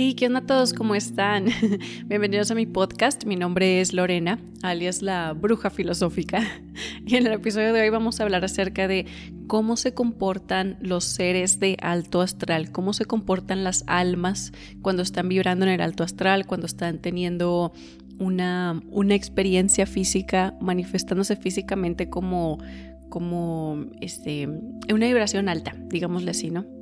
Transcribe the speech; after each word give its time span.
Hey, 0.00 0.14
¿qué 0.14 0.28
onda 0.28 0.38
a 0.38 0.46
todos? 0.46 0.74
¿Cómo 0.74 0.94
están? 0.94 1.46
Bienvenidos 2.06 2.52
a 2.52 2.54
mi 2.54 2.66
podcast. 2.66 3.24
Mi 3.24 3.34
nombre 3.34 3.80
es 3.80 3.92
Lorena, 3.92 4.38
alias 4.62 5.02
la 5.02 5.32
bruja 5.32 5.70
filosófica. 5.70 6.40
Y 7.04 7.16
en 7.16 7.26
el 7.26 7.32
episodio 7.32 7.72
de 7.72 7.80
hoy 7.80 7.88
vamos 7.88 8.20
a 8.20 8.22
hablar 8.22 8.44
acerca 8.44 8.86
de 8.86 9.06
cómo 9.48 9.76
se 9.76 9.94
comportan 9.94 10.76
los 10.80 11.02
seres 11.02 11.58
de 11.58 11.76
alto 11.82 12.20
astral, 12.20 12.70
cómo 12.70 12.92
se 12.92 13.06
comportan 13.06 13.64
las 13.64 13.82
almas 13.88 14.52
cuando 14.82 15.02
están 15.02 15.28
vibrando 15.28 15.66
en 15.66 15.72
el 15.72 15.80
alto 15.80 16.04
astral, 16.04 16.46
cuando 16.46 16.66
están 16.66 16.98
teniendo 16.98 17.72
una, 18.20 18.80
una 18.92 19.16
experiencia 19.16 19.84
física, 19.84 20.56
manifestándose 20.60 21.34
físicamente 21.34 22.08
como, 22.08 22.58
como 23.08 23.84
este, 24.00 24.46
una 24.46 25.06
vibración 25.06 25.48
alta, 25.48 25.74
digámosle 25.88 26.30
así, 26.30 26.50
¿no? 26.50 26.77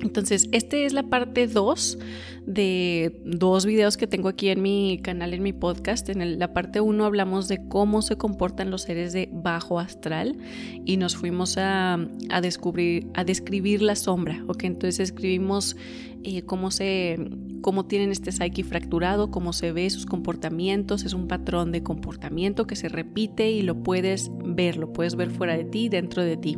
Entonces, 0.00 0.48
esta 0.52 0.76
es 0.76 0.92
la 0.92 1.04
parte 1.04 1.46
2 1.46 1.98
de 2.46 3.20
dos 3.24 3.66
videos 3.66 3.96
que 3.96 4.06
tengo 4.06 4.28
aquí 4.28 4.48
en 4.48 4.62
mi 4.62 4.98
canal, 5.02 5.32
en 5.32 5.42
mi 5.42 5.52
podcast. 5.52 6.08
En 6.08 6.38
la 6.38 6.52
parte 6.52 6.80
1 6.80 7.04
hablamos 7.04 7.48
de 7.48 7.60
cómo 7.68 8.02
se 8.02 8.16
comportan 8.16 8.70
los 8.70 8.82
seres 8.82 9.12
de 9.12 9.28
bajo 9.32 9.78
astral 9.78 10.36
y 10.84 10.96
nos 10.96 11.16
fuimos 11.16 11.56
a, 11.58 11.98
descubrir, 12.40 13.06
a 13.14 13.24
describir 13.24 13.82
la 13.82 13.94
sombra. 13.94 14.44
Entonces 14.62 15.00
escribimos 15.00 15.76
eh, 16.24 16.42
cómo, 16.42 16.70
se, 16.70 17.18
cómo 17.60 17.86
tienen 17.86 18.10
este 18.10 18.32
psyche 18.32 18.64
fracturado, 18.64 19.30
cómo 19.30 19.52
se 19.52 19.72
ve 19.72 19.88
sus 19.90 20.06
comportamientos. 20.06 21.04
Es 21.04 21.14
un 21.14 21.28
patrón 21.28 21.72
de 21.72 21.82
comportamiento 21.82 22.66
que 22.66 22.76
se 22.76 22.88
repite 22.88 23.50
y 23.50 23.62
lo 23.62 23.82
puedes 23.82 24.30
ver, 24.44 24.76
lo 24.76 24.92
puedes 24.92 25.16
ver 25.16 25.30
fuera 25.30 25.56
de 25.56 25.64
ti, 25.64 25.88
dentro 25.88 26.22
de 26.22 26.36
ti. 26.36 26.56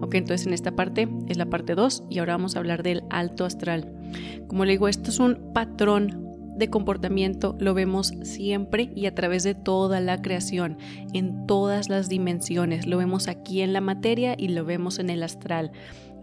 ¿ok? 0.00 0.14
Entonces 0.14 0.46
en 0.46 0.52
esta 0.52 0.76
parte 0.76 1.08
es 1.28 1.36
la 1.36 1.46
parte 1.46 1.74
2 1.74 2.04
y 2.10 2.18
ahora 2.18 2.34
vamos 2.34 2.56
a 2.56 2.58
hablar 2.58 2.82
del 2.82 3.04
alto 3.10 3.44
astral. 3.44 3.92
Como 4.48 4.64
le 4.64 4.72
digo, 4.72 4.88
esto 4.88 5.10
es 5.10 5.18
un 5.18 5.52
patrón 5.52 6.24
de 6.56 6.70
comportamiento 6.70 7.56
lo 7.58 7.74
vemos 7.74 8.14
siempre 8.22 8.90
y 8.94 9.06
a 9.06 9.14
través 9.14 9.42
de 9.42 9.54
toda 9.54 10.00
la 10.00 10.22
creación, 10.22 10.78
en 11.12 11.46
todas 11.46 11.88
las 11.88 12.08
dimensiones. 12.08 12.86
Lo 12.86 12.98
vemos 12.98 13.28
aquí 13.28 13.60
en 13.60 13.72
la 13.72 13.80
materia 13.80 14.34
y 14.38 14.48
lo 14.48 14.64
vemos 14.64 14.98
en 14.98 15.10
el 15.10 15.22
astral. 15.22 15.72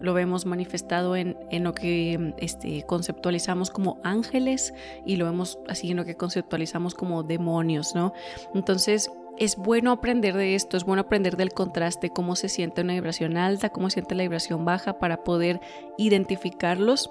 Lo 0.02 0.14
vemos 0.14 0.46
manifestado 0.46 1.16
en, 1.16 1.38
en 1.50 1.64
lo 1.64 1.74
que 1.74 2.34
este, 2.38 2.84
conceptualizamos 2.84 3.70
como 3.70 4.00
ángeles 4.04 4.74
y 5.06 5.16
lo 5.16 5.26
vemos 5.26 5.60
así 5.68 5.92
en 5.92 5.98
lo 5.98 6.06
que 6.06 6.16
conceptualizamos 6.16 6.96
como 6.96 7.24
demonios, 7.24 7.96
¿no? 7.96 8.14
Entonces, 8.54 9.12
es 9.38 9.56
bueno 9.56 9.92
aprender 9.92 10.36
de 10.36 10.56
esto, 10.56 10.78
es 10.78 10.84
bueno 10.84 11.02
aprender 11.02 11.38
del 11.38 11.52
contraste, 11.52 12.10
cómo 12.10 12.36
se 12.36 12.50
siente 12.50 12.82
una 12.82 12.94
vibración 12.94 13.38
alta, 13.38 13.70
cómo 13.70 13.90
se 13.90 13.96
siente 13.96 14.16
la 14.16 14.24
vibración 14.24 14.66
baja 14.66 15.00
para 15.00 15.24
poder 15.24 15.62
identificarlos 15.98 17.10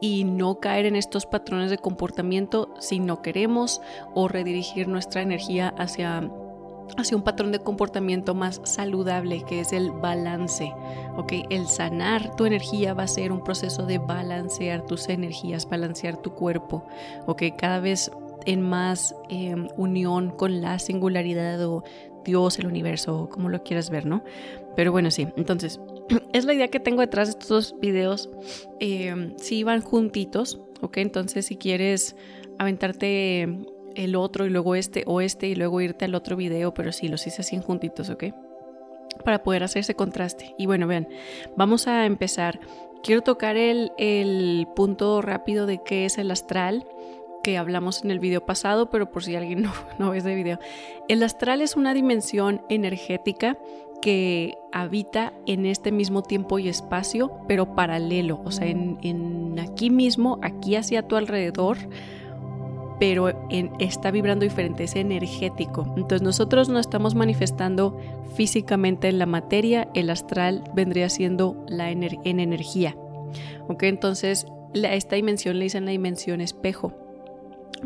y 0.00 0.24
no 0.24 0.60
caer 0.60 0.86
en 0.86 0.96
estos 0.96 1.26
patrones 1.26 1.70
de 1.70 1.78
comportamiento 1.78 2.74
si 2.80 3.00
no 3.00 3.22
queremos 3.22 3.80
o 4.14 4.28
redirigir 4.28 4.88
nuestra 4.88 5.22
energía 5.22 5.68
hacia 5.78 6.30
hacia 6.96 7.16
un 7.16 7.22
patrón 7.22 7.52
de 7.52 7.60
comportamiento 7.60 8.34
más 8.34 8.60
saludable 8.64 9.42
que 9.44 9.60
es 9.60 9.72
el 9.72 9.90
balance. 9.90 10.72
¿ok? 11.16 11.32
El 11.50 11.66
sanar 11.66 12.34
tu 12.36 12.46
energía 12.46 12.94
va 12.94 13.04
a 13.04 13.08
ser 13.08 13.32
un 13.32 13.42
proceso 13.42 13.86
de 13.86 13.98
balancear 13.98 14.86
tus 14.86 15.08
energías, 15.08 15.68
balancear 15.68 16.16
tu 16.16 16.32
cuerpo. 16.34 16.84
¿ok? 17.26 17.42
Cada 17.56 17.80
vez 17.80 18.10
en 18.46 18.62
más 18.62 19.14
em, 19.28 19.68
unión 19.76 20.30
con 20.30 20.60
la 20.60 20.78
singularidad 20.78 21.62
o 21.66 21.84
Dios, 22.24 22.58
el 22.58 22.66
universo, 22.66 23.28
como 23.30 23.48
lo 23.48 23.62
quieras 23.62 23.90
ver, 23.90 24.06
¿no? 24.06 24.22
Pero 24.76 24.92
bueno, 24.92 25.10
sí, 25.10 25.26
entonces, 25.36 25.80
es 26.32 26.44
la 26.44 26.54
idea 26.54 26.68
que 26.68 26.80
tengo 26.80 27.00
detrás 27.00 27.28
de 27.28 27.32
estos 27.32 27.48
dos 27.48 27.80
videos. 27.80 28.30
Eh, 28.78 29.34
sí 29.36 29.64
van 29.64 29.82
juntitos, 29.82 30.60
¿ok? 30.80 30.98
Entonces, 30.98 31.46
si 31.46 31.56
quieres 31.56 32.16
aventarte 32.58 33.48
el 33.96 34.16
otro 34.16 34.46
y 34.46 34.50
luego 34.50 34.74
este 34.74 35.04
o 35.06 35.20
este 35.20 35.48
y 35.48 35.54
luego 35.54 35.80
irte 35.80 36.04
al 36.04 36.14
otro 36.14 36.36
video, 36.36 36.74
pero 36.74 36.92
sí, 36.92 37.08
los 37.08 37.26
hice 37.26 37.42
así 37.42 37.58
juntitos, 37.58 38.10
¿ok? 38.10 38.24
Para 39.24 39.42
poder 39.42 39.64
hacer 39.64 39.80
ese 39.80 39.94
contraste. 39.94 40.54
Y 40.58 40.66
bueno, 40.66 40.86
vean, 40.86 41.08
vamos 41.56 41.86
a 41.86 42.06
empezar. 42.06 42.60
Quiero 43.02 43.22
tocar 43.22 43.56
el, 43.56 43.92
el 43.98 44.66
punto 44.76 45.22
rápido 45.22 45.66
de 45.66 45.82
qué 45.82 46.04
es 46.04 46.18
el 46.18 46.30
astral 46.30 46.86
que 47.42 47.56
hablamos 47.58 48.04
en 48.04 48.10
el 48.10 48.18
video 48.18 48.44
pasado, 48.44 48.90
pero 48.90 49.10
por 49.10 49.24
si 49.24 49.36
alguien 49.36 49.62
no, 49.62 49.72
no 49.98 50.10
ve 50.10 50.18
ese 50.18 50.34
video. 50.34 50.58
El 51.08 51.22
astral 51.22 51.62
es 51.62 51.76
una 51.76 51.94
dimensión 51.94 52.62
energética 52.68 53.58
que 54.00 54.56
habita 54.72 55.34
en 55.46 55.66
este 55.66 55.92
mismo 55.92 56.22
tiempo 56.22 56.58
y 56.58 56.68
espacio, 56.68 57.30
pero 57.46 57.74
paralelo, 57.74 58.40
o 58.44 58.50
sea, 58.50 58.66
en, 58.66 59.58
aquí 59.60 59.90
mismo, 59.90 60.38
aquí 60.42 60.76
hacia 60.76 61.06
tu 61.06 61.16
alrededor, 61.16 61.76
pero 63.00 63.30
está 63.78 64.10
vibrando 64.10 64.44
diferente, 64.44 64.84
es 64.84 64.94
energético. 64.94 65.86
Entonces 65.96 66.22
nosotros 66.22 66.68
no 66.68 66.78
estamos 66.78 67.14
manifestando 67.14 67.98
físicamente 68.34 69.08
en 69.08 69.18
la 69.18 69.26
materia, 69.26 69.88
el 69.94 70.10
astral 70.10 70.62
vendría 70.74 71.08
siendo 71.08 71.64
la 71.66 71.90
en 71.90 72.40
energía. 72.40 72.94
¿Ok? 73.68 73.84
Entonces 73.84 74.46
esta 74.74 75.16
dimensión 75.16 75.58
le 75.58 75.64
dicen 75.64 75.86
la 75.86 75.92
dimensión 75.92 76.42
espejo 76.42 76.94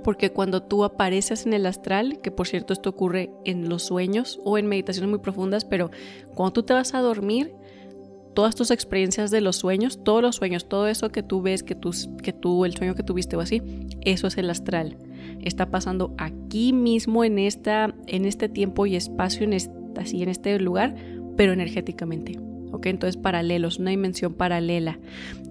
porque 0.02 0.32
cuando 0.32 0.62
tú 0.62 0.82
apareces 0.82 1.46
en 1.46 1.52
el 1.52 1.66
astral, 1.66 2.18
que 2.20 2.32
por 2.32 2.48
cierto 2.48 2.72
esto 2.72 2.90
ocurre 2.90 3.30
en 3.44 3.68
los 3.68 3.84
sueños 3.84 4.40
o 4.44 4.58
en 4.58 4.66
meditaciones 4.66 5.08
muy 5.08 5.20
profundas, 5.20 5.64
pero 5.64 5.90
cuando 6.34 6.52
tú 6.52 6.62
te 6.64 6.72
vas 6.72 6.94
a 6.94 7.00
dormir, 7.00 7.54
todas 8.34 8.54
tus 8.54 8.70
experiencias 8.70 9.30
de 9.30 9.40
los 9.40 9.56
sueños, 9.56 10.02
todos 10.02 10.22
los 10.22 10.36
sueños, 10.36 10.68
todo 10.68 10.88
eso 10.88 11.10
que 11.10 11.22
tú 11.22 11.42
ves, 11.42 11.62
que 11.62 11.74
tú, 11.74 11.92
que 12.22 12.32
tú, 12.32 12.64
el 12.64 12.76
sueño 12.76 12.94
que 12.94 13.02
tuviste 13.02 13.36
o 13.36 13.40
así, 13.40 13.62
eso 14.02 14.26
es 14.26 14.36
el 14.36 14.50
astral. 14.50 14.98
Está 15.40 15.70
pasando 15.70 16.14
aquí 16.18 16.72
mismo 16.72 17.24
en, 17.24 17.38
esta, 17.38 17.94
en 18.06 18.24
este 18.24 18.48
tiempo 18.48 18.86
y 18.86 18.96
espacio, 18.96 19.44
en 19.44 19.54
así 19.98 20.22
en 20.22 20.28
este 20.28 20.58
lugar, 20.58 20.94
pero 21.36 21.52
energéticamente. 21.52 22.38
¿ok? 22.72 22.86
Entonces 22.86 23.16
paralelos, 23.16 23.78
una 23.78 23.90
dimensión 23.90 24.34
paralela. 24.34 24.98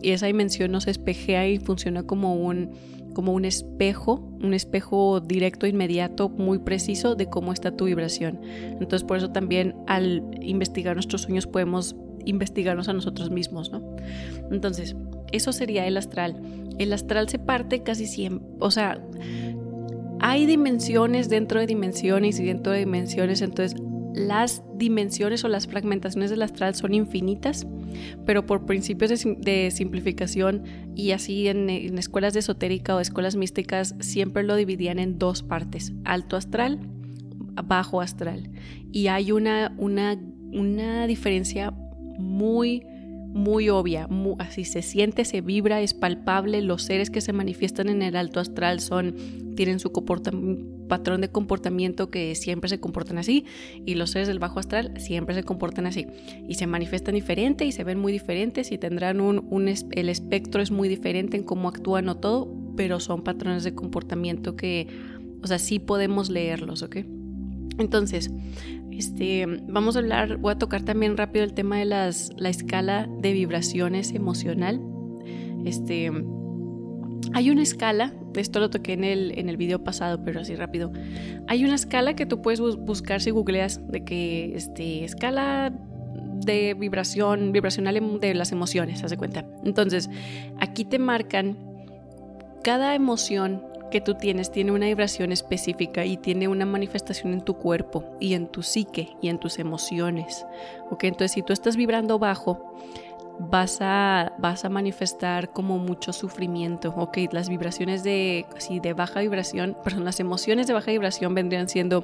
Y 0.01 0.11
esa 0.11 0.27
dimensión 0.27 0.71
nos 0.71 0.87
espejea 0.87 1.47
y 1.47 1.57
funciona 1.57 2.03
como 2.03 2.35
un 2.35 2.71
como 3.13 3.33
un 3.33 3.45
espejo, 3.45 4.27
un 4.41 4.55
espejo 4.55 5.19
directo, 5.21 5.67
inmediato, 5.67 6.29
muy 6.29 6.57
preciso 6.57 7.13
de 7.13 7.27
cómo 7.27 7.53
está 7.53 7.77
tu 7.77 7.85
vibración. 7.85 8.41
Entonces 8.43 9.03
por 9.03 9.17
eso 9.17 9.29
también 9.29 9.75
al 9.85 10.23
investigar 10.41 10.95
nuestros 10.95 11.21
sueños 11.21 11.45
podemos 11.45 11.95
investigarnos 12.25 12.89
a 12.89 12.93
nosotros 12.93 13.29
mismos, 13.29 13.71
¿no? 13.71 13.95
Entonces, 14.51 14.95
eso 15.31 15.51
sería 15.51 15.87
el 15.87 15.97
astral. 15.97 16.41
El 16.79 16.93
astral 16.93 17.29
se 17.29 17.39
parte 17.39 17.83
casi 17.83 18.07
siempre, 18.07 18.47
o 18.59 18.71
sea, 18.71 19.01
hay 20.19 20.45
dimensiones 20.45 21.29
dentro 21.29 21.59
de 21.59 21.67
dimensiones 21.67 22.39
y 22.39 22.45
dentro 22.45 22.71
de 22.71 22.79
dimensiones, 22.79 23.41
entonces 23.41 23.79
las 24.13 24.63
dimensiones 24.75 25.43
o 25.43 25.49
las 25.49 25.67
fragmentaciones 25.67 26.29
del 26.29 26.43
astral 26.43 26.75
son 26.75 26.93
infinitas, 26.93 27.67
pero 28.25 28.45
por 28.45 28.65
principios 28.65 29.09
de, 29.09 29.71
simplificación 29.71 30.63
y 30.95 31.11
así 31.11 31.47
en, 31.47 31.69
escuelas 31.69 32.33
de 32.33 32.39
esotérica 32.39 32.95
o 32.95 32.99
escuelas 32.99 33.35
místicas 33.35 33.95
siempre 33.99 34.43
lo 34.43 34.55
dividían 34.55 34.99
en 34.99 35.17
dos 35.17 35.43
partes, 35.43 35.93
alto 36.05 36.37
astral, 36.37 36.79
bajo 37.65 38.01
astral. 38.01 38.49
Y 38.91 39.07
hay 39.07 39.31
una, 39.31 39.73
una, 39.77 40.17
una 40.51 41.07
diferencia 41.07 41.73
muy 42.17 42.83
muy 43.33 43.67
obvia, 43.69 44.07
así 44.37 44.63
se 44.63 44.83
siente, 44.83 45.25
se 45.25 45.41
vibra, 45.41 45.81
es 45.81 45.95
palpable. 45.95 46.61
Los 46.61 46.83
seres 46.83 47.09
que 47.09 47.19
se 47.19 47.33
manifiestan 47.33 47.89
en 47.89 48.03
el 48.03 48.15
alto 48.15 48.39
astral 48.39 48.79
son, 48.79 49.15
tienen 49.55 49.79
su 49.79 49.91
patrón 50.87 51.21
de 51.21 51.29
comportamiento 51.29 52.11
que 52.11 52.35
siempre 52.35 52.69
se 52.69 52.79
comportan 52.79 53.17
así 53.17 53.45
y 53.85 53.95
los 53.95 54.11
seres 54.11 54.27
del 54.27 54.37
bajo 54.37 54.59
astral 54.59 54.93
siempre 54.99 55.33
se 55.33 55.43
comportan 55.43 55.87
así 55.87 56.05
y 56.47 56.55
se 56.55 56.67
manifiestan 56.67 57.15
diferente 57.15 57.65
y 57.65 57.71
se 57.71 57.83
ven 57.83 57.99
muy 57.99 58.11
diferentes 58.11 58.71
y 58.71 58.77
tendrán 58.77 59.19
un, 59.19 59.47
un 59.49 59.67
el 59.67 60.09
espectro 60.09 60.61
es 60.61 60.69
muy 60.69 60.87
diferente 60.87 61.35
en 61.35 61.43
cómo 61.43 61.69
actúan 61.69 62.09
o 62.09 62.17
todo, 62.17 62.53
pero 62.77 62.99
son 62.99 63.23
patrones 63.23 63.63
de 63.63 63.73
comportamiento 63.73 64.55
que, 64.55 64.87
o 65.41 65.47
sea, 65.47 65.57
sí 65.57 65.79
podemos 65.79 66.29
leerlos, 66.29 66.83
¿ok? 66.83 66.97
Entonces, 67.79 68.31
este, 68.97 69.45
vamos 69.67 69.95
a 69.95 69.99
hablar, 69.99 70.37
voy 70.37 70.53
a 70.53 70.57
tocar 70.57 70.83
también 70.83 71.17
rápido 71.17 71.43
el 71.43 71.53
tema 71.53 71.77
de 71.77 71.85
la 71.85 72.09
escala 72.49 73.07
de 73.19 73.33
vibraciones 73.33 74.13
emocional. 74.13 74.81
Este, 75.65 76.11
hay 77.33 77.49
una 77.49 77.61
escala, 77.63 78.13
esto 78.35 78.59
lo 78.59 78.69
toqué 78.69 78.93
en 78.93 79.03
el, 79.03 79.37
en 79.37 79.49
el 79.49 79.57
video 79.57 79.83
pasado, 79.83 80.23
pero 80.23 80.41
así 80.41 80.55
rápido. 80.55 80.91
Hay 81.47 81.63
una 81.65 81.75
escala 81.75 82.15
que 82.15 82.25
tú 82.25 82.41
puedes 82.41 82.59
buscar 82.59 83.21
si 83.21 83.31
googleas 83.31 83.81
de 83.87 84.03
que 84.03 84.55
este, 84.55 85.03
escala 85.03 85.73
de 86.45 86.73
vibración, 86.73 87.51
vibracional 87.51 87.97
em, 87.97 88.19
de 88.19 88.33
las 88.33 88.51
emociones, 88.51 89.03
haz 89.03 89.15
cuenta. 89.15 89.45
Entonces, 89.63 90.09
aquí 90.59 90.85
te 90.85 90.99
marcan 90.99 91.57
cada 92.63 92.95
emoción 92.95 93.63
que 93.93 94.01
tú 94.01 94.15
tienes 94.15 94.51
tiene 94.51 94.71
una 94.71 94.87
vibración 94.87 95.31
específica 95.31 96.03
y 96.03 96.17
tiene 96.17 96.47
una 96.47 96.65
manifestación 96.65 97.31
en 97.31 97.41
tu 97.41 97.57
cuerpo 97.57 98.03
y 98.19 98.33
en 98.33 98.47
tu 98.47 98.63
psique 98.63 99.15
y 99.21 99.27
en 99.27 99.37
tus 99.37 99.59
emociones. 99.59 100.47
¿ok? 100.89 101.03
Entonces, 101.03 101.33
si 101.33 101.43
tú 101.43 101.53
estás 101.53 101.75
vibrando 101.75 102.17
bajo, 102.17 102.73
vas 103.37 103.77
a, 103.81 104.33
vas 104.39 104.65
a 104.65 104.69
manifestar 104.69 105.53
como 105.53 105.77
mucho 105.77 106.11
sufrimiento, 106.11 106.91
ok, 106.97 107.19
las 107.31 107.49
vibraciones 107.49 108.03
de, 108.03 108.47
así, 108.57 108.79
de 108.79 108.93
baja 108.93 109.19
vibración, 109.19 109.77
perdón, 109.83 110.05
las 110.05 110.19
emociones 110.19 110.65
de 110.65 110.73
baja 110.73 110.89
vibración 110.89 111.35
vendrían 111.35 111.69
siendo 111.69 112.03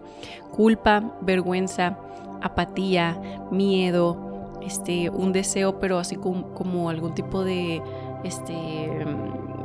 culpa, 0.52 1.18
vergüenza, 1.22 1.98
apatía, 2.44 3.20
miedo, 3.50 4.52
este, 4.62 5.10
un 5.10 5.34
deseo, 5.34 5.80
pero 5.80 5.98
así 5.98 6.18
como, 6.18 6.54
como 6.54 6.92
algún 6.92 7.16
tipo 7.16 7.44
de, 7.44 7.82
este, 8.24 8.92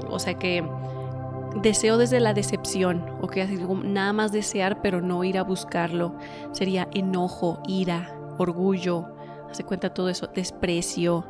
o 0.09 0.19
sea 0.19 0.38
que 0.38 0.65
deseo 1.62 1.99
desde 1.99 2.21
la 2.21 2.35
decepción, 2.35 3.05
ok, 3.21 3.39
así 3.39 3.59
nada 3.85 4.12
más 4.12 4.33
desear 4.33 4.83
pero 4.83 5.01
no 5.01 5.25
ir 5.25 5.39
a 5.39 5.45
buscarlo, 5.45 6.17
sería 6.53 6.89
enojo, 6.93 7.61
ira, 7.67 8.17
orgullo, 8.39 9.06
hace 9.51 9.65
cuenta 9.65 9.95
todo 9.95 10.09
eso, 10.09 10.29
desprecio, 10.35 11.25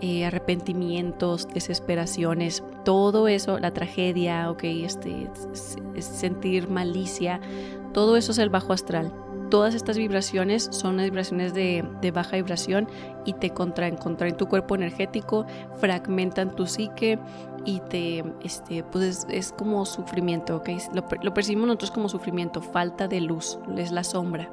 eh, 0.00 0.26
arrepentimientos, 0.26 1.48
desesperaciones, 1.48 2.62
todo 2.84 3.28
eso, 3.28 3.58
la 3.58 3.70
tragedia, 3.70 4.50
ok, 4.50 4.64
este, 4.64 5.30
sentir 5.98 6.68
malicia, 6.68 7.40
todo 7.94 8.16
eso 8.16 8.32
es 8.32 8.38
el 8.38 8.50
bajo 8.50 8.74
astral. 8.74 9.12
Todas 9.48 9.74
estas 9.74 9.96
vibraciones 9.96 10.68
son 10.72 10.96
vibraciones 10.98 11.54
de, 11.54 11.84
baja 12.12 12.36
vibración 12.36 12.88
y 13.24 13.32
te 13.34 13.50
contraen, 13.50 13.96
contraen 13.96 14.36
tu 14.36 14.48
cuerpo 14.48 14.74
energético, 14.74 15.46
fragmentan 15.76 16.54
tu 16.54 16.66
psique 16.66 17.18
y 17.66 17.80
te, 17.80 18.24
este, 18.42 18.82
pues 18.84 19.26
es, 19.28 19.52
como 19.52 19.84
sufrimiento, 19.84 20.56
¿ok? 20.56 20.70
Lo, 20.94 21.04
lo 21.22 21.34
percibimos 21.34 21.66
nosotros 21.66 21.90
como 21.90 22.08
sufrimiento, 22.08 22.62
falta 22.62 23.08
de 23.08 23.20
luz, 23.20 23.58
es 23.76 23.90
la 23.90 24.04
sombra. 24.04 24.50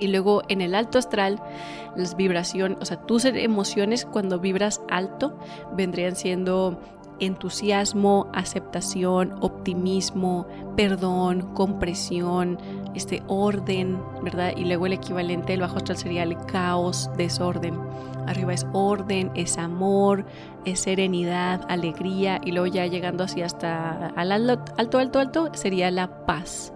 Y 0.00 0.08
luego 0.08 0.42
en 0.48 0.62
el 0.62 0.74
alto 0.74 0.98
astral, 0.98 1.40
las 1.94 2.16
vibraciones, 2.16 2.78
o 2.80 2.84
sea, 2.84 2.96
tus 2.96 3.24
emociones 3.26 4.04
cuando 4.04 4.40
vibras 4.40 4.80
alto 4.88 5.38
vendrían 5.76 6.16
siendo 6.16 6.80
entusiasmo, 7.20 8.28
aceptación, 8.32 9.36
optimismo, 9.40 10.46
perdón, 10.76 11.54
compresión, 11.54 12.58
este 12.94 13.22
orden, 13.28 14.00
¿verdad? 14.22 14.54
Y 14.56 14.64
luego 14.64 14.86
el 14.86 14.94
equivalente 14.94 15.52
del 15.52 15.60
bajo 15.60 15.76
astral 15.76 15.98
sería 15.98 16.24
el 16.24 16.36
caos, 16.46 17.10
desorden. 17.16 17.78
Arriba 18.26 18.52
es 18.52 18.66
orden, 18.72 19.30
es 19.34 19.58
amor, 19.58 20.24
es 20.64 20.80
serenidad, 20.80 21.64
alegría 21.68 22.40
y 22.44 22.52
luego 22.52 22.66
ya 22.66 22.86
llegando 22.86 23.24
así 23.24 23.42
hasta 23.42 24.08
al 24.08 24.32
alto, 24.32 24.72
alto, 24.98 25.18
alto, 25.18 25.50
sería 25.54 25.90
la 25.90 26.26
paz. 26.26 26.72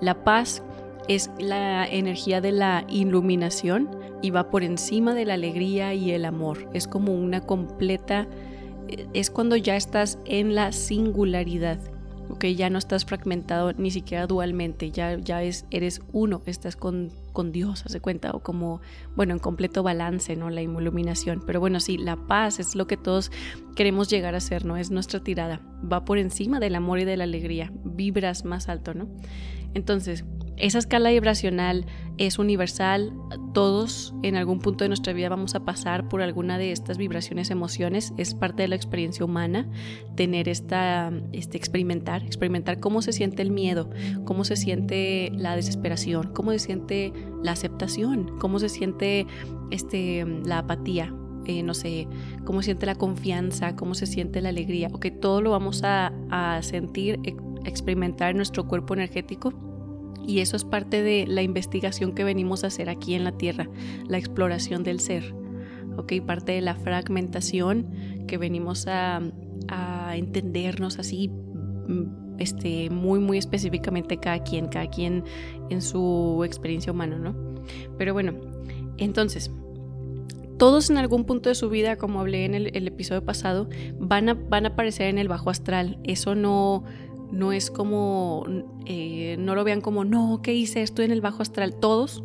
La 0.00 0.24
paz 0.24 0.62
es 1.08 1.30
la 1.38 1.86
energía 1.86 2.40
de 2.40 2.52
la 2.52 2.84
iluminación 2.88 3.90
y 4.22 4.30
va 4.30 4.50
por 4.50 4.62
encima 4.62 5.14
de 5.14 5.24
la 5.24 5.34
alegría 5.34 5.94
y 5.94 6.10
el 6.12 6.24
amor. 6.24 6.68
Es 6.72 6.88
como 6.88 7.12
una 7.12 7.40
completa, 7.40 8.26
es 9.12 9.30
cuando 9.30 9.56
ya 9.56 9.76
estás 9.76 10.18
en 10.24 10.54
la 10.54 10.72
singularidad, 10.72 11.78
¿ok? 12.30 12.44
Ya 12.46 12.70
no 12.70 12.78
estás 12.78 13.04
fragmentado 13.04 13.72
ni 13.72 13.90
siquiera 13.90 14.26
dualmente, 14.26 14.90
ya, 14.90 15.18
ya 15.18 15.42
es, 15.42 15.66
eres 15.70 16.02
uno, 16.12 16.42
estás 16.46 16.76
con, 16.76 17.10
con 17.32 17.52
Dios, 17.52 17.84
hace 17.86 18.00
cuenta, 18.00 18.30
o 18.32 18.40
como, 18.40 18.80
bueno, 19.16 19.34
en 19.34 19.38
completo 19.38 19.82
balance, 19.82 20.36
¿no? 20.36 20.50
La 20.50 20.62
iluminación. 20.62 21.42
Pero 21.46 21.60
bueno, 21.60 21.80
sí, 21.80 21.98
la 21.98 22.16
paz 22.16 22.60
es 22.60 22.74
lo 22.74 22.86
que 22.86 22.96
todos 22.96 23.30
queremos 23.74 24.08
llegar 24.08 24.34
a 24.34 24.40
ser, 24.40 24.64
¿no? 24.64 24.76
Es 24.76 24.90
nuestra 24.90 25.20
tirada, 25.20 25.60
va 25.90 26.04
por 26.04 26.18
encima 26.18 26.60
del 26.60 26.74
amor 26.74 26.98
y 27.00 27.04
de 27.04 27.16
la 27.16 27.24
alegría, 27.24 27.72
vibras 27.84 28.44
más 28.44 28.68
alto, 28.68 28.94
¿no? 28.94 29.08
Entonces, 29.74 30.24
esa 30.56 30.78
escala 30.78 31.10
vibracional 31.10 31.84
es 32.16 32.38
universal, 32.38 33.12
todos 33.52 34.14
en 34.22 34.36
algún 34.36 34.60
punto 34.60 34.84
de 34.84 34.88
nuestra 34.88 35.12
vida 35.12 35.28
vamos 35.28 35.56
a 35.56 35.64
pasar 35.64 36.08
por 36.08 36.22
alguna 36.22 36.58
de 36.58 36.70
estas 36.70 36.96
vibraciones, 36.96 37.50
emociones, 37.50 38.12
es 38.18 38.34
parte 38.34 38.62
de 38.62 38.68
la 38.68 38.76
experiencia 38.76 39.24
humana 39.24 39.68
tener 40.14 40.48
esta, 40.48 41.12
este 41.32 41.56
experimentar, 41.56 42.22
experimentar 42.22 42.78
cómo 42.78 43.02
se 43.02 43.12
siente 43.12 43.42
el 43.42 43.50
miedo, 43.50 43.90
cómo 44.24 44.44
se 44.44 44.54
siente 44.54 45.32
la 45.34 45.56
desesperación, 45.56 46.32
cómo 46.32 46.52
se 46.52 46.60
siente 46.60 47.12
la 47.42 47.52
aceptación, 47.52 48.38
cómo 48.38 48.60
se 48.60 48.68
siente 48.68 49.26
este, 49.72 50.24
la 50.44 50.58
apatía, 50.58 51.12
eh, 51.46 51.64
no 51.64 51.74
sé, 51.74 52.06
cómo 52.44 52.62
se 52.62 52.66
siente 52.66 52.86
la 52.86 52.94
confianza, 52.94 53.74
cómo 53.74 53.96
se 53.96 54.06
siente 54.06 54.40
la 54.40 54.50
alegría, 54.50 54.88
o 54.92 55.00
que 55.00 55.10
todo 55.10 55.40
lo 55.40 55.50
vamos 55.50 55.82
a, 55.82 56.12
a 56.30 56.62
sentir, 56.62 57.18
experimentar 57.64 58.30
en 58.30 58.36
nuestro 58.36 58.66
cuerpo 58.66 58.94
energético 58.94 59.52
y 60.26 60.40
eso 60.40 60.56
es 60.56 60.64
parte 60.64 61.02
de 61.02 61.26
la 61.26 61.42
investigación 61.42 62.14
que 62.14 62.24
venimos 62.24 62.64
a 62.64 62.68
hacer 62.68 62.88
aquí 62.88 63.14
en 63.14 63.24
la 63.24 63.32
Tierra, 63.32 63.68
la 64.08 64.18
exploración 64.18 64.82
del 64.82 65.00
ser. 65.00 65.34
¿ok? 65.96 66.12
Parte 66.26 66.52
de 66.52 66.60
la 66.60 66.74
fragmentación 66.74 68.24
que 68.26 68.38
venimos 68.38 68.86
a, 68.86 69.20
entendernos 70.14 70.98
así 70.98 71.28
mm, 71.28 72.38
este, 72.38 72.90
muy, 72.90 73.18
muy 73.18 73.38
específicamente 73.38 74.18
cada 74.18 74.42
quien, 74.44 74.68
cada 74.68 74.88
quien 74.88 75.24
en 75.70 75.82
su 75.82 76.42
experiencia 76.44 76.92
humana, 76.92 77.18
¿no? 77.18 77.34
Pero 77.96 78.12
bueno, 78.12 78.34
entonces, 78.98 79.50
todos 80.58 80.90
en 80.90 80.98
algún 80.98 81.24
punto 81.24 81.48
de 81.48 81.54
su 81.54 81.70
vida, 81.70 81.96
como 81.96 82.20
hablé 82.20 82.44
en 82.44 82.54
el, 82.54 82.86
episodio 82.86 83.24
pasado, 83.24 83.68
van 83.98 84.28
a, 84.28 84.34
van 84.34 84.66
a 84.66 84.70
aparecer 84.70 85.08
en 85.08 85.18
el 85.18 85.28
bajo 85.28 85.50
astral. 85.50 85.98
Eso 86.04 86.34
no, 86.34 86.84
no 87.30 87.52
es 87.52 87.70
como, 87.70 88.44
eh, 88.86 89.36
no 89.38 89.54
lo 89.54 89.64
vean 89.64 89.80
como, 89.80 90.04
no, 90.04 90.40
¿qué 90.42 90.54
hice? 90.54 90.82
Estoy 90.82 91.04
en 91.04 91.10
el 91.10 91.20
bajo 91.20 91.42
astral. 91.42 91.74
Todos, 91.74 92.22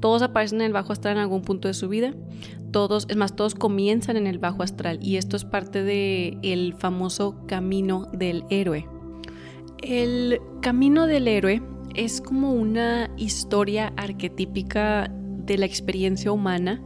todos 0.00 0.22
aparecen 0.22 0.60
en 0.60 0.66
el 0.66 0.72
bajo 0.72 0.92
astral 0.92 1.16
en 1.16 1.22
algún 1.22 1.42
punto 1.42 1.68
de 1.68 1.74
su 1.74 1.88
vida. 1.88 2.14
Todos, 2.72 3.06
es 3.08 3.16
más, 3.16 3.34
todos 3.34 3.54
comienzan 3.54 4.16
en 4.16 4.26
el 4.26 4.38
bajo 4.38 4.62
astral 4.62 4.98
y 5.02 5.16
esto 5.16 5.36
es 5.36 5.44
parte 5.44 5.82
del 5.82 6.38
el 6.42 6.74
famoso 6.74 7.46
camino 7.46 8.06
del 8.12 8.44
héroe. 8.50 8.86
El 9.82 10.40
camino 10.60 11.06
del 11.06 11.26
héroe 11.26 11.62
es 11.94 12.20
como 12.20 12.52
una 12.52 13.10
historia 13.16 13.92
arquetípica 13.96 15.10
de 15.12 15.58
la 15.58 15.66
experiencia 15.66 16.30
humana 16.30 16.82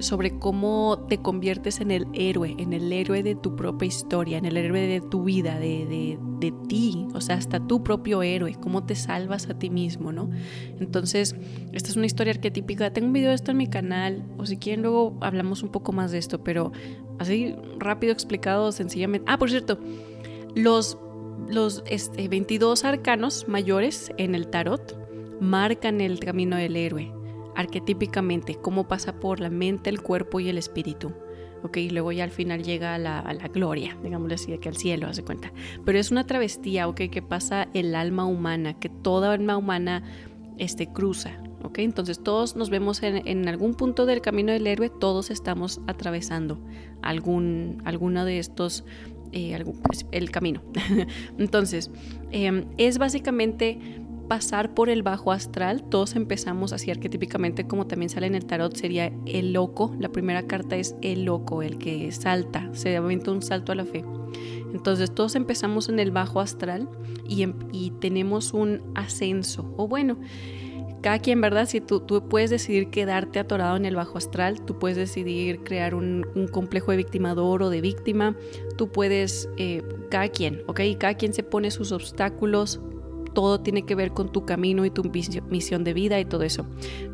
sobre 0.00 0.38
cómo 0.38 1.06
te 1.08 1.18
conviertes 1.18 1.80
en 1.80 1.90
el 1.90 2.06
héroe, 2.12 2.54
en 2.58 2.74
el 2.74 2.92
héroe 2.92 3.22
de 3.22 3.34
tu 3.34 3.56
propia 3.56 3.86
historia, 3.86 4.36
en 4.36 4.44
el 4.44 4.56
héroe 4.56 4.80
de 4.80 5.00
tu 5.00 5.24
vida, 5.24 5.58
de, 5.58 6.18
de, 6.38 6.52
ti, 6.68 7.06
o 7.14 7.20
sea, 7.22 7.36
hasta 7.36 7.66
tu 7.66 7.82
propio 7.82 8.22
héroe, 8.22 8.54
cómo 8.60 8.84
te 8.84 8.94
salvas 8.94 9.48
a 9.48 9.58
ti 9.58 9.70
mismo, 9.70 10.12
¿no? 10.12 10.30
Entonces, 10.78 11.34
esta 11.72 11.88
es 11.88 11.96
una 11.96 12.04
historia 12.04 12.34
arquetípica. 12.34 12.92
Tengo 12.92 13.06
un 13.06 13.14
video 13.14 13.30
de 13.30 13.34
esto 13.34 13.52
en 13.52 13.56
mi 13.56 13.66
canal, 13.66 14.24
o 14.36 14.44
si 14.44 14.58
quieren 14.58 14.82
luego 14.82 15.16
hablamos 15.22 15.62
un 15.62 15.70
poco 15.70 15.92
más 15.92 16.12
de 16.12 16.18
esto, 16.18 16.44
pero 16.44 16.72
así 17.18 17.54
rápido 17.78 18.12
explicado, 18.12 18.72
sencillamente. 18.72 19.24
Ah, 19.26 19.38
por 19.38 19.48
cierto, 19.48 19.78
los, 20.54 20.98
los 21.48 21.82
este, 21.86 22.28
22 22.28 22.84
arcanos 22.84 23.48
mayores 23.48 24.12
en 24.18 24.34
el 24.34 24.48
tarot 24.48 24.98
marcan 25.40 26.02
el 26.02 26.20
camino 26.20 26.56
del 26.56 26.76
héroe 26.76 27.15
arquetípicamente, 27.56 28.54
cómo 28.54 28.86
pasa 28.86 29.18
por 29.18 29.40
la 29.40 29.50
mente, 29.50 29.90
el 29.90 30.02
cuerpo 30.02 30.40
y 30.40 30.48
el 30.48 30.58
espíritu. 30.58 31.12
¿ok? 31.62 31.76
Y 31.78 31.90
luego 31.90 32.12
ya 32.12 32.24
al 32.24 32.30
final 32.30 32.62
llega 32.62 32.94
a 32.94 32.98
la, 32.98 33.22
gloria, 33.52 33.96
digámosle 34.02 34.34
así, 34.34 34.56
que 34.58 34.68
al 34.68 34.76
cielo, 34.76 35.08
hace 35.08 35.22
cuenta. 35.22 35.52
Pero 35.84 35.98
es 35.98 36.10
una 36.10 36.26
travestía, 36.26 36.88
¿ok? 36.88 37.02
Que 37.10 37.22
pasa 37.22 37.68
el 37.74 37.94
alma 37.94 38.24
humana, 38.24 38.78
que 38.78 38.88
toda 38.88 39.32
alma 39.32 39.56
humana 39.56 40.02
este, 40.58 40.86
cruza, 40.86 41.38
¿ok? 41.62 41.78
Entonces 41.78 42.22
todos 42.22 42.56
nos 42.56 42.70
vemos 42.70 43.02
en, 43.02 43.48
algún 43.48 43.74
punto 43.74 44.06
del 44.06 44.20
camino 44.20 44.52
del 44.52 44.66
héroe, 44.66 44.90
todos 44.90 45.30
estamos 45.30 45.80
atravesando 45.86 46.58
algún, 47.02 47.82
alguno 47.84 48.24
de 48.24 48.38
estos, 48.38 48.84
eh, 49.32 49.62
pues, 49.82 50.06
el 50.12 50.30
camino. 50.30 50.62
Entonces, 51.38 51.90
em, 52.30 52.66
es 52.78 52.98
básicamente 52.98 53.78
pasar 54.28 54.74
por 54.74 54.88
el 54.88 55.02
bajo 55.02 55.32
astral. 55.32 55.82
Todos 55.88 56.16
empezamos 56.16 56.72
así 56.72 56.90
arquetípicamente, 56.90 57.66
como 57.66 57.86
también 57.86 58.10
sale 58.10 58.26
en 58.26 58.34
el 58.34 58.46
tarot, 58.46 58.74
sería 58.76 59.12
el 59.26 59.52
loco. 59.52 59.94
La 59.98 60.10
primera 60.10 60.46
carta 60.46 60.76
es 60.76 60.96
el 61.02 61.24
loco, 61.24 61.62
el 61.62 61.78
que 61.78 62.10
salta, 62.12 62.68
se 62.72 62.96
aventa 62.96 63.30
un 63.30 63.42
salto 63.42 63.72
a 63.72 63.74
la 63.74 63.84
fe. 63.84 64.04
Entonces 64.72 65.14
todos 65.14 65.34
empezamos 65.36 65.88
en 65.88 65.98
el 65.98 66.10
bajo 66.10 66.40
astral 66.40 66.88
y, 67.28 67.42
em, 67.42 67.54
tenemos 68.00 68.52
un 68.52 68.82
ascenso. 68.94 69.72
O 69.76 69.88
bueno, 69.88 70.18
cada 71.02 71.18
quien, 71.20 71.40
¿verdad? 71.40 71.66
Si 71.68 71.80
tú, 71.80 72.00
tú, 72.00 72.28
puedes 72.28 72.50
decidir 72.50 72.90
quedarte 72.90 73.38
atorado 73.38 73.76
en 73.76 73.84
el 73.84 73.94
bajo 73.94 74.18
astral, 74.18 74.60
tú 74.64 74.78
puedes 74.78 74.96
decidir 74.96 75.60
crear 75.60 75.94
un, 75.94 76.26
complejo 76.50 76.90
de 76.90 76.96
victimador 76.96 77.62
o 77.62 77.70
de 77.70 77.80
víctima, 77.80 78.36
tú 78.76 78.90
puedes, 78.90 79.48
eh, 79.56 79.82
cada 80.10 80.28
quien, 80.28 80.62
¿ok? 80.66 80.80
Cada 80.98 81.14
quien 81.14 81.32
se 81.32 81.42
pone 81.42 81.70
sus 81.70 81.92
obstáculos, 81.92 82.80
todo 83.36 83.60
tiene 83.60 83.82
que 83.82 83.94
ver 83.94 84.12
con 84.12 84.32
tu 84.32 84.46
camino 84.46 84.86
y 84.86 84.90
tu 84.90 85.02
misión 85.50 85.84
de 85.84 85.92
vida 85.92 86.18
y 86.18 86.24
todo 86.24 86.42
eso. 86.42 86.64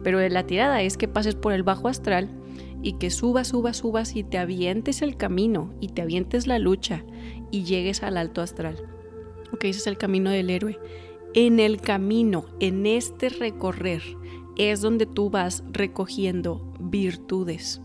Pero 0.05 0.21
la 0.29 0.47
tirada 0.47 0.81
es 0.81 0.97
que 0.97 1.09
pases 1.09 1.35
por 1.35 1.53
el 1.53 1.65
bajo 1.65 1.89
astral 1.89 2.31
y 2.81 2.93
que 2.93 3.11
subas, 3.11 3.49
subas, 3.49 3.79
subas 3.79 4.15
y 4.15 4.23
te 4.23 4.39
avientes 4.39 5.03
el 5.03 5.17
camino 5.17 5.75
y 5.81 5.89
te 5.89 6.01
avientes 6.01 6.47
la 6.47 6.61
lucha 6.61 7.05
y 7.51 7.65
llegues 7.65 8.05
al 8.05 8.17
alto 8.17 8.41
astral. 8.41 8.77
Ok, 9.53 9.65
ese 9.65 9.81
es 9.81 9.87
el 9.89 9.99
camino 9.99 10.31
del 10.31 10.51
héroe. 10.51 10.79
En 11.35 11.59
el 11.59 11.81
camino, 11.81 12.45
en 12.61 12.87
este 12.87 13.29
recorrer, 13.29 14.03
es 14.57 14.81
donde 14.81 15.07
tú 15.07 15.29
vas 15.29 15.65
recogiendo 15.73 16.73
virtudes. 16.79 17.82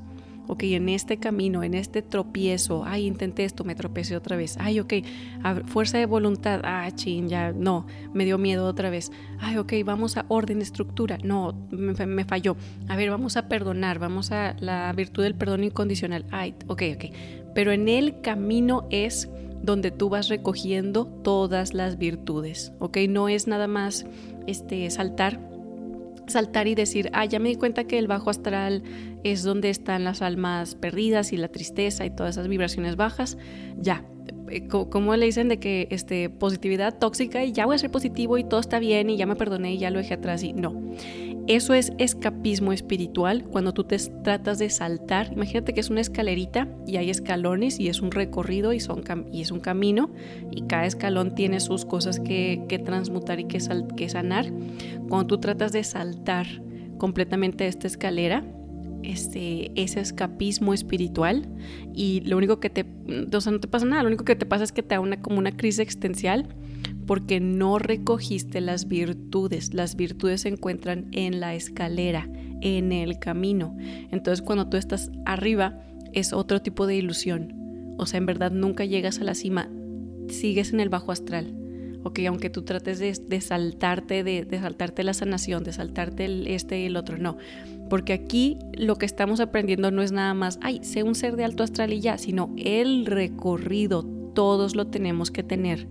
Ok, 0.47 0.63
en 0.63 0.89
este 0.89 1.17
camino, 1.17 1.63
en 1.63 1.73
este 1.73 2.01
tropiezo, 2.01 2.83
ay, 2.85 3.05
intenté 3.05 3.43
esto, 3.43 3.63
me 3.63 3.75
tropecé 3.75 4.15
otra 4.15 4.35
vez, 4.35 4.57
ay, 4.59 4.79
ok, 4.79 4.93
fuerza 5.65 5.97
de 5.97 6.05
voluntad, 6.05 6.61
ah, 6.63 6.89
chin, 6.95 7.29
ya, 7.29 7.51
no, 7.51 7.85
me 8.13 8.25
dio 8.25 8.37
miedo 8.37 8.65
otra 8.65 8.89
vez, 8.89 9.11
ay, 9.39 9.57
ok, 9.57 9.73
vamos 9.85 10.17
a 10.17 10.25
orden, 10.27 10.61
estructura, 10.61 11.17
no, 11.23 11.53
me, 11.71 12.05
me 12.05 12.25
falló, 12.25 12.57
a 12.87 12.95
ver, 12.95 13.09
vamos 13.09 13.37
a 13.37 13.47
perdonar, 13.47 13.99
vamos 13.99 14.31
a 14.31 14.55
la 14.59 14.91
virtud 14.93 15.23
del 15.23 15.35
perdón 15.35 15.63
incondicional, 15.63 16.25
ay, 16.31 16.55
ok, 16.67 16.83
ok, 16.95 17.05
pero 17.53 17.71
en 17.71 17.89
el 17.89 18.21
camino 18.21 18.87
es 18.89 19.29
donde 19.61 19.91
tú 19.91 20.09
vas 20.09 20.29
recogiendo 20.29 21.05
todas 21.05 21.73
las 21.73 21.97
virtudes, 21.97 22.71
¿ok? 22.79 22.97
No 23.09 23.29
es 23.29 23.47
nada 23.47 23.67
más 23.67 24.05
este, 24.45 24.89
saltar, 24.89 25.39
saltar 26.27 26.67
y 26.67 26.75
decir, 26.75 27.09
ah, 27.13 27.25
ya 27.25 27.39
me 27.39 27.49
di 27.49 27.55
cuenta 27.55 27.85
que 27.85 27.97
el 27.97 28.07
bajo 28.07 28.29
astral 28.29 28.83
es 29.23 29.43
donde 29.43 29.69
están 29.69 30.03
las 30.03 30.21
almas 30.21 30.75
perdidas 30.75 31.33
y 31.33 31.37
la 31.37 31.47
tristeza 31.47 32.05
y 32.05 32.15
todas 32.15 32.35
esas 32.35 32.47
vibraciones 32.47 32.95
bajas, 32.95 33.37
ya. 33.77 34.05
Eh, 34.49 34.67
como 34.67 35.15
le 35.15 35.25
dicen 35.25 35.49
de 35.49 35.59
que 35.59 35.87
este, 35.91 36.29
positividad 36.29 36.97
tóxica 36.97 37.43
y 37.43 37.51
ya 37.51 37.65
voy 37.65 37.75
a 37.75 37.79
ser 37.79 37.91
positivo 37.91 38.37
y 38.37 38.43
todo 38.43 38.59
está 38.59 38.79
bien 38.79 39.09
y 39.09 39.17
ya 39.17 39.25
me 39.25 39.35
perdoné 39.35 39.73
y 39.73 39.77
ya 39.77 39.89
lo 39.89 39.99
dejé 39.99 40.15
atrás 40.15 40.43
y 40.43 40.53
no. 40.53 40.73
Eso 41.47 41.73
es 41.73 41.93
escapismo 41.97 42.73
espiritual 42.73 43.45
cuando 43.45 43.73
tú 43.73 43.85
te 43.85 43.97
tratas 44.21 44.59
de 44.59 44.69
saltar. 44.69 45.31
Imagínate 45.31 45.73
que 45.73 45.79
es 45.79 45.89
una 45.89 46.01
escalerita 46.01 46.67
y 46.85 46.97
hay 46.97 47.09
escalones 47.09 47.79
y 47.79 47.87
es 47.87 48.01
un 48.01 48.11
recorrido 48.11 48.73
y, 48.73 48.81
son 48.81 49.03
y 49.31 49.41
es 49.41 49.51
un 49.51 49.61
camino 49.61 50.09
y 50.51 50.63
cada 50.63 50.85
escalón 50.85 51.35
tiene 51.35 51.61
sus 51.61 51.85
cosas 51.85 52.19
que, 52.19 52.81
transmutar 52.83 53.39
y 53.39 53.45
que, 53.45 53.59
que 53.95 54.09
sanar. 54.09 54.51
Cuando 55.07 55.27
tú 55.27 55.37
tratas 55.37 55.71
de 55.71 55.85
saltar 55.85 56.47
completamente 56.97 57.65
esta 57.67 57.87
escalera, 57.87 58.43
este, 59.07 59.71
ese 59.81 60.01
escapismo 60.01 60.73
espiritual 60.73 61.47
y 61.93 62.21
lo 62.21 62.37
único 62.37 62.59
que 62.59 62.69
te, 62.69 62.85
o 63.33 63.41
sea, 63.41 63.51
no 63.51 63.59
te 63.59 63.67
pasa 63.67 63.85
nada, 63.85 64.03
lo 64.03 64.09
único 64.09 64.25
que 64.25 64.35
te 64.35 64.45
pasa 64.45 64.63
es 64.63 64.71
que 64.71 64.83
te 64.83 64.95
da 64.95 64.99
una, 64.99 65.21
como 65.21 65.37
una 65.37 65.55
crisis 65.55 65.79
existencial 65.79 66.47
porque 67.05 67.39
no 67.39 67.79
recogiste 67.79 68.59
las 68.59 68.89
virtudes. 68.89 69.73
Las 69.73 69.95
virtudes 69.95 70.41
se 70.41 70.49
encuentran 70.49 71.07
en 71.13 71.39
la 71.39 71.55
escalera, 71.55 72.29
en 72.61 72.91
el 72.91 73.17
camino. 73.17 73.77
Entonces 74.11 74.41
cuando 74.41 74.67
tú 74.67 74.75
estás 74.75 75.09
arriba 75.25 75.81
es 76.13 76.33
otro 76.33 76.61
tipo 76.61 76.85
de 76.85 76.97
ilusión. 76.97 77.53
O 77.97 78.05
sea, 78.05 78.17
en 78.17 78.25
verdad 78.25 78.51
nunca 78.51 78.83
llegas 78.83 79.19
a 79.19 79.23
la 79.23 79.35
cima, 79.35 79.69
sigues 80.27 80.73
en 80.73 80.81
el 80.81 80.89
bajo 80.89 81.13
astral. 81.13 81.55
Ok, 82.07 82.19
aunque 82.25 82.49
tú 82.49 82.61
trates 82.61 82.99
de, 82.99 83.41
saltarte, 83.41 84.23
de, 84.23 84.59
saltarte 84.61 85.03
la 85.03 85.13
sanación, 85.13 85.65
de 85.65 85.73
saltarte 85.73 86.55
este 86.55 86.79
y 86.79 86.85
el 86.85 86.95
otro, 86.95 87.17
no. 87.17 87.35
Porque 87.89 88.13
aquí 88.13 88.57
lo 88.77 88.95
que 88.95 89.05
estamos 89.05 89.41
aprendiendo 89.41 89.91
no 89.91 90.01
es 90.01 90.13
nada 90.13 90.33
más, 90.33 90.57
ay, 90.61 90.79
sé 90.83 91.03
un 91.03 91.15
ser 91.15 91.35
de 91.35 91.43
alto 91.43 91.63
astral 91.63 91.91
y 91.91 91.99
ya, 91.99 92.17
sino 92.17 92.53
el 92.55 93.05
recorrido, 93.07 94.05
todos 94.33 94.77
lo 94.77 94.87
tenemos 94.87 95.31
que 95.31 95.43
tener 95.43 95.89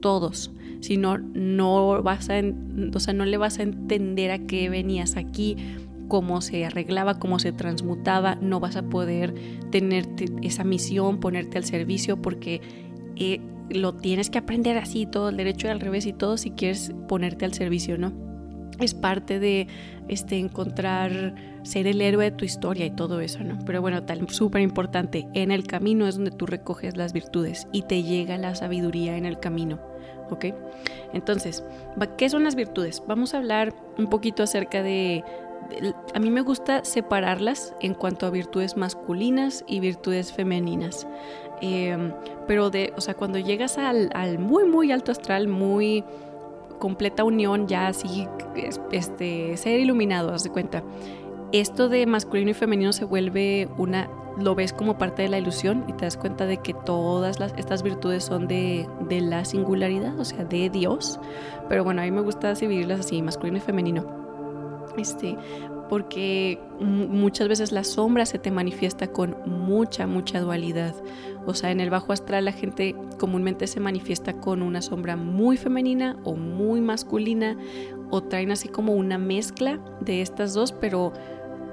todos, 0.00 0.50
si 0.80 0.96
no, 0.96 1.18
no 1.18 2.02
vas 2.02 2.30
a, 2.30 2.40
o 2.94 3.00
sea, 3.00 3.12
no 3.12 3.26
le 3.26 3.36
vas 3.36 3.58
a 3.58 3.64
entender 3.64 4.30
a 4.30 4.46
qué 4.46 4.70
venías 4.70 5.18
aquí, 5.18 5.58
cómo 6.08 6.40
se 6.40 6.64
arreglaba, 6.64 7.18
cómo 7.18 7.38
se 7.38 7.52
transmutaba, 7.52 8.36
no 8.36 8.60
vas 8.60 8.76
a 8.76 8.84
poder 8.84 9.34
tener 9.70 10.06
esa 10.40 10.64
misión, 10.64 11.20
ponerte 11.20 11.58
al 11.58 11.64
servicio, 11.64 12.22
porque 12.22 12.62
eh, 13.16 13.40
lo 13.70 13.94
tienes 13.94 14.30
que 14.30 14.38
aprender 14.38 14.76
así, 14.78 15.06
todo 15.06 15.30
el 15.30 15.36
derecho 15.36 15.66
y 15.66 15.70
al 15.70 15.80
revés 15.80 16.06
y 16.06 16.12
todo 16.12 16.36
si 16.36 16.50
quieres 16.50 16.92
ponerte 17.08 17.44
al 17.44 17.54
servicio, 17.54 17.98
¿no? 17.98 18.12
Es 18.80 18.92
parte 18.92 19.38
de 19.38 19.68
este, 20.08 20.38
encontrar, 20.38 21.34
ser 21.62 21.86
el 21.86 22.00
héroe 22.00 22.24
de 22.24 22.30
tu 22.32 22.44
historia 22.44 22.84
y 22.84 22.90
todo 22.90 23.20
eso, 23.20 23.44
¿no? 23.44 23.58
Pero 23.64 23.80
bueno, 23.80 24.02
tal, 24.02 24.28
súper 24.28 24.62
importante, 24.62 25.26
en 25.32 25.50
el 25.50 25.66
camino 25.66 26.08
es 26.08 26.16
donde 26.16 26.32
tú 26.32 26.46
recoges 26.46 26.96
las 26.96 27.12
virtudes 27.12 27.68
y 27.72 27.82
te 27.82 28.02
llega 28.02 28.36
la 28.36 28.54
sabiduría 28.54 29.16
en 29.16 29.26
el 29.26 29.38
camino. 29.38 29.78
¿ok? 30.30 30.46
Entonces, 31.12 31.64
¿qué 32.16 32.28
son 32.28 32.44
las 32.44 32.54
virtudes? 32.54 33.02
Vamos 33.06 33.34
a 33.34 33.38
hablar 33.38 33.74
un 33.98 34.08
poquito 34.08 34.42
acerca 34.42 34.82
de, 34.82 35.24
a 36.14 36.18
mí 36.18 36.30
me 36.30 36.40
gusta 36.40 36.84
separarlas 36.84 37.74
en 37.80 37.94
cuanto 37.94 38.26
a 38.26 38.30
virtudes 38.30 38.76
masculinas 38.76 39.64
y 39.66 39.80
virtudes 39.80 40.32
femeninas. 40.32 41.06
Em, 41.66 42.12
pero 42.46 42.68
de, 42.68 42.92
o 42.94 43.00
sea, 43.00 43.14
cuando 43.14 43.38
llegas 43.38 43.78
al, 43.78 44.10
al, 44.12 44.38
muy, 44.38 44.64
muy 44.64 44.92
alto 44.92 45.12
astral, 45.12 45.48
muy 45.48 46.04
completa 46.78 47.24
unión, 47.24 47.66
ya 47.66 47.86
así, 47.86 48.28
este, 48.92 49.56
ser 49.56 49.80
iluminado, 49.80 50.34
haz 50.34 50.44
de 50.44 50.50
cuenta. 50.50 50.82
Esto 51.52 51.88
de 51.88 52.04
masculino 52.04 52.50
y 52.50 52.54
femenino 52.54 52.92
se 52.92 53.06
vuelve 53.06 53.70
una 53.78 54.10
lo 54.36 54.56
ves 54.56 54.72
como 54.72 54.98
parte 54.98 55.22
de 55.22 55.28
la 55.28 55.38
ilusión 55.38 55.84
y 55.86 55.92
te 55.92 56.04
das 56.06 56.16
cuenta 56.16 56.44
de 56.44 56.56
que 56.56 56.74
todas 56.74 57.38
las, 57.38 57.54
estas 57.56 57.84
virtudes 57.84 58.24
son 58.24 58.48
de, 58.48 58.86
de, 59.08 59.20
la 59.20 59.44
singularidad, 59.44 60.18
o 60.18 60.24
sea, 60.24 60.44
de 60.44 60.68
Dios. 60.70 61.20
Pero 61.68 61.84
bueno, 61.84 62.02
a 62.02 62.04
mí 62.04 62.10
me 62.10 62.20
gusta 62.20 62.52
dividirlas 62.52 62.98
así, 63.00 63.22
masculino 63.22 63.58
y 63.58 63.60
femenino. 63.60 64.04
Este, 64.98 65.36
porque 65.88 66.58
muchas 66.80 67.48
veces 67.48 67.72
la 67.72 67.84
sombra 67.84 68.26
se 68.26 68.38
te 68.38 68.50
manifiesta 68.50 69.08
con 69.08 69.36
mucha, 69.46 70.06
mucha 70.06 70.40
dualidad. 70.40 70.94
O 71.46 71.54
sea, 71.54 71.70
en 71.70 71.80
el 71.80 71.90
bajo 71.90 72.12
astral 72.12 72.46
la 72.46 72.52
gente 72.52 72.94
comúnmente 73.18 73.66
se 73.66 73.80
manifiesta 73.80 74.34
con 74.34 74.62
una 74.62 74.82
sombra 74.82 75.16
muy 75.16 75.56
femenina 75.56 76.16
o 76.24 76.34
muy 76.36 76.80
masculina, 76.80 77.56
o 78.10 78.22
traen 78.22 78.50
así 78.50 78.68
como 78.68 78.94
una 78.94 79.18
mezcla 79.18 79.80
de 80.00 80.22
estas 80.22 80.54
dos, 80.54 80.72
pero 80.72 81.12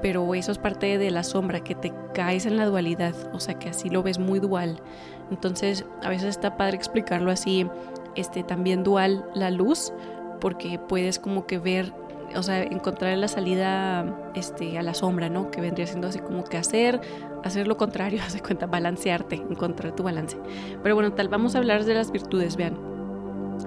pero 0.02 0.34
eso 0.34 0.52
es 0.52 0.58
parte 0.58 0.98
de 0.98 1.12
la 1.12 1.24
sombra, 1.24 1.64
que 1.64 1.76
te 1.76 1.94
caes 2.14 2.46
en 2.46 2.58
la 2.58 2.66
dualidad, 2.66 3.14
o 3.34 3.40
sea 3.40 3.60
que 3.60 3.70
así 3.70 3.90
lo 3.90 4.04
ves 4.04 4.18
muy 4.18 4.40
dual. 4.40 4.82
Entonces 5.30 5.86
a 6.02 6.10
veces 6.10 6.30
está 6.30 6.58
padre 6.58 6.76
explicarlo 6.76 7.32
así, 7.32 7.68
este, 8.16 8.44
también 8.44 8.84
dual 8.84 9.26
la 9.36 9.52
luz, 9.52 9.94
porque 10.40 10.80
puedes 10.80 11.20
como 11.20 11.46
que 11.46 11.60
ver, 11.60 11.94
o 12.36 12.44
sea, 12.44 12.64
encontrar 12.64 13.18
la 13.18 13.28
salida 13.28 14.32
este, 14.34 14.78
a 14.78 14.84
la 14.84 14.94
sombra, 14.94 15.30
¿no? 15.30 15.52
Que 15.52 15.62
vendría 15.62 15.88
siendo 15.88 16.08
así 16.08 16.20
como 16.20 16.44
que 16.44 16.58
hacer, 16.58 17.02
hacer 17.44 17.68
lo 17.68 17.78
contrario, 17.78 18.22
hace 18.26 18.42
cuenta, 18.42 18.66
balancearte, 18.66 19.36
encontrar 19.36 19.96
tu 19.96 20.04
balance. 20.04 20.38
Pero 20.84 20.96
bueno, 20.96 21.14
tal, 21.14 21.30
vamos 21.30 21.56
a 21.56 21.60
hablar 21.60 21.86
de 21.86 21.94
las 21.94 22.12
virtudes, 22.12 22.56
vean. 22.56 22.92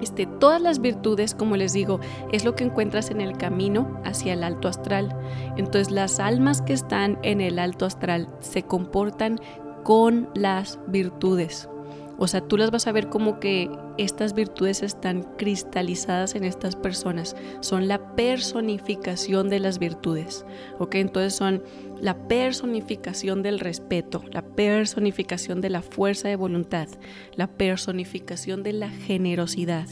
Este, 0.01 0.25
todas 0.25 0.61
las 0.61 0.79
virtudes, 0.79 1.33
como 1.33 1.55
les 1.55 1.71
digo, 1.71 1.99
es 2.31 2.43
lo 2.43 2.55
que 2.55 2.65
encuentras 2.65 3.11
en 3.11 3.21
el 3.21 3.37
camino 3.37 4.01
hacia 4.03 4.33
el 4.33 4.43
alto 4.43 4.67
astral. 4.67 5.15
Entonces 5.55 5.91
las 5.91 6.19
almas 6.19 6.61
que 6.61 6.73
están 6.73 7.17
en 7.23 7.39
el 7.39 7.59
alto 7.59 7.85
astral 7.85 8.27
se 8.39 8.63
comportan 8.63 9.39
con 9.83 10.29
las 10.33 10.79
virtudes. 10.87 11.69
O 12.17 12.27
sea, 12.27 12.41
tú 12.41 12.57
las 12.57 12.71
vas 12.71 12.87
a 12.87 12.91
ver 12.91 13.09
como 13.09 13.39
que 13.39 13.69
estas 13.97 14.33
virtudes 14.33 14.83
están 14.83 15.23
cristalizadas 15.37 16.35
en 16.35 16.43
estas 16.43 16.75
personas. 16.75 17.35
Son 17.61 17.87
la 17.87 18.15
personificación 18.15 19.49
de 19.49 19.59
las 19.59 19.79
virtudes. 19.79 20.45
¿Ok? 20.79 20.95
Entonces 20.95 21.33
son 21.33 21.63
la 22.01 22.27
personificación 22.27 23.41
del 23.41 23.59
respeto, 23.59 24.23
la 24.31 24.41
personificación 24.41 25.61
de 25.61 25.69
la 25.69 25.81
fuerza 25.81 26.27
de 26.27 26.35
voluntad, 26.35 26.87
la 27.35 27.47
personificación 27.47 28.63
de 28.63 28.73
la 28.73 28.89
generosidad, 28.89 29.87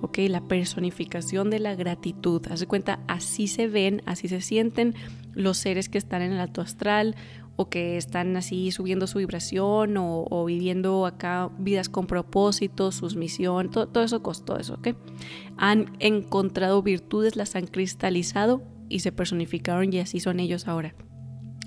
¿ok? 0.00 0.18
La 0.28 0.40
personificación 0.40 1.50
de 1.50 1.58
la 1.58 1.74
gratitud. 1.74 2.42
Haz 2.50 2.64
cuenta, 2.66 3.00
así 3.06 3.48
se 3.48 3.68
ven, 3.68 4.02
así 4.06 4.28
se 4.28 4.40
sienten 4.40 4.94
los 5.34 5.58
seres 5.58 5.88
que 5.88 5.98
están 5.98 6.22
en 6.22 6.32
el 6.32 6.40
alto 6.40 6.60
astral 6.60 7.16
o 7.56 7.68
que 7.68 7.96
están 7.96 8.36
así 8.36 8.70
subiendo 8.70 9.06
su 9.06 9.18
vibración 9.18 9.96
o, 9.98 10.44
viviendo 10.46 11.06
acá 11.06 11.50
vidas 11.58 11.88
con 11.88 12.06
propósito, 12.06 12.92
sus 12.92 13.16
misión, 13.16 13.70
todo, 13.70 13.88
todo 13.88 14.04
eso, 14.04 14.20
todo 14.20 14.58
eso, 14.58 14.74
¿ok? 14.74 14.88
Han 15.58 15.92
encontrado 15.98 16.82
virtudes, 16.82 17.36
las 17.36 17.54
han 17.56 17.66
cristalizado 17.66 18.62
y 18.88 19.00
se 19.00 19.12
personificaron 19.12 19.92
y 19.92 19.98
así 19.98 20.20
son 20.20 20.40
ellos 20.40 20.66
ahora. 20.66 20.94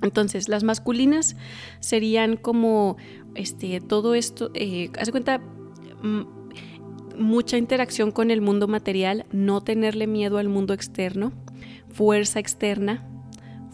Entonces, 0.02 0.48
las 0.48 0.62
masculinas 0.62 1.36
serían 1.80 2.36
como 2.36 2.96
este, 3.34 3.80
todo 3.80 4.14
esto, 4.14 4.50
eh, 4.54 4.90
hace 4.98 5.10
cuenta, 5.10 5.40
mucha 7.18 7.56
interacción 7.56 8.10
con 8.10 8.30
el 8.30 8.40
mundo 8.40 8.68
material, 8.68 9.26
no 9.32 9.62
tenerle 9.62 10.06
miedo 10.06 10.38
al 10.38 10.48
mundo 10.48 10.74
externo, 10.74 11.32
fuerza 11.90 12.38
externa, 12.38 13.08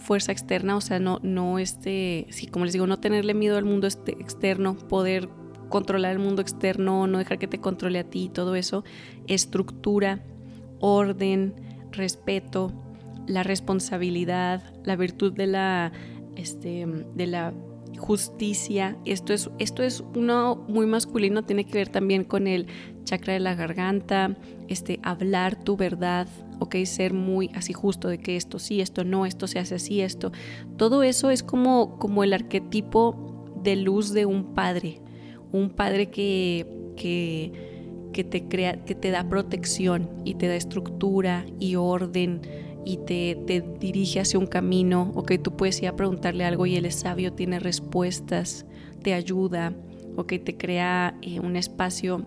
fuerza 0.02 0.32
externa, 0.32 0.76
o 0.76 0.80
sea, 0.80 0.98
no, 0.98 1.18
no 1.22 1.58
este, 1.58 2.26
sí, 2.30 2.46
como 2.46 2.64
les 2.64 2.74
digo, 2.74 2.86
no 2.86 2.98
tenerle 2.98 3.34
miedo 3.34 3.56
al 3.56 3.64
mundo 3.64 3.86
este, 3.86 4.12
externo, 4.12 4.76
poder 4.76 5.28
controlar 5.68 6.12
el 6.12 6.18
mundo 6.18 6.42
externo, 6.42 7.06
no 7.06 7.18
dejar 7.18 7.38
que 7.38 7.48
te 7.48 7.58
controle 7.58 7.98
a 7.98 8.04
ti, 8.04 8.28
todo 8.28 8.54
eso, 8.54 8.84
estructura, 9.26 10.22
orden, 10.80 11.54
respeto, 11.92 12.72
la 13.26 13.42
responsabilidad, 13.42 14.62
la 14.84 14.96
virtud 14.96 15.32
de 15.32 15.46
la, 15.46 15.92
este, 16.36 16.86
de 17.14 17.26
la 17.26 17.54
justicia. 18.02 18.96
Esto 19.04 19.32
es, 19.32 19.48
esto 19.58 19.82
es 19.82 20.02
uno 20.16 20.56
muy 20.68 20.86
masculino, 20.86 21.44
tiene 21.44 21.64
que 21.64 21.78
ver 21.78 21.88
también 21.88 22.24
con 22.24 22.48
el 22.48 22.66
chakra 23.04 23.32
de 23.32 23.40
la 23.40 23.54
garganta, 23.54 24.36
este, 24.68 24.98
hablar 25.02 25.62
tu 25.62 25.76
verdad, 25.76 26.26
ok, 26.58 26.76
ser 26.84 27.14
muy 27.14 27.50
así 27.54 27.72
justo 27.72 28.08
de 28.08 28.18
que 28.18 28.36
esto 28.36 28.58
sí, 28.58 28.80
esto 28.80 29.04
no, 29.04 29.24
esto 29.24 29.46
se 29.46 29.60
hace 29.60 29.76
así, 29.76 30.00
esto. 30.00 30.32
Todo 30.76 31.04
eso 31.04 31.30
es 31.30 31.44
como, 31.44 31.98
como 31.98 32.24
el 32.24 32.32
arquetipo 32.32 33.46
de 33.62 33.76
luz 33.76 34.12
de 34.12 34.26
un 34.26 34.52
padre, 34.52 35.00
un 35.52 35.70
padre 35.70 36.10
que, 36.10 36.66
que, 36.96 37.52
que 38.12 38.24
te 38.24 38.48
crea, 38.48 38.84
que 38.84 38.96
te 38.96 39.12
da 39.12 39.28
protección 39.28 40.10
y 40.24 40.34
te 40.34 40.48
da 40.48 40.56
estructura 40.56 41.46
y 41.60 41.76
orden 41.76 42.42
y 42.84 42.98
te, 42.98 43.36
te, 43.46 43.60
dirige 43.60 44.20
hacia 44.20 44.38
un 44.38 44.46
camino, 44.46 45.12
ok, 45.14 45.32
tú 45.42 45.56
puedes 45.56 45.80
ir 45.82 45.88
a 45.88 45.96
preguntarle 45.96 46.44
algo 46.44 46.66
y 46.66 46.76
él 46.76 46.84
es 46.84 46.96
sabio, 46.96 47.32
tiene 47.32 47.58
respuestas, 47.58 48.66
te 49.02 49.14
ayuda, 49.14 49.72
ok, 50.16 50.34
te 50.44 50.56
crea 50.56 51.16
eh, 51.22 51.40
un 51.40 51.56
espacio, 51.56 52.24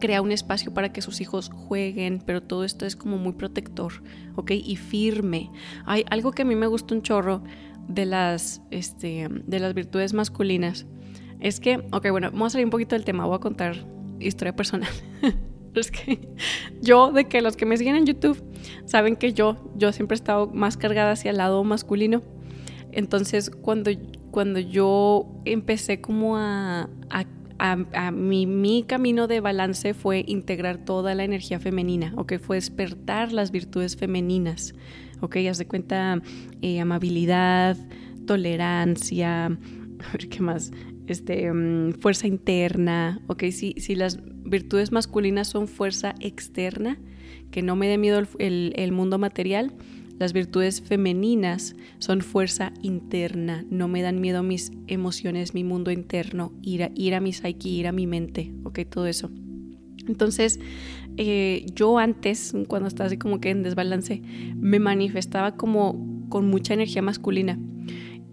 crea 0.00 0.22
un 0.22 0.32
espacio 0.32 0.72
para 0.72 0.92
que 0.92 1.02
sus 1.02 1.20
hijos 1.20 1.50
jueguen, 1.54 2.22
pero 2.24 2.42
todo 2.42 2.64
esto 2.64 2.86
es 2.86 2.96
como 2.96 3.18
muy 3.18 3.32
protector, 3.32 4.02
ok, 4.36 4.52
y 4.52 4.76
firme. 4.76 5.50
Hay 5.84 6.04
algo 6.10 6.32
que 6.32 6.42
a 6.42 6.44
mí 6.44 6.54
me 6.54 6.66
gusta 6.66 6.94
un 6.94 7.02
chorro 7.02 7.42
de 7.88 8.06
las, 8.06 8.62
este, 8.70 9.28
de 9.28 9.58
las 9.58 9.74
virtudes 9.74 10.12
masculinas, 10.12 10.86
es 11.40 11.58
que, 11.58 11.78
ok, 11.92 12.10
bueno, 12.10 12.30
vamos 12.30 12.48
a 12.48 12.50
salir 12.50 12.66
un 12.66 12.70
poquito 12.70 12.94
del 12.94 13.04
tema, 13.04 13.24
voy 13.24 13.36
a 13.36 13.40
contar 13.40 13.86
historia 14.18 14.54
personal. 14.54 14.90
es 15.74 15.90
que 15.90 16.28
yo, 16.80 17.12
de 17.12 17.26
que 17.26 17.40
los 17.42 17.56
que 17.56 17.66
me 17.66 17.76
siguen 17.76 17.96
en 17.96 18.06
YouTube, 18.06 18.42
saben 18.84 19.16
que 19.16 19.32
yo, 19.32 19.56
yo 19.76 19.92
siempre 19.92 20.14
he 20.14 20.18
estado 20.18 20.46
más 20.48 20.76
cargada 20.76 21.12
hacia 21.12 21.30
el 21.30 21.38
lado 21.38 21.62
masculino. 21.64 22.22
Entonces, 22.92 23.50
cuando, 23.50 23.90
cuando 24.30 24.58
yo 24.58 25.26
empecé 25.44 26.00
como 26.00 26.36
a, 26.36 26.88
a, 27.10 27.26
a, 27.92 28.10
mi, 28.10 28.46
mi, 28.46 28.82
camino 28.82 29.26
de 29.26 29.40
balance 29.40 29.94
fue 29.94 30.24
integrar 30.26 30.78
toda 30.78 31.14
la 31.14 31.24
energía 31.24 31.60
femenina, 31.60 32.14
¿ok? 32.16 32.34
Fue 32.40 32.56
despertar 32.56 33.32
las 33.32 33.50
virtudes 33.50 33.96
femeninas, 33.96 34.74
¿ok? 35.20 35.36
Haz 35.48 35.58
de 35.58 35.66
cuenta 35.66 36.20
eh, 36.62 36.80
amabilidad, 36.80 37.76
tolerancia, 38.26 39.46
a 39.46 40.12
ver 40.12 40.28
qué 40.28 40.40
más, 40.40 40.72
este, 41.06 41.52
mm, 41.52 41.92
fuerza 42.00 42.26
interna, 42.26 43.20
¿ok? 43.28 43.44
Si, 43.50 43.74
si 43.76 43.94
las 43.94 44.18
virtudes 44.50 44.92
masculinas 44.92 45.48
son 45.48 45.68
fuerza 45.68 46.14
externa, 46.20 46.98
que 47.50 47.62
no 47.62 47.76
me 47.76 47.88
dé 47.88 47.98
miedo 47.98 48.22
el, 48.38 48.92
mundo 48.92 49.18
material. 49.18 49.72
Las 50.18 50.34
virtudes 50.34 50.82
femeninas 50.82 51.74
son 51.98 52.20
fuerza 52.20 52.74
interna, 52.82 53.64
no 53.70 53.88
me 53.88 54.02
dan 54.02 54.20
miedo 54.20 54.42
mis 54.42 54.72
emociones, 54.86 55.54
mi 55.54 55.64
mundo 55.64 55.90
interno, 55.90 56.52
ir 56.60 56.82
a, 56.82 56.90
ir 56.94 57.14
a 57.14 57.20
mi 57.20 57.32
psyche, 57.32 57.68
ir 57.70 57.86
a 57.86 57.92
mi 57.92 58.06
mente, 58.06 58.52
ok, 58.64 58.80
todo 58.90 59.06
eso. 59.06 59.30
Entonces, 60.06 60.60
eh, 61.16 61.64
yo 61.74 61.98
antes, 61.98 62.52
cuando 62.68 62.88
estaba 62.88 63.06
así 63.06 63.16
como 63.16 63.40
que 63.40 63.50
en 63.50 63.62
desbalance, 63.62 64.22
me 64.56 64.78
manifestaba 64.78 65.56
como 65.56 66.26
con 66.28 66.48
mucha 66.48 66.74
energía 66.74 67.02
masculina. 67.02 67.58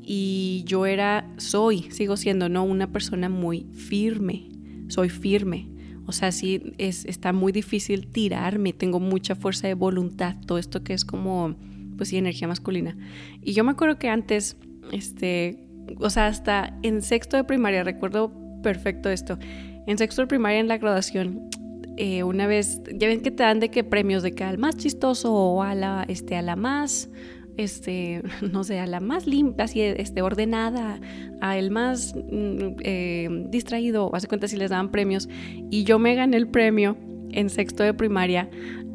Y 0.01 0.63
yo 0.65 0.85
era, 0.85 1.29
soy, 1.37 1.83
sigo 1.91 2.17
siendo, 2.17 2.49
¿no? 2.49 2.63
Una 2.63 2.91
persona 2.91 3.29
muy 3.29 3.67
firme, 3.73 4.49
soy 4.87 5.09
firme. 5.09 5.69
O 6.07 6.13
sea, 6.13 6.31
sí, 6.31 6.73
es, 6.77 7.05
está 7.05 7.33
muy 7.33 7.51
difícil 7.51 8.07
tirarme, 8.07 8.71
tengo 8.71 8.99
mucha 8.99 9.35
fuerza 9.35 9.67
de 9.67 9.73
voluntad, 9.73 10.35
todo 10.45 10.57
esto 10.57 10.83
que 10.83 10.93
es 10.93 11.03
como, 11.03 11.55
pues 11.97 12.09
sí, 12.09 12.17
energía 12.17 12.47
masculina. 12.47 12.97
Y 13.43 13.53
yo 13.53 13.63
me 13.65 13.71
acuerdo 13.71 13.99
que 13.99 14.09
antes, 14.09 14.55
este, 14.93 15.63
o 15.99 16.09
sea, 16.09 16.27
hasta 16.27 16.77
en 16.81 17.01
sexto 17.01 17.35
de 17.35 17.43
primaria, 17.43 17.83
recuerdo 17.83 18.31
perfecto 18.63 19.09
esto, 19.09 19.37
en 19.85 19.97
sexto 19.97 20.21
de 20.21 20.27
primaria 20.27 20.59
en 20.59 20.69
la 20.69 20.77
graduación, 20.77 21.49
eh, 21.97 22.23
una 22.23 22.47
vez, 22.47 22.81
ya 22.93 23.07
ven 23.07 23.21
que 23.21 23.31
te 23.31 23.43
dan 23.43 23.59
de 23.59 23.69
qué 23.69 23.83
premios, 23.83 24.23
de 24.23 24.31
que 24.31 24.45
al 24.45 24.57
más 24.57 24.77
chistoso 24.77 25.33
o 25.33 25.61
a 25.61 25.75
la, 25.75 26.05
este, 26.07 26.37
a 26.37 26.41
la 26.41 26.55
más 26.55 27.09
este, 27.57 28.21
no 28.51 28.63
sé, 28.63 28.79
a 28.79 28.87
la 28.87 28.99
más 28.99 29.27
limpia, 29.27 29.65
así, 29.65 29.81
este, 29.81 30.21
ordenada, 30.21 30.99
a 31.41 31.57
el 31.57 31.71
más 31.71 32.15
mm, 32.15 32.77
eh, 32.81 33.45
distraído, 33.49 34.13
hace 34.15 34.27
cuenta 34.27 34.47
si 34.47 34.55
les 34.55 34.69
daban 34.69 34.89
premios. 34.89 35.27
Y 35.69 35.83
yo 35.83 35.99
me 35.99 36.15
gané 36.15 36.37
el 36.37 36.47
premio 36.47 36.97
en 37.31 37.49
sexto 37.49 37.83
de 37.83 37.93
primaria 37.93 38.49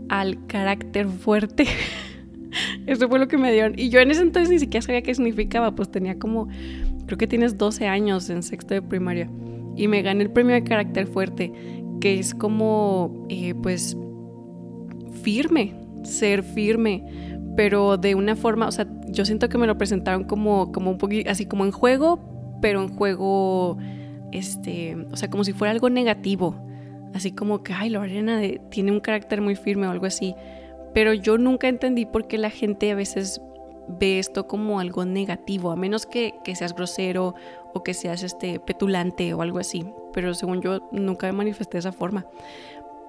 al 0.08 0.46
carácter 0.46 1.08
fuerte. 1.08 1.66
Eso 2.86 3.08
fue 3.08 3.18
lo 3.18 3.28
que 3.28 3.38
me 3.38 3.52
dieron. 3.52 3.74
Y 3.76 3.88
yo 3.88 4.00
en 4.00 4.10
ese 4.10 4.22
entonces 4.22 4.50
ni 4.50 4.58
siquiera 4.58 4.82
sabía 4.82 5.02
qué 5.02 5.14
significaba, 5.14 5.74
pues 5.74 5.90
tenía 5.90 6.18
como, 6.18 6.48
creo 7.06 7.18
que 7.18 7.26
tienes 7.26 7.58
12 7.58 7.86
años 7.86 8.28
en 8.30 8.42
sexto 8.42 8.74
de 8.74 8.82
primaria. 8.82 9.30
Y 9.76 9.88
me 9.88 10.02
gané 10.02 10.24
el 10.24 10.30
premio 10.30 10.54
de 10.54 10.64
carácter 10.64 11.06
fuerte, 11.06 11.52
que 12.00 12.18
es 12.18 12.34
como, 12.34 13.26
eh, 13.30 13.54
pues, 13.54 13.96
firme, 15.22 15.74
ser 16.04 16.42
firme 16.42 17.04
pero 17.56 17.96
de 17.96 18.14
una 18.14 18.36
forma, 18.36 18.66
o 18.66 18.72
sea, 18.72 18.86
yo 19.08 19.24
siento 19.24 19.48
que 19.48 19.58
me 19.58 19.66
lo 19.66 19.76
presentaron 19.76 20.24
como, 20.24 20.72
como 20.72 20.90
un 20.90 20.98
poquito, 20.98 21.30
así 21.30 21.46
como 21.46 21.64
en 21.64 21.72
juego, 21.72 22.18
pero 22.60 22.82
en 22.82 22.96
juego, 22.96 23.76
este, 24.30 24.96
o 25.10 25.16
sea, 25.16 25.28
como 25.28 25.44
si 25.44 25.52
fuera 25.52 25.72
algo 25.72 25.90
negativo, 25.90 26.56
así 27.14 27.32
como 27.32 27.62
que, 27.62 27.72
ay, 27.74 27.90
Lorena 27.90 28.40
tiene 28.70 28.92
un 28.92 29.00
carácter 29.00 29.40
muy 29.42 29.56
firme 29.56 29.86
o 29.86 29.90
algo 29.90 30.06
así, 30.06 30.34
pero 30.94 31.12
yo 31.12 31.38
nunca 31.38 31.68
entendí 31.68 32.06
por 32.06 32.26
qué 32.26 32.38
la 32.38 32.50
gente 32.50 32.90
a 32.90 32.94
veces 32.94 33.40
ve 33.88 34.18
esto 34.18 34.46
como 34.46 34.80
algo 34.80 35.04
negativo, 35.04 35.70
a 35.72 35.76
menos 35.76 36.06
que, 36.06 36.34
que 36.44 36.54
seas 36.54 36.74
grosero 36.74 37.34
o 37.74 37.82
que 37.82 37.94
seas 37.94 38.22
este, 38.22 38.60
petulante 38.60 39.34
o 39.34 39.42
algo 39.42 39.58
así, 39.58 39.84
pero 40.12 40.34
según 40.34 40.62
yo 40.62 40.88
nunca 40.92 41.26
me 41.26 41.32
manifesté 41.32 41.74
de 41.74 41.80
esa 41.80 41.92
forma. 41.92 42.26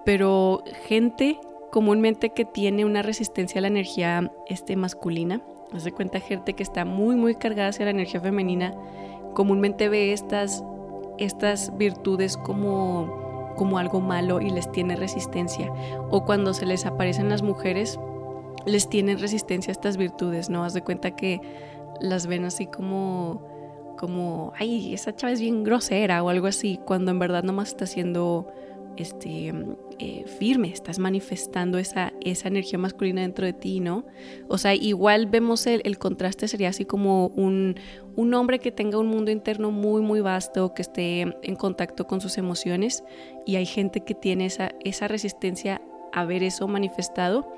Pero 0.05 0.63
gente 0.87 1.39
comúnmente 1.73 2.29
que 2.29 2.45
tiene 2.45 2.85
una 2.85 3.01
resistencia 3.01 3.57
a 3.57 3.63
la 3.63 3.67
energía 3.67 4.31
este, 4.47 4.75
masculina. 4.75 5.41
De 5.73 5.91
cuenta 5.91 6.19
gente 6.19 6.53
que 6.53 6.61
está 6.61 6.85
muy, 6.85 7.15
muy 7.15 7.33
cargada 7.33 7.69
hacia 7.69 7.85
la 7.85 7.89
energía 7.89 8.21
femenina, 8.21 8.75
comúnmente 9.33 9.89
ve 9.89 10.13
estas, 10.13 10.63
estas 11.17 11.75
virtudes 11.75 12.37
como, 12.37 13.53
como 13.57 13.79
algo 13.79 14.01
malo 14.01 14.39
y 14.39 14.51
les 14.51 14.71
tiene 14.71 14.95
resistencia. 14.95 15.73
O 16.11 16.25
cuando 16.25 16.53
se 16.53 16.67
les 16.67 16.85
aparecen 16.85 17.27
las 17.27 17.41
mujeres, 17.41 17.99
les 18.67 18.87
tienen 18.87 19.17
resistencia 19.17 19.71
a 19.71 19.73
estas 19.73 19.97
virtudes, 19.97 20.51
¿no? 20.51 20.63
Haz 20.63 20.75
de 20.75 20.83
cuenta 20.83 21.15
que 21.15 21.41
las 21.99 22.27
ven 22.27 22.45
así 22.45 22.67
como 22.67 23.41
como, 23.97 24.53
ay, 24.57 24.93
esa 24.93 25.15
chava 25.15 25.31
es 25.31 25.39
bien 25.39 25.63
grosera 25.63 26.23
o 26.23 26.29
algo 26.29 26.47
así, 26.47 26.79
cuando 26.85 27.11
en 27.11 27.19
verdad 27.19 27.43
nomás 27.43 27.69
está 27.69 27.85
haciendo 27.85 28.47
este, 28.97 29.53
eh, 29.99 30.25
firme, 30.39 30.69
estás 30.69 30.99
manifestando 30.99 31.77
esa, 31.77 32.13
esa 32.21 32.47
energía 32.47 32.77
masculina 32.79 33.21
dentro 33.21 33.45
de 33.45 33.53
ti, 33.53 33.79
¿no? 33.79 34.05
O 34.47 34.57
sea, 34.57 34.73
igual 34.75 35.27
vemos 35.27 35.65
el, 35.67 35.81
el 35.85 35.97
contraste, 35.97 36.47
sería 36.47 36.69
así 36.69 36.85
como 36.85 37.27
un, 37.27 37.75
un, 38.15 38.33
hombre 38.33 38.59
que 38.59 38.71
tenga 38.71 38.97
un 38.97 39.07
mundo 39.07 39.31
interno 39.31 39.71
muy, 39.71 40.01
muy 40.01 40.21
vasto, 40.21 40.73
que 40.73 40.81
esté 40.81 41.21
en 41.21 41.55
contacto 41.55 42.05
con 42.07 42.21
sus 42.21 42.37
emociones, 42.37 43.03
y 43.45 43.55
hay 43.55 43.65
gente 43.65 44.01
que 44.01 44.13
tiene 44.13 44.45
esa, 44.45 44.71
esa 44.83 45.07
resistencia 45.07 45.81
a 46.11 46.25
ver 46.25 46.43
eso 46.43 46.67
manifestado, 46.67 47.51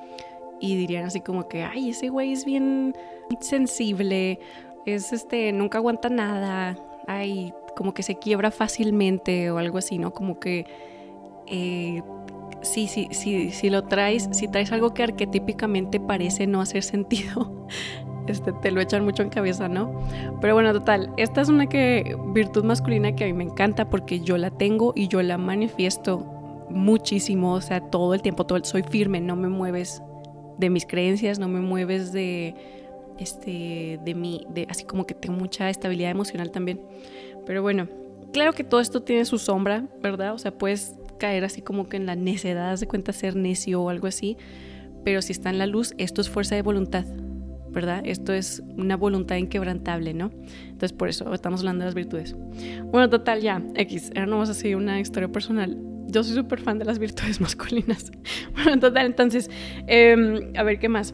y 0.59 0.75
dirían 0.75 1.05
así 1.05 1.21
como 1.21 1.47
que, 1.47 1.63
ay, 1.63 1.89
ese 1.89 2.09
güey 2.09 2.31
es 2.31 2.45
bien 2.45 2.95
sensible, 3.41 4.39
es 4.85 5.11
este, 5.13 5.51
nunca 5.51 5.79
aguanta 5.79 6.09
nada, 6.09 6.77
ay, 7.07 7.53
como 7.75 7.93
que 7.93 8.03
se 8.03 8.15
quiebra 8.15 8.51
fácilmente 8.51 9.51
o 9.51 9.57
algo 9.57 9.77
así, 9.77 9.97
¿no? 9.97 10.13
Como 10.13 10.39
que 10.39 10.65
eh, 11.47 12.01
sí, 12.61 12.87
sí, 12.87 13.07
sí, 13.11 13.51
si 13.51 13.69
lo 13.69 13.83
traes, 13.83 14.29
si 14.31 14.47
traes 14.47 14.71
algo 14.71 14.93
que 14.93 15.03
arquetípicamente 15.03 15.99
parece 15.99 16.47
no 16.47 16.61
hacer 16.61 16.83
sentido, 16.83 17.67
este, 18.27 18.51
te 18.53 18.71
lo 18.71 18.81
echan 18.81 19.03
mucho 19.03 19.23
en 19.23 19.29
cabeza, 19.29 19.69
¿no? 19.69 20.01
Pero 20.41 20.53
bueno, 20.55 20.73
total, 20.73 21.13
esta 21.17 21.41
es 21.41 21.49
una 21.49 21.67
que, 21.67 22.17
virtud 22.33 22.63
masculina 22.63 23.15
que 23.15 23.25
a 23.25 23.27
mí 23.27 23.33
me 23.33 23.43
encanta 23.43 23.89
porque 23.89 24.19
yo 24.19 24.37
la 24.37 24.51
tengo 24.51 24.93
y 24.95 25.07
yo 25.07 25.21
la 25.21 25.37
manifiesto 25.37 26.19
muchísimo, 26.69 27.53
o 27.53 27.61
sea, 27.61 27.79
todo 27.79 28.13
el 28.13 28.21
tiempo, 28.21 28.45
todo 28.45 28.63
soy 28.63 28.83
firme, 28.83 29.21
no 29.21 29.35
me 29.35 29.49
mueves 29.49 30.01
de 30.57 30.69
mis 30.69 30.85
creencias, 30.85 31.37
no 31.39 31.47
me 31.47 31.59
mueves 31.59 32.11
de, 32.11 32.55
este, 33.19 33.99
de 34.03 34.15
mí, 34.15 34.45
de, 34.49 34.67
así 34.69 34.83
como 34.83 35.05
que 35.05 35.13
tengo 35.13 35.37
mucha 35.37 35.69
estabilidad 35.69 36.11
emocional 36.11 36.51
también. 36.51 36.81
Pero 37.45 37.61
bueno, 37.61 37.87
claro 38.33 38.53
que 38.53 38.63
todo 38.63 38.79
esto 38.79 39.03
tiene 39.03 39.25
su 39.25 39.37
sombra, 39.37 39.85
¿verdad? 40.01 40.33
O 40.33 40.37
sea, 40.37 40.51
puedes 40.51 40.95
caer 41.17 41.43
así 41.43 41.61
como 41.61 41.87
que 41.89 41.97
en 41.97 42.05
la 42.05 42.15
necedad, 42.15 42.79
de 42.79 42.87
cuenta 42.87 43.13
ser 43.13 43.35
necio 43.35 43.81
o 43.81 43.89
algo 43.89 44.07
así, 44.07 44.37
pero 45.03 45.21
si 45.21 45.31
está 45.31 45.49
en 45.49 45.59
la 45.59 45.67
luz, 45.67 45.93
esto 45.97 46.21
es 46.21 46.29
fuerza 46.29 46.55
de 46.55 46.63
voluntad, 46.63 47.05
¿verdad? 47.69 48.01
Esto 48.05 48.33
es 48.33 48.63
una 48.75 48.97
voluntad 48.97 49.35
inquebrantable, 49.35 50.13
¿no? 50.13 50.31
Entonces 50.63 50.93
por 50.93 51.09
eso 51.09 51.33
estamos 51.33 51.61
hablando 51.61 51.83
de 51.83 51.85
las 51.85 51.95
virtudes. 51.95 52.35
Bueno, 52.91 53.09
total, 53.09 53.41
ya, 53.41 53.61
X, 53.75 54.11
ahora 54.15 54.25
no 54.25 54.37
vamos 54.39 54.63
a 54.63 54.77
una 54.77 54.99
historia 54.99 55.31
personal. 55.31 55.77
Yo 56.07 56.23
soy 56.23 56.35
súper 56.35 56.59
fan 56.59 56.79
de 56.79 56.85
las 56.85 56.99
virtudes 56.99 57.39
masculinas. 57.41 58.11
Bueno, 58.53 58.79
total, 58.79 59.05
entonces, 59.05 59.49
em, 59.87 60.53
a 60.55 60.63
ver, 60.63 60.79
¿qué 60.79 60.89
más? 60.89 61.13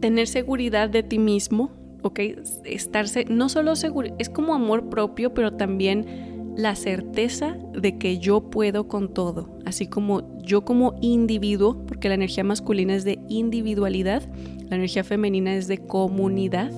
Tener 0.00 0.28
seguridad 0.28 0.88
de 0.88 1.02
ti 1.02 1.18
mismo, 1.18 1.72
¿ok? 2.02 2.20
Estarse, 2.64 3.24
no 3.24 3.48
solo 3.48 3.74
seguro, 3.74 4.14
es 4.18 4.28
como 4.28 4.54
amor 4.54 4.88
propio, 4.88 5.34
pero 5.34 5.54
también 5.54 6.33
la 6.56 6.76
certeza 6.76 7.56
de 7.72 7.98
que 7.98 8.18
yo 8.18 8.50
puedo 8.50 8.86
con 8.88 9.12
todo, 9.12 9.58
así 9.64 9.86
como 9.86 10.38
yo 10.42 10.64
como 10.64 10.94
individuo, 11.00 11.84
porque 11.86 12.08
la 12.08 12.14
energía 12.14 12.44
masculina 12.44 12.94
es 12.94 13.04
de 13.04 13.18
individualidad, 13.28 14.22
la 14.68 14.76
energía 14.76 15.04
femenina 15.04 15.54
es 15.54 15.66
de 15.66 15.78
comunidad, 15.78 16.72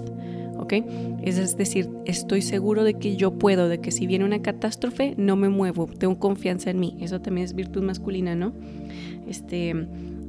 ¿ok? 0.56 0.74
Es 1.22 1.56
decir, 1.56 1.90
estoy 2.06 2.42
seguro 2.42 2.84
de 2.84 2.94
que 2.94 3.16
yo 3.16 3.38
puedo, 3.38 3.68
de 3.68 3.80
que 3.80 3.90
si 3.90 4.06
viene 4.06 4.24
una 4.24 4.40
catástrofe 4.40 5.14
no 5.18 5.36
me 5.36 5.48
muevo, 5.48 5.86
tengo 5.86 6.18
confianza 6.18 6.70
en 6.70 6.80
mí, 6.80 6.96
eso 7.00 7.20
también 7.20 7.44
es 7.44 7.54
virtud 7.54 7.82
masculina, 7.82 8.34
¿no? 8.34 8.54
Este, 9.28 9.74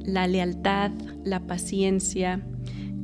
la 0.04 0.26
lealtad, 0.26 0.90
la 1.24 1.40
paciencia, 1.40 2.42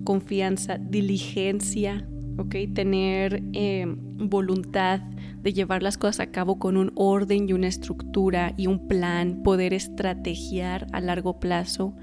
confianza, 0.04 0.78
diligencia, 0.78 2.07
¿ok? 2.37 2.57
Tener 2.74 3.42
eh, 3.52 3.87
voluntad 3.87 5.00
de 5.44 5.52
llevar 5.52 5.83
las 5.83 5.98
cosas 5.98 6.20
a 6.20 6.30
cabo 6.30 6.59
con 6.59 6.78
un 6.78 6.90
orden 6.94 7.48
y 7.48 7.52
una 7.52 7.68
estructura 7.68 8.54
y 8.57 8.66
un 8.66 8.88
plan, 8.88 9.42
poder 9.42 9.74
estrategiar 9.74 10.87
a 10.92 11.02
largo 11.02 11.38
plazo, 11.38 11.94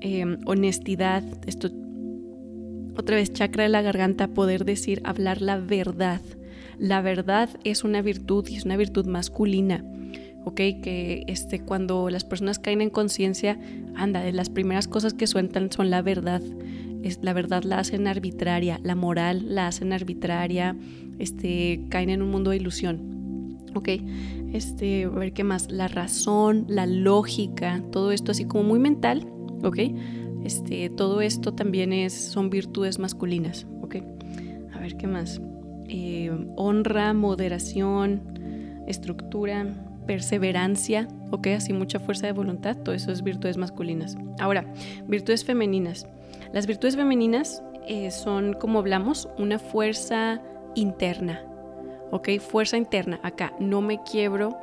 eh, 0.00 0.38
honestidad, 0.44 1.22
esto 1.46 1.70
otra 2.96 3.16
vez 3.16 3.32
chakra 3.32 3.62
de 3.62 3.68
la 3.68 3.82
garganta, 3.82 4.28
poder 4.28 4.64
decir, 4.64 5.00
hablar 5.04 5.40
la 5.40 5.58
verdad. 5.58 6.20
La 6.78 7.00
verdad 7.00 7.48
es 7.62 7.84
una 7.84 8.02
virtud 8.02 8.46
y 8.48 8.56
es 8.56 8.64
una 8.64 8.76
virtud 8.76 9.06
masculina. 9.06 9.84
¿ok? 10.44 10.56
Que 10.56 11.24
este, 11.26 11.60
cuando 11.60 12.10
las 12.10 12.24
personas 12.24 12.58
caen 12.58 12.80
en 12.80 12.90
conciencia, 12.90 13.58
anda, 13.94 14.30
las 14.32 14.50
primeras 14.50 14.88
cosas 14.88 15.14
que 15.14 15.26
sueltan 15.26 15.70
son 15.70 15.90
la 15.90 16.02
verdad. 16.02 16.42
Es, 17.04 17.20
la 17.22 17.32
verdad 17.32 17.62
la 17.64 17.78
hacen 17.78 18.06
arbitraria, 18.06 18.80
la 18.82 18.94
moral 18.94 19.54
la 19.54 19.66
hacen 19.68 19.92
arbitraria, 19.92 20.76
este, 21.18 21.82
caen 21.90 22.10
en 22.10 22.22
un 22.22 22.30
mundo 22.30 22.50
de 22.50 22.56
ilusión. 22.56 23.60
¿Ok? 23.74 23.88
Este, 24.52 25.04
a 25.04 25.08
ver 25.08 25.32
qué 25.32 25.44
más, 25.44 25.70
la 25.70 25.88
razón, 25.88 26.64
la 26.68 26.86
lógica, 26.86 27.82
todo 27.90 28.12
esto 28.12 28.30
así 28.30 28.44
como 28.44 28.62
muy 28.62 28.78
mental, 28.78 29.26
¿ok? 29.64 29.78
Este, 30.44 30.90
todo 30.90 31.20
esto 31.20 31.54
también 31.54 31.92
es, 31.92 32.12
son 32.12 32.50
virtudes 32.50 33.00
masculinas, 33.00 33.66
¿ok? 33.82 33.96
A 34.72 34.78
ver 34.78 34.96
qué 34.96 35.08
más. 35.08 35.40
Eh, 35.88 36.30
honra, 36.56 37.14
moderación, 37.14 38.22
estructura, 38.86 39.66
perseverancia, 40.06 41.08
¿ok? 41.32 41.48
Así 41.48 41.72
mucha 41.72 41.98
fuerza 41.98 42.26
de 42.26 42.32
voluntad, 42.32 42.76
todo 42.76 42.94
eso 42.94 43.10
es 43.10 43.22
virtudes 43.24 43.56
masculinas. 43.56 44.16
Ahora, 44.38 44.72
virtudes 45.08 45.44
femeninas. 45.44 46.06
Las 46.54 46.68
virtudes 46.68 46.94
femeninas 46.94 47.64
eh, 47.88 48.12
son, 48.12 48.52
como 48.52 48.78
hablamos, 48.78 49.28
una 49.38 49.58
fuerza 49.58 50.40
interna, 50.76 51.44
¿ok? 52.12 52.38
Fuerza 52.38 52.76
interna, 52.76 53.18
acá, 53.24 53.52
no 53.58 53.80
me 53.80 54.00
quiebro 54.04 54.56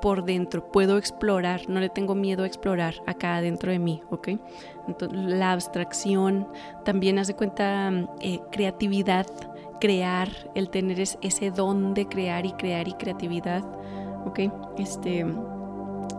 por 0.00 0.24
dentro, 0.24 0.72
puedo 0.72 0.96
explorar, 0.96 1.68
no 1.68 1.78
le 1.78 1.90
tengo 1.90 2.14
miedo 2.14 2.44
a 2.44 2.46
explorar 2.46 2.94
acá 3.06 3.42
dentro 3.42 3.70
de 3.70 3.78
mí, 3.78 4.00
¿ok? 4.08 4.28
Entonces, 4.88 5.18
la 5.18 5.52
abstracción, 5.52 6.48
también 6.86 7.18
hace 7.18 7.34
cuenta 7.34 7.92
eh, 8.22 8.40
creatividad, 8.50 9.26
crear, 9.78 10.30
el 10.54 10.70
tener 10.70 11.00
ese 11.00 11.50
don 11.50 11.92
de 11.92 12.06
crear 12.06 12.46
y 12.46 12.52
crear 12.52 12.88
y 12.88 12.94
creatividad, 12.94 13.62
¿ok? 14.24 14.40
Este, 14.78 15.26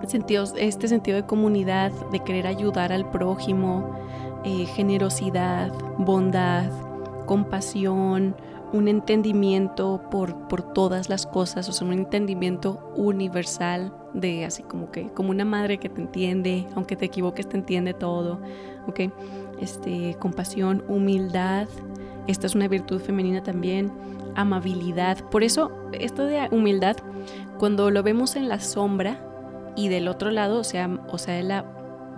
sentidos, 0.06 0.54
este 0.58 0.88
sentido 0.88 1.18
de 1.18 1.26
comunidad, 1.26 1.92
de 2.12 2.20
querer 2.20 2.46
ayudar 2.46 2.94
al 2.94 3.10
prójimo, 3.10 3.96
eh, 4.44 4.66
generosidad, 4.66 5.72
bondad, 5.98 6.70
compasión, 7.26 8.36
un 8.74 8.88
entendimiento 8.88 10.02
por, 10.10 10.48
por, 10.48 10.74
todas 10.74 11.10
las 11.10 11.26
cosas, 11.26 11.68
o 11.68 11.72
sea, 11.74 11.88
un 11.88 11.94
entendimiento 11.94 12.92
universal 12.96 13.94
de 14.14 14.46
así 14.46 14.64
como 14.64 14.92
que, 14.92 15.10
como 15.10 15.30
una 15.30 15.46
madre 15.46 15.78
que 15.78 15.90
te 15.90 16.02
entiende, 16.02 16.68
aunque 16.76 16.96
te 16.96 17.06
equivoques, 17.06 17.48
te 17.48 17.58
entiende 17.58 17.94
todo, 17.94 18.40
¿ok? 18.88 19.12
Este, 19.60 20.16
compasión, 20.20 20.84
humildad, 20.88 21.68
esta 22.28 22.48
es 22.48 22.56
una 22.56 22.68
virtud 22.68 23.00
femenina 23.00 23.44
también, 23.44 23.92
amabilidad. 24.36 25.18
Por 25.30 25.44
eso, 25.44 25.72
esto 25.92 26.24
de 26.24 26.48
humildad, 26.52 26.98
cuando 27.58 27.92
lo 27.92 28.04
vemos 28.04 28.36
en 28.36 28.48
la 28.48 28.60
sombra 28.60 29.20
y 29.76 29.90
del 29.90 30.08
otro 30.08 30.32
lado, 30.32 30.60
o 30.60 30.64
sea, 30.64 30.90
o 31.10 31.18
sea 31.18 31.36
de, 31.36 31.44
la, 31.44 31.66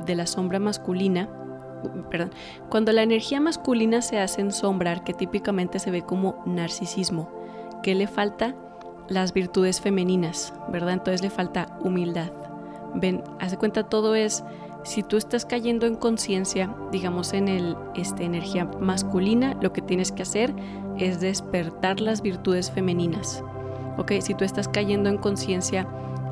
de 0.06 0.16
la 0.16 0.28
sombra 0.28 0.60
masculina, 0.60 1.30
cuando 2.70 2.92
la 2.92 3.04
energía 3.04 3.40
masculina 3.40 4.02
se 4.02 4.20
hace 4.20 4.42
en 4.42 4.52
sombra, 4.52 5.04
que 5.04 5.14
típicamente 5.14 5.80
se 5.80 5.92
ve 5.92 6.02
como 6.02 6.42
narcisismo, 6.46 7.30
¿qué 7.82 7.96
le 7.96 8.08
falta? 8.08 8.56
Las 9.10 9.34
virtudes 9.34 9.82
femeninas, 9.82 10.54
¿verdad? 10.70 10.94
Entonces 10.94 11.22
le 11.22 11.30
falta 11.30 11.78
humildad. 11.82 12.32
Ven, 12.96 13.24
hace 13.40 13.58
cuenta 13.58 13.84
todo 13.84 14.16
es 14.16 14.44
si 14.84 15.02
tú 15.02 15.18
estás 15.18 15.46
cayendo 15.46 15.86
en 15.86 15.96
conciencia, 15.96 16.76
digamos 16.92 17.34
en 17.34 17.48
el 17.48 17.78
este 17.96 18.26
energía 18.26 18.66
masculina, 18.66 19.58
lo 19.62 19.72
que 19.72 19.82
tienes 19.82 20.12
que 20.12 20.24
hacer 20.24 20.54
es 20.98 21.22
despertar 21.22 22.02
las 22.02 22.22
virtudes 22.22 22.70
femeninas. 22.70 23.44
¿Ok? 23.98 24.14
Si 24.22 24.34
tú 24.34 24.44
estás 24.44 24.68
cayendo 24.68 25.10
en 25.10 25.18
conciencia 25.18 25.88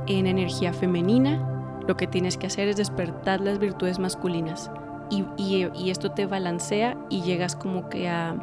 en 0.08 0.28
energía 0.28 0.74
femenina, 0.74 1.48
lo 1.88 1.96
que 1.96 2.08
tienes 2.08 2.38
que 2.38 2.48
hacer 2.48 2.68
es 2.68 2.78
despertar 2.78 3.40
las 3.42 3.60
virtudes 3.60 4.00
masculinas. 4.00 4.70
Y, 5.12 5.90
esto 5.90 6.12
te 6.12 6.26
balancea 6.26 6.98
y 7.10 7.22
llegas 7.22 7.56
como 7.56 7.90
que 7.90 8.08
a, 8.08 8.36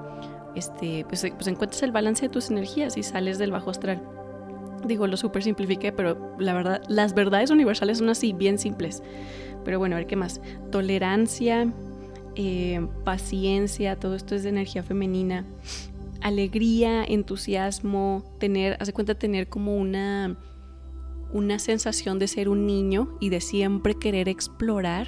este, 0.55 1.07
pues, 1.09 1.27
pues 1.35 1.47
encuentras 1.47 1.83
el 1.83 1.93
balance 1.93 2.27
de 2.27 2.29
tus 2.29 2.51
energías 2.51 2.97
y 2.99 3.03
sales 3.03 3.39
del 3.39 3.51
bajo 3.51 3.71
astral. 3.71 4.03
Digo, 4.87 5.07
lo 5.07 5.17
súper 5.17 5.43
simplifiqué, 5.43 5.93
pero 5.93 6.37
la 6.39 6.53
verdad, 6.53 6.83
las 6.89 7.15
verdades 7.15 7.51
universales 7.51 7.99
son 7.99 8.11
así, 8.11 8.33
bien 8.33 8.59
simples. 8.59 9.03
Pero 9.65 9.79
bueno, 9.79 9.97
a 9.97 9.99
ver 9.99 10.07
qué 10.07 10.17
más. 10.17 10.41
Tolerancia, 10.71 11.73
eh, 12.37 12.87
paciencia, 13.05 13.97
todo 13.97 14.15
esto 14.15 14.35
es 14.35 14.43
de 14.43 14.51
energía 14.51 14.83
femenina. 14.83 15.47
Alegría, 16.21 17.05
entusiasmo, 17.05 18.25
tener, 18.39 18.77
hace 18.81 18.93
cuenta 18.93 19.15
tener 19.15 19.49
como 19.49 19.77
una, 19.77 20.37
una 21.33 21.59
sensación 21.59 22.19
de 22.19 22.29
ser 22.29 22.49
un 22.49 22.67
niño 22.67 23.17
y 23.21 23.31
de 23.31 23.41
siempre 23.41 23.95
querer 23.95 24.29
explorar 24.29 25.07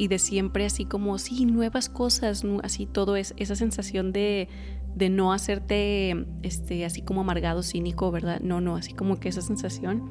y 0.00 0.08
de 0.08 0.18
siempre 0.18 0.64
así 0.64 0.86
como, 0.86 1.18
sí, 1.18 1.44
nuevas 1.44 1.90
cosas, 1.90 2.42
así 2.62 2.86
todo 2.86 3.16
es 3.16 3.34
esa 3.36 3.54
sensación 3.54 4.12
de, 4.12 4.48
de 4.94 5.10
no 5.10 5.34
hacerte 5.34 6.26
este, 6.42 6.86
así 6.86 7.02
como 7.02 7.20
amargado, 7.20 7.62
cínico, 7.62 8.10
¿verdad? 8.10 8.40
No, 8.40 8.62
no, 8.62 8.76
así 8.76 8.94
como 8.94 9.20
que 9.20 9.28
esa 9.28 9.42
sensación. 9.42 10.10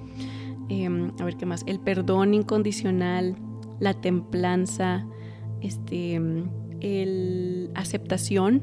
Em, 0.70 1.12
a 1.20 1.26
ver 1.26 1.38
qué 1.38 1.48
más. 1.48 1.64
El 1.66 1.80
perdón 1.80 2.36
incondicional, 2.36 3.36
la 3.80 3.96
templanza, 3.96 5.08
este, 5.60 6.22
el 6.82 7.72
aceptación, 7.74 8.62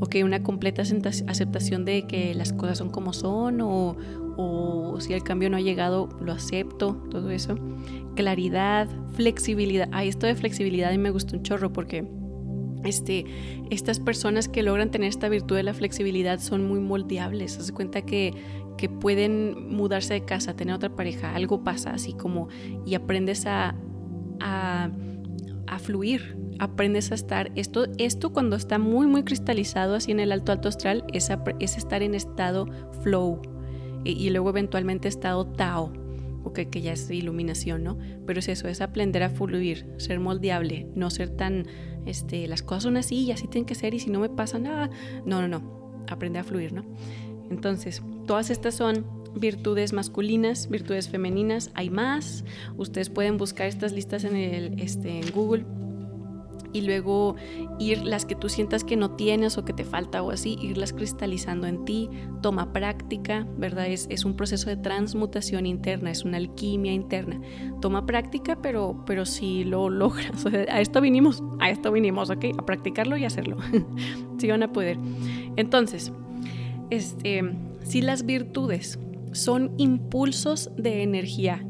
ok, 0.00 0.16
una 0.24 0.42
completa 0.42 0.82
aceptación 0.82 1.84
de 1.84 2.08
que 2.08 2.34
las 2.34 2.52
cosas 2.52 2.78
son 2.78 2.90
como 2.90 3.12
son 3.12 3.60
o, 3.60 3.96
o 4.36 5.00
si 5.00 5.12
el 5.14 5.22
cambio 5.22 5.50
no 5.50 5.56
ha 5.56 5.60
llegado, 5.60 6.08
lo 6.20 6.32
acepto, 6.32 6.94
todo 7.10 7.30
eso. 7.30 7.56
Claridad, 8.14 8.88
flexibilidad. 9.14 9.88
Ay, 9.92 10.08
esto 10.08 10.26
de 10.26 10.34
flexibilidad 10.34 10.92
y 10.92 10.98
me 10.98 11.10
gustó 11.10 11.36
un 11.36 11.42
chorro 11.42 11.72
porque 11.72 12.06
este, 12.84 13.24
estas 13.70 14.00
personas 14.00 14.48
que 14.48 14.62
logran 14.62 14.90
tener 14.90 15.08
esta 15.08 15.28
virtud 15.28 15.56
de 15.56 15.62
la 15.62 15.74
flexibilidad 15.74 16.38
son 16.40 16.66
muy 16.66 16.80
moldeables. 16.80 17.58
Haz 17.58 17.72
cuenta 17.72 18.02
que, 18.02 18.34
que 18.76 18.88
pueden 18.88 19.74
mudarse 19.74 20.14
de 20.14 20.24
casa, 20.24 20.54
tener 20.54 20.74
otra 20.74 20.94
pareja, 20.94 21.34
algo 21.34 21.64
pasa 21.64 21.90
así 21.90 22.12
como 22.12 22.48
y 22.84 22.94
aprendes 22.94 23.46
a, 23.46 23.74
a, 24.40 24.90
a 25.66 25.78
fluir, 25.78 26.36
aprendes 26.58 27.10
a 27.10 27.14
estar. 27.14 27.50
Esto, 27.54 27.86
esto 27.98 28.32
cuando 28.32 28.56
está 28.56 28.78
muy, 28.78 29.06
muy 29.06 29.24
cristalizado 29.24 29.94
así 29.94 30.12
en 30.12 30.20
el 30.20 30.30
alto, 30.30 30.52
alto 30.52 30.68
astral, 30.68 31.04
es, 31.12 31.30
es 31.58 31.76
estar 31.78 32.02
en 32.02 32.14
estado 32.14 32.66
flow 33.02 33.55
y, 34.12 34.30
luego 34.30 34.50
eventualmente 34.50 35.08
estado 35.08 35.46
Tao 35.46 35.92
que, 36.52 36.68
que 36.68 36.82
ya 36.82 36.92
es 36.92 37.10
iluminación, 37.10 37.84
¿no? 37.84 37.98
Pero 38.26 38.40
es 38.40 38.48
eso, 38.48 38.68
es 38.68 38.80
aprender 38.80 39.22
a 39.22 39.30
fluir, 39.30 39.86
ser 39.98 40.20
moldeable, 40.20 40.88
no 40.94 41.10
ser 41.10 41.30
tan, 41.30 41.66
este, 42.06 42.46
las 42.46 42.62
cosas 42.62 42.84
son 42.84 42.96
así 42.96 43.24
y 43.24 43.32
así 43.32 43.46
tienen 43.46 43.66
que 43.66 43.74
ser 43.74 43.94
y 43.94 44.00
si 44.00 44.10
no 44.10 44.20
me 44.20 44.28
pasa 44.28 44.58
nada, 44.58 44.90
no, 45.24 45.40
no, 45.40 45.48
no, 45.48 46.02
aprende 46.08 46.38
a 46.38 46.44
fluir, 46.44 46.72
¿no? 46.72 46.84
Entonces, 47.50 48.02
todas 48.26 48.50
estas 48.50 48.74
son 48.74 49.06
virtudes 49.34 49.92
masculinas, 49.92 50.68
virtudes 50.68 51.08
femeninas, 51.08 51.70
hay 51.74 51.90
más, 51.90 52.44
ustedes 52.76 53.10
pueden 53.10 53.36
buscar 53.36 53.66
estas 53.66 53.92
listas 53.92 54.24
en, 54.24 54.36
el, 54.36 54.80
este, 54.80 55.20
en 55.20 55.30
Google 55.32 55.64
y 56.76 56.82
luego 56.82 57.36
ir 57.78 58.04
las 58.04 58.26
que 58.26 58.34
tú 58.34 58.48
sientas 58.48 58.84
que 58.84 58.96
no 58.96 59.12
tienes 59.12 59.56
o 59.56 59.64
que 59.64 59.72
te 59.72 59.84
falta 59.84 60.22
o 60.22 60.30
así, 60.30 60.58
irlas 60.60 60.92
cristalizando 60.92 61.66
en 61.66 61.84
ti, 61.84 62.10
toma 62.42 62.72
práctica, 62.72 63.46
¿verdad? 63.56 63.86
Es, 63.86 64.06
es 64.10 64.24
un 64.24 64.36
proceso 64.36 64.68
de 64.68 64.76
transmutación 64.76 65.64
interna, 65.64 66.10
es 66.10 66.24
una 66.24 66.36
alquimia 66.36 66.92
interna. 66.92 67.40
Toma 67.80 68.04
práctica, 68.04 68.58
pero, 68.60 69.02
pero 69.06 69.24
si 69.24 69.64
lo 69.64 69.88
logras, 69.90 70.44
a 70.46 70.80
esto 70.80 71.00
vinimos, 71.00 71.42
a 71.60 71.70
esto 71.70 71.90
vinimos, 71.92 72.28
¿ok? 72.28 72.44
A 72.58 72.66
practicarlo 72.66 73.16
y 73.16 73.24
hacerlo. 73.24 73.56
si 74.38 74.48
van 74.48 74.62
a 74.62 74.72
poder. 74.72 74.98
Entonces, 75.56 76.12
este, 76.90 77.42
si 77.82 78.02
las 78.02 78.26
virtudes 78.26 78.98
son 79.32 79.72
impulsos 79.78 80.70
de 80.76 81.02
energía 81.02 81.66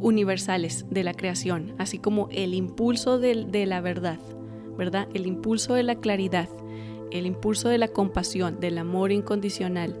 universales 0.00 0.86
de 0.90 1.02
la 1.02 1.14
creación, 1.14 1.74
así 1.78 1.98
como 1.98 2.28
el 2.30 2.54
impulso 2.54 3.18
de, 3.18 3.46
de 3.46 3.66
la 3.66 3.80
verdad, 3.80 4.18
¿verdad? 4.76 5.08
El 5.14 5.26
impulso 5.26 5.74
de 5.74 5.82
la 5.82 5.96
claridad, 5.96 6.48
el 7.10 7.26
impulso 7.26 7.68
de 7.68 7.78
la 7.78 7.88
compasión, 7.88 8.60
del 8.60 8.78
amor 8.78 9.12
incondicional. 9.12 9.98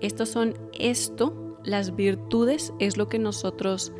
Estos 0.00 0.28
son 0.28 0.54
esto, 0.78 1.58
las 1.64 1.96
virtudes 1.96 2.72
es 2.78 2.96
lo 2.96 3.08
que 3.08 3.18
nosotros 3.18 3.92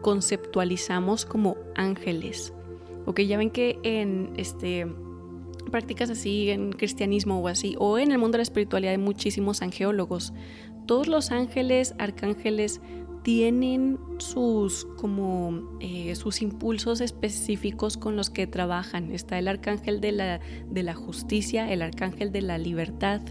conceptualizamos 0.00 1.24
como 1.24 1.56
ángeles. 1.74 2.52
Ok, 3.06 3.20
ya 3.20 3.38
ven 3.38 3.50
que 3.50 3.78
en 3.82 4.32
este 4.36 4.86
prácticas 5.70 6.10
así 6.10 6.50
en 6.50 6.72
cristianismo 6.72 7.40
o 7.40 7.48
así, 7.48 7.74
o 7.78 7.98
en 7.98 8.12
el 8.12 8.18
mundo 8.18 8.36
de 8.36 8.38
la 8.38 8.42
espiritualidad 8.42 8.92
hay 8.92 8.98
muchísimos 8.98 9.62
angeólogos. 9.62 10.32
Todos 10.86 11.08
los 11.08 11.30
ángeles, 11.30 11.94
arcángeles, 11.98 12.80
tienen 13.24 13.98
sus 14.18 14.84
como 14.96 15.78
eh, 15.80 16.14
sus 16.14 16.42
impulsos 16.42 17.00
específicos 17.00 17.96
con 17.96 18.16
los 18.16 18.28
que 18.28 18.46
trabajan. 18.46 19.12
Está 19.12 19.38
el 19.38 19.48
arcángel 19.48 20.02
de 20.02 20.12
la, 20.12 20.40
de 20.70 20.82
la 20.82 20.94
justicia, 20.94 21.72
el 21.72 21.80
arcángel 21.80 22.32
de 22.32 22.42
la 22.42 22.58
libertad, 22.58 23.22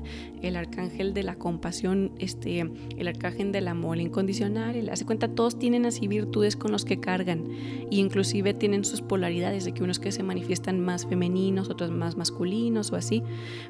el 0.41 0.55
arcángel 0.55 1.13
de 1.13 1.21
la 1.21 1.35
compasión, 1.35 2.11
este, 2.17 2.67
el 2.97 3.07
arcángel 3.07 3.51
del 3.51 3.67
amor 3.67 3.99
incondicional. 3.99 4.89
Hace 4.89 5.05
cuenta, 5.05 5.27
todos 5.27 5.59
tienen 5.59 5.85
así 5.85 6.07
virtudes 6.07 6.55
con 6.55 6.71
los 6.71 6.85
que 6.85 6.99
cargan. 6.99 7.51
E 7.51 7.95
inclusive 7.95 8.55
tienen 8.55 8.85
sus 8.85 9.03
polaridades 9.03 9.63
de 9.63 9.75
que 9.75 9.83
unos 9.83 9.99
que 9.99 10.11
se 10.11 10.23
manifiestan 10.23 10.79
más 10.79 11.05
femeninos, 11.05 11.69
otros 11.69 11.91
más 11.91 12.17
masculinos 12.17 12.91
o 12.91 12.95
así. 12.95 13.21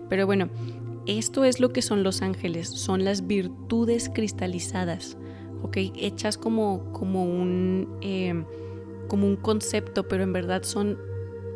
Pero 0.10 0.26
bueno, 0.26 0.48
esto 1.06 1.44
es 1.44 1.60
lo 1.60 1.74
que 1.74 1.82
son 1.82 2.02
los 2.02 2.22
ángeles, 2.22 2.70
son 2.70 3.04
las 3.04 3.28
virtudes 3.28 4.10
cristalizadas 4.10 5.18
Hechas 5.76 6.38
como, 6.38 6.92
como, 6.92 7.26
un, 7.26 7.98
em, 8.02 8.46
como 9.08 9.28
un 9.28 9.36
concepto, 9.36 10.08
pero 10.08 10.24
en 10.24 10.34
verdad 10.34 10.64
son, 10.64 10.98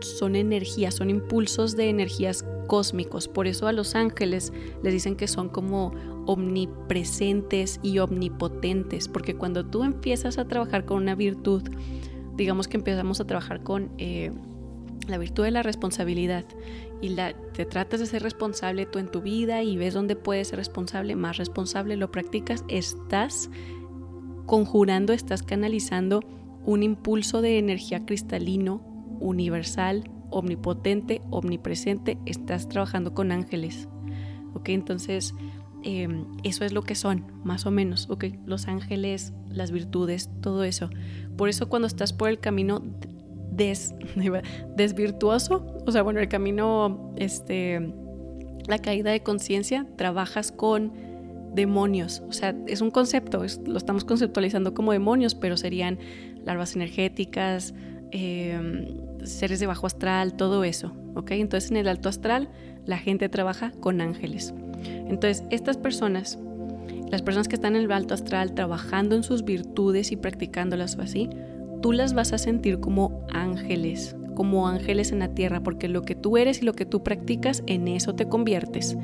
son 0.02 0.36
energías, 0.36 0.96
son 0.96 1.10
impulsos 1.10 1.76
de 1.76 1.90
energías 1.90 2.46
cósmicos. 2.68 3.28
Por 3.28 3.48
eso 3.48 3.68
a 3.68 3.72
los 3.72 3.96
ángeles 3.96 4.54
les 4.84 4.94
dicen 4.94 5.16
que 5.16 5.28
son 5.28 5.50
como 5.50 5.94
omnipresentes 6.26 7.80
y 7.82 8.00
omnipotentes, 8.00 9.08
porque 9.08 9.36
cuando 9.36 9.66
tú 9.66 9.84
empiezas 9.84 10.38
a 10.38 10.48
trabajar 10.48 10.86
con 10.86 10.98
una 10.98 11.16
virtud, 11.16 11.64
digamos 12.36 12.68
que 12.68 12.78
empezamos 12.78 13.20
a 13.20 13.26
trabajar 13.26 13.64
con 13.64 13.90
eh, 13.98 14.32
la 15.08 15.18
virtud 15.18 15.44
de 15.44 15.52
la 15.52 15.64
responsabilidad 15.64 16.46
y 17.02 17.16
te 17.54 17.66
tratas 17.66 18.00
de 18.00 18.06
ser 18.06 18.24
responsable 18.24 18.86
tú 18.86 19.00
en 19.00 19.10
tu 19.10 19.22
vida 19.22 19.64
y 19.64 19.78
ves 19.78 19.94
dónde 19.94 20.16
puedes 20.16 20.50
ser 20.50 20.58
responsable, 20.58 21.16
más 21.16 21.38
responsable, 21.38 21.96
lo 21.96 22.12
practicas, 22.12 22.64
estás 22.68 23.50
conjurando 24.48 25.14
estás 25.14 25.44
canalizando 25.44 26.22
un 26.66 26.82
impulso 26.82 27.42
de 27.42 27.60
energía 27.60 28.06
cristalino, 28.06 28.82
universal, 29.20 30.10
omnipotente, 30.32 31.22
omnipresente, 31.30 32.18
estás 32.26 32.68
trabajando 32.68 33.14
con 33.14 33.32
ángeles. 33.32 33.88
¿Ok? 34.54 34.70
Entonces, 34.70 35.36
em, 35.84 36.26
eso 36.44 36.66
es 36.66 36.74
lo 36.74 36.82
que 36.82 36.96
son, 36.96 37.26
más 37.44 37.66
o 37.66 37.72
menos. 37.72 38.10
¿Ok? 38.10 38.26
Los 38.46 38.68
ángeles, 38.68 39.34
las 39.50 39.72
virtudes, 39.72 40.30
todo 40.42 40.64
eso. 40.64 40.90
Por 41.38 41.50
eso 41.50 41.70
cuando 41.70 41.88
estás 41.88 42.12
por 42.12 42.30
el 42.30 42.40
camino 42.40 42.82
des, 43.52 43.94
desvirtuoso, 44.76 45.66
o 45.86 45.92
sea, 45.92 46.04
bueno, 46.04 46.20
el 46.20 46.28
camino, 46.28 47.14
este, 47.18 47.94
la 48.68 48.80
caída 48.80 49.12
de 49.12 49.22
conciencia, 49.22 49.86
trabajas 49.96 50.52
con 50.52 51.07
demonios. 51.58 52.24
O 52.30 52.32
sea, 52.32 52.56
es 52.68 52.80
un 52.80 52.92
concepto, 52.92 53.44
lo 53.66 53.78
estamos 53.78 54.06
conceptualizando 54.06 54.74
como 54.74 54.94
demonios, 54.94 55.36
pero 55.36 55.58
serían 55.58 56.00
larvas 56.46 56.78
energéticas, 56.78 57.74
em, 58.12 58.86
seres 59.26 59.60
de 59.60 59.68
bajo 59.68 59.86
astral, 59.86 60.38
todo 60.38 60.64
eso. 60.64 60.94
¿ok? 61.18 61.32
Entonces 61.32 61.72
en 61.72 61.78
el 61.78 61.88
alto 61.88 62.10
astral 62.10 62.50
la 62.86 62.98
gente 62.98 63.28
trabaja 63.28 63.72
con 63.80 64.02
ángeles. 64.02 64.54
Entonces 64.86 65.44
estas 65.50 65.78
personas, 65.78 66.40
las 67.10 67.22
personas 67.22 67.48
que 67.48 67.56
están 67.56 67.76
en 67.76 67.84
el 67.84 67.92
alto 67.92 68.14
astral 68.14 68.54
trabajando 68.54 69.16
en 69.16 69.24
sus 69.24 69.44
virtudes 69.44 70.12
y 70.12 70.16
practicándolas 70.16 70.96
o 70.96 71.02
así, 71.02 71.30
tú 71.82 71.92
las 71.92 72.14
vas 72.14 72.34
a 72.34 72.38
sentir 72.38 72.80
como 72.80 73.26
ángeles, 73.34 74.16
como 74.38 74.68
ángeles 74.68 75.12
en 75.12 75.18
la 75.18 75.30
tierra, 75.30 75.64
porque 75.64 75.88
lo 75.88 76.04
que 76.04 76.14
tú 76.14 76.38
eres 76.38 76.62
y 76.62 76.66
lo 76.66 76.74
que 76.74 76.86
tú 76.86 77.02
practicas, 77.02 77.64
en 77.66 77.88
eso 77.88 78.14
te 78.14 78.30
conviertes. 78.30 78.96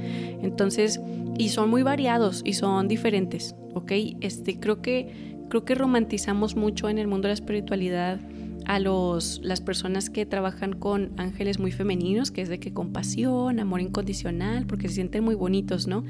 Entonces, 0.43 1.01
y 1.39 1.49
son 1.49 1.71
muy 1.71 1.81
variados 1.81 2.43
y 2.45 2.53
son 2.53 2.87
diferentes, 2.87 3.55
¿ok? 3.73 3.93
Este, 4.21 4.59
creo 4.59 4.83
que, 4.83 5.35
creo 5.49 5.65
que 5.65 5.73
romantizamos 5.73 6.55
mucho 6.55 6.87
en 6.87 6.99
el 6.99 7.07
mundo 7.07 7.23
de 7.23 7.29
la 7.29 7.33
espiritualidad 7.33 8.19
a 8.65 8.79
los, 8.79 9.39
las 9.43 9.61
personas 9.61 10.09
que 10.09 10.25
trabajan 10.25 10.73
con 10.73 11.11
ángeles 11.17 11.59
muy 11.59 11.71
femeninos, 11.71 12.31
que 12.31 12.41
es 12.41 12.49
de 12.49 12.59
que 12.59 12.73
compasión, 12.73 13.59
amor 13.59 13.81
incondicional, 13.81 14.65
porque 14.65 14.87
se 14.87 14.95
sienten 14.95 15.23
muy 15.23 15.35
bonitos, 15.35 15.87
¿no? 15.87 16.03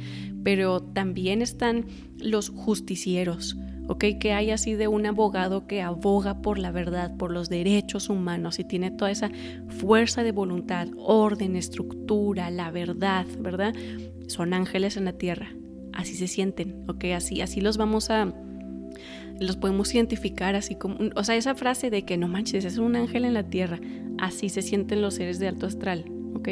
Pero 0.44 0.82
también 0.82 1.42
están 1.42 1.86
los 2.18 2.50
justicieros, 2.50 3.58
¿ok? 3.88 4.06
Que 4.20 4.34
hay 4.34 4.52
así 4.52 4.74
de 4.74 4.88
un 4.88 5.06
abogado 5.06 5.68
que 5.68 5.82
aboga 5.82 6.42
por 6.42 6.60
la 6.60 6.72
verdad, 6.72 7.16
por 7.18 7.32
los 7.32 7.50
derechos 7.50 8.10
humanos 8.10 8.60
y 8.60 8.64
tiene 8.64 8.92
toda 8.92 9.12
esa 9.12 9.32
fuerza 9.68 10.24
de 10.24 10.32
voluntad, 10.32 10.88
orden, 10.98 11.56
estructura, 11.56 12.50
la 12.52 12.72
verdad, 12.72 13.26
¿verdad? 13.40 13.74
Son 14.28 14.54
ángeles 14.54 14.98
en 14.98 15.06
la 15.06 15.14
tierra, 15.14 15.54
así 15.94 16.16
se 16.16 16.28
sienten, 16.28 16.84
¿ok? 16.88 17.06
Así, 17.16 17.42
así 17.42 17.62
los 17.62 17.78
vamos 17.78 18.10
a, 18.10 18.34
los 19.44 19.58
podemos 19.58 19.94
identificar 19.94 20.56
así 20.56 20.76
como, 20.76 20.98
o 21.16 21.24
sea, 21.24 21.36
esa 21.36 21.56
frase 21.56 21.90
de 21.90 22.04
que 22.04 22.18
no 22.18 22.28
manches, 22.28 22.66
es 22.66 22.78
un 22.78 22.96
ángel 22.96 23.26
en 23.26 23.34
la 23.34 23.44
tierra, 23.44 23.80
así 24.18 24.50
se 24.50 24.62
sienten 24.62 25.02
los 25.02 25.16
seres 25.16 25.40
de 25.40 25.48
alto 25.48 25.66
astral, 25.66 26.06
¿ok? 26.36 26.50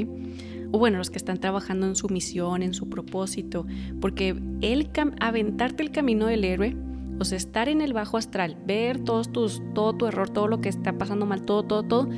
O 0.72 0.80
bueno, 0.80 0.98
los 0.98 1.10
que 1.10 1.18
están 1.18 1.40
trabajando 1.40 1.88
en 1.88 1.96
su 1.96 2.08
misión, 2.08 2.64
en 2.64 2.74
su 2.74 2.90
propósito, 2.90 3.66
porque 4.00 4.36
el 4.62 4.90
aventarte 5.20 5.84
el 5.84 5.92
camino 5.92 6.28
del 6.28 6.46
héroe, 6.46 6.76
o 7.20 7.26
sea, 7.26 7.38
estar 7.38 7.70
en 7.70 7.82
el 7.82 7.94
bajo 7.94 8.18
astral, 8.18 8.58
ver 8.66 9.00
todos 9.00 9.32
tus, 9.32 9.62
todo 9.74 9.94
tu 9.94 10.08
error, 10.08 10.30
todo 10.30 10.48
lo 10.48 10.62
que 10.62 10.70
está 10.70 10.98
pasando 10.98 11.26
mal, 11.26 11.44
todo, 11.44 11.64
todo, 11.64 11.84
todo, 11.84 12.10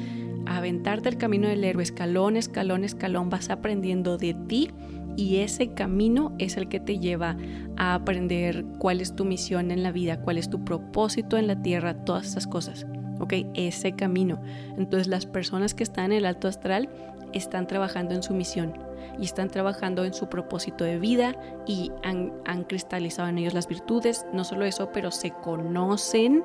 aventarte 0.46 1.10
el 1.10 1.18
camino 1.18 1.48
del 1.48 1.64
héroe, 1.64 1.84
escalón, 1.84 2.38
escalón, 2.38 2.84
escalón, 2.84 3.30
vas 3.30 3.50
aprendiendo 3.50 4.18
de 4.18 4.34
ti 4.48 4.70
y 5.16 5.38
ese 5.38 5.74
camino 5.74 6.34
es 6.40 6.58
el 6.58 6.68
que 6.68 6.80
te 6.80 7.00
lleva 7.00 7.38
a 7.78 7.96
aprender 7.96 8.66
cuál 8.80 9.02
es 9.02 9.16
tu 9.16 9.26
misión 9.26 9.72
en 9.72 9.84
la 9.84 9.92
vida, 9.92 10.20
cuál 10.22 10.38
es 10.38 10.50
tu 10.50 10.64
propósito 10.64 11.38
en 11.38 11.48
la 11.48 11.62
tierra, 11.62 11.94
todas 12.06 12.28
esas 12.28 12.48
cosas. 12.48 12.86
¿Ok? 13.20 13.34
Ese 13.54 13.94
camino. 13.94 14.42
Entonces 14.78 15.08
las 15.08 15.26
personas 15.26 15.74
que 15.74 15.84
están 15.84 16.06
en 16.06 16.20
el 16.20 16.26
alto 16.26 16.48
astral 16.48 16.90
están 17.32 17.68
trabajando 17.68 18.14
en 18.16 18.24
su 18.24 18.34
misión 18.34 18.74
y 19.20 19.26
están 19.26 19.50
trabajando 19.50 20.06
en 20.06 20.14
su 20.14 20.28
propósito 20.28 20.84
de 20.84 20.98
vida 20.98 21.36
y 21.66 21.92
han, 22.04 22.64
cristalizado 22.68 23.30
en 23.30 23.38
ellos 23.38 23.54
las 23.54 23.68
virtudes. 23.68 24.26
No 24.34 24.44
solo 24.44 24.66
eso, 24.66 24.90
pero 24.92 25.12
se 25.12 25.32
conocen 25.32 26.44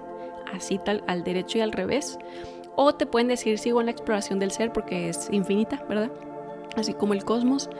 así 0.53 0.79
tal 0.79 1.03
al 1.07 1.25
derecho 1.25 1.59
y 1.59 1.61
al 1.63 1.73
revés. 1.73 2.19
O 2.77 2.95
te 2.95 3.07
pueden 3.07 3.29
decir 3.29 3.59
sigo 3.59 3.81
en 3.81 3.87
la 3.87 3.93
exploración 3.93 4.39
del 4.39 4.51
ser 4.51 4.73
porque 4.73 5.09
es 5.09 5.29
infinita, 5.33 5.83
¿verdad? 5.89 6.11
Así 6.77 6.95
como 6.95 7.15
el 7.15 7.25
cosmos. 7.25 7.71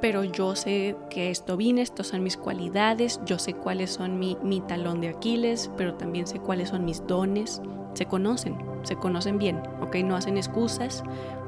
Pero 0.00 0.24
yo 0.24 0.54
sé 0.54 0.96
que 1.08 1.30
esto 1.30 1.56
vine, 1.56 1.82
estas 1.82 2.08
son 2.08 2.22
mis 2.22 2.36
cualidades, 2.36 3.20
yo 3.24 3.38
sé 3.38 3.54
cuáles 3.54 3.90
son 3.90 4.18
mi, 4.18 4.36
mi 4.42 4.60
talón 4.60 5.00
de 5.00 5.08
Aquiles, 5.08 5.70
pero 5.76 5.94
también 5.94 6.26
sé 6.26 6.40
cuáles 6.40 6.68
son 6.70 6.84
mis 6.84 7.06
dones. 7.06 7.62
Se 7.94 8.06
conocen, 8.06 8.58
se 8.82 8.96
conocen 8.96 9.38
bien, 9.38 9.62
¿ok? 9.80 9.96
No 10.04 10.16
hacen 10.16 10.36
excusas, 10.36 11.04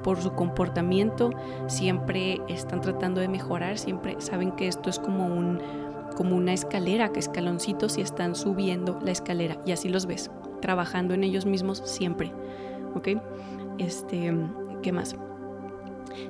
por 0.07 0.23
su 0.23 0.33
comportamiento, 0.33 1.31
siempre 1.67 2.41
están 2.49 2.81
tratando 2.81 3.21
de 3.21 3.27
mejorar, 3.27 3.77
siempre 3.77 4.15
saben 4.21 4.53
que 4.53 4.69
esto 4.69 4.89
es 4.89 5.01
como 5.01 5.27
un 5.27 5.61
como 6.17 6.35
una 6.35 6.53
escalera, 6.53 7.13
que 7.13 7.21
escaloncitos 7.21 7.99
y 7.99 8.01
están 8.01 8.35
subiendo 8.35 8.99
la 9.03 9.11
escalera 9.11 9.59
y 9.67 9.73
así 9.73 9.89
los 9.89 10.07
ves, 10.07 10.31
trabajando 10.63 11.13
en 11.13 11.25
ellos 11.25 11.45
mismos 11.45 11.83
siempre. 11.85 12.33
¿Ok? 12.95 13.09
Este, 13.79 14.35
¿qué 14.83 14.93
más? 14.93 15.17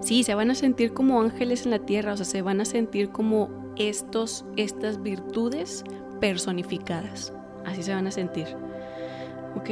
Sí, 0.01 0.23
se 0.23 0.35
van 0.35 0.51
a 0.51 0.55
sentir 0.55 0.93
como 0.93 1.21
ángeles 1.21 1.65
en 1.65 1.71
la 1.71 1.79
tierra, 1.79 2.13
o 2.13 2.17
sea, 2.17 2.27
se 2.27 2.43
van 2.43 2.61
a 2.61 2.65
sentir 2.65 3.11
como 3.11 3.51
estos, 3.77 4.45
estas 4.57 5.03
virtudes 5.03 5.85
personificadas. 6.21 7.33
Así 7.65 7.83
se 7.83 7.95
van 7.95 8.07
a 8.07 8.11
sentir. 8.11 8.47
¿Ok? 9.57 9.71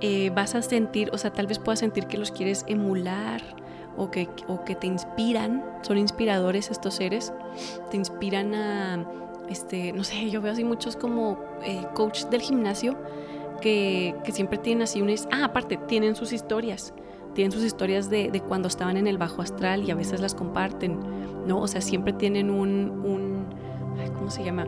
Eh, 0.00 0.30
vas 0.34 0.54
a 0.54 0.62
sentir, 0.62 1.10
o 1.12 1.18
sea, 1.18 1.32
tal 1.32 1.46
vez 1.46 1.58
puedas 1.58 1.78
sentir 1.78 2.06
que 2.06 2.18
los 2.18 2.30
quieres 2.30 2.64
emular 2.66 3.42
o 3.96 4.10
que, 4.10 4.28
o 4.48 4.64
que 4.64 4.74
te 4.74 4.86
inspiran, 4.86 5.64
son 5.82 5.98
inspiradores 5.98 6.70
estos 6.70 6.94
seres, 6.94 7.32
te 7.90 7.96
inspiran 7.96 8.54
a, 8.54 9.06
este, 9.48 9.92
no 9.92 10.02
sé, 10.02 10.30
yo 10.30 10.40
veo 10.40 10.52
así 10.52 10.64
muchos 10.64 10.96
como 10.96 11.38
eh, 11.64 11.86
coach 11.94 12.24
del 12.24 12.40
gimnasio 12.40 12.96
que, 13.60 14.14
que, 14.24 14.32
siempre 14.32 14.58
tienen 14.58 14.82
así 14.82 15.00
un... 15.00 15.14
Ah, 15.30 15.44
aparte, 15.44 15.76
tienen 15.76 16.16
sus 16.16 16.32
historias 16.32 16.94
tienen 17.34 17.52
sus 17.52 17.64
historias 17.64 18.10
de, 18.10 18.30
de, 18.30 18.40
cuando 18.40 18.68
estaban 18.68 18.96
en 18.96 19.06
el 19.06 19.18
bajo 19.18 19.42
astral 19.42 19.84
y 19.84 19.90
a 19.90 19.94
veces 19.94 20.20
las 20.20 20.34
comparten, 20.34 20.98
¿no? 21.46 21.60
O 21.60 21.68
sea, 21.68 21.80
siempre 21.80 22.12
tienen 22.12 22.50
un, 22.50 22.90
un 23.04 23.46
¿cómo 24.14 24.30
se 24.30 24.44
llama? 24.44 24.66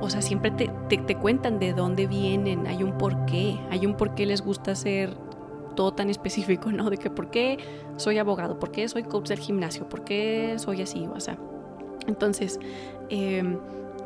O 0.00 0.10
sea, 0.10 0.22
siempre 0.22 0.50
te, 0.50 0.68
te, 0.88 1.14
cuentan 1.16 1.58
de 1.58 1.72
dónde 1.72 2.06
vienen, 2.06 2.66
hay 2.66 2.82
un 2.82 2.96
porqué, 2.96 3.58
hay 3.70 3.84
un 3.84 3.96
porqué 3.96 4.26
les 4.26 4.42
gusta 4.42 4.72
hacer 4.72 5.16
todo 5.74 5.92
tan 5.92 6.08
específico, 6.08 6.70
¿no? 6.70 6.88
De 6.90 6.98
que 6.98 7.10
por 7.10 7.30
qué 7.30 7.58
soy 7.96 8.18
abogado, 8.18 8.58
por 8.58 8.70
qué 8.70 8.88
soy 8.88 9.02
coach 9.02 9.28
del 9.28 9.38
gimnasio, 9.38 9.88
por 9.88 10.04
qué 10.04 10.54
soy 10.58 10.82
así, 10.82 11.08
o 11.12 11.20
sea. 11.20 11.36
Entonces, 12.06 12.60
eh, 13.10 13.58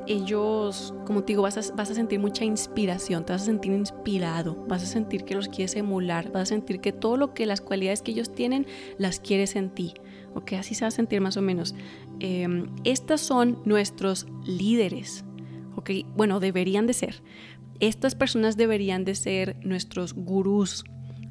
ellos, 0.07 0.95
como 1.07 1.23
te 1.23 1.33
digo, 1.33 1.43
vas 1.43 1.57
a, 1.57 1.75
vas 1.75 1.91
a 1.91 1.95
sentir 1.95 2.21
mucha 2.21 2.45
inspiración, 2.45 3.25
te 3.25 3.33
vas 3.33 3.43
a 3.43 3.47
sentir 3.47 3.73
inspirado, 3.73 4.57
vas 4.69 4.83
a 4.83 4.87
sentir 4.87 5.25
que 5.25 5.35
los 5.35 5.49
quieres 5.49 5.77
emular, 5.77 6.31
vas 6.33 6.43
a 6.43 6.47
sentir 6.47 6.81
que 6.81 6.93
todo 6.93 7.17
lo 7.17 7.35
que 7.35 7.47
las 7.47 7.61
cualidades 7.61 8.03
que 8.03 8.13
ellos 8.13 8.35
tienen 8.35 8.67
las 8.99 9.21
quieres 9.21 9.57
en 9.57 9.71
ti. 9.71 9.95
Ok, 10.35 10.55
así 10.55 10.75
se 10.75 10.85
va 10.85 10.89
a 10.89 10.93
sentir 10.93 11.21
más 11.21 11.37
o 11.37 11.43
menos. 11.43 11.75
Eh, 12.21 12.65
estas 12.85 13.21
son 13.21 13.59
nuestros 13.65 14.27
líderes. 14.47 15.25
Ok, 15.77 15.91
bueno, 16.17 16.41
deberían 16.41 16.87
de 16.87 16.95
ser. 16.95 17.23
Estas 17.81 18.15
personas 18.15 18.57
deberían 18.57 19.05
de 19.05 19.15
ser 19.15 19.57
nuestros 19.65 20.15
gurús, 20.15 20.85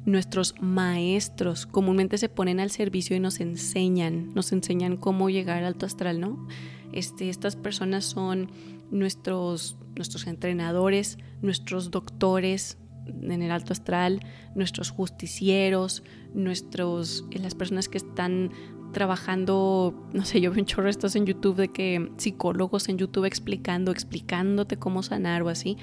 nuestros 0.04 0.54
maestros. 0.60 1.66
Comúnmente 1.66 2.18
se 2.18 2.28
ponen 2.28 2.60
al 2.60 2.70
servicio 2.70 3.16
y 3.16 3.20
nos 3.20 3.40
enseñan, 3.40 4.32
nos 4.34 4.52
enseñan 4.52 4.96
cómo 4.96 5.30
llegar 5.30 5.58
al 5.58 5.64
alto 5.64 5.86
astral, 5.86 6.20
¿no? 6.20 6.46
Este, 6.92 7.28
estas 7.28 7.56
personas 7.56 8.04
son 8.04 8.50
nuestros, 8.90 9.78
nuestros 9.96 10.26
entrenadores, 10.26 11.18
nuestros 11.40 11.90
doctores 11.90 12.78
en 13.06 13.42
el 13.42 13.50
alto 13.50 13.72
astral, 13.72 14.20
nuestros 14.54 14.90
justicieros, 14.90 16.02
nuestros, 16.34 17.24
las 17.32 17.54
personas 17.54 17.88
que 17.88 17.98
están 17.98 18.50
trabajando, 18.92 20.08
no 20.12 20.24
sé, 20.24 20.40
yo 20.42 20.50
veo 20.50 20.60
un 20.60 20.66
chorro 20.66 20.88
estos 20.88 21.16
en 21.16 21.26
YouTube 21.26 21.56
de 21.56 21.68
que 21.68 22.12
psicólogos 22.18 22.88
en 22.88 22.98
YouTube 22.98 23.24
explicando, 23.24 23.90
explicándote 23.90 24.76
cómo 24.76 25.02
sanar 25.02 25.42
o 25.42 25.48
así. 25.48 25.76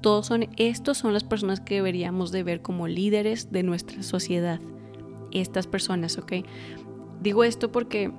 Todos 0.00 0.26
son, 0.26 0.48
estos 0.56 0.98
son 0.98 1.14
las 1.14 1.24
personas 1.24 1.60
que 1.60 1.76
deberíamos 1.76 2.30
de 2.30 2.42
ver 2.42 2.60
como 2.60 2.88
líderes 2.88 3.52
de 3.52 3.62
nuestra 3.62 4.02
sociedad. 4.02 4.60
Estas 5.32 5.66
personas, 5.66 6.18
¿ok? 6.18 6.32
Digo 7.22 7.42
esto 7.42 7.72
porque 7.72 8.12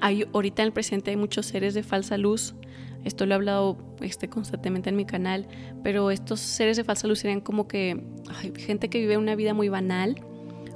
hay, 0.00 0.24
ahorita 0.32 0.62
en 0.62 0.66
el 0.66 0.72
presente 0.72 1.10
hay 1.10 1.16
muchos 1.16 1.46
seres 1.46 1.74
de 1.74 1.82
falsa 1.82 2.18
luz. 2.18 2.54
Esto 3.04 3.26
lo 3.26 3.32
he 3.32 3.34
hablado 3.36 3.78
este, 4.00 4.28
constantemente 4.28 4.90
en 4.90 4.96
mi 4.96 5.04
canal, 5.04 5.46
pero 5.82 6.10
estos 6.10 6.40
seres 6.40 6.76
de 6.76 6.84
falsa 6.84 7.06
luz 7.06 7.20
serían 7.20 7.40
como 7.40 7.68
que 7.68 8.02
gente 8.56 8.90
que 8.90 8.98
vive 8.98 9.16
una 9.16 9.34
vida 9.34 9.54
muy 9.54 9.68
banal 9.68 10.16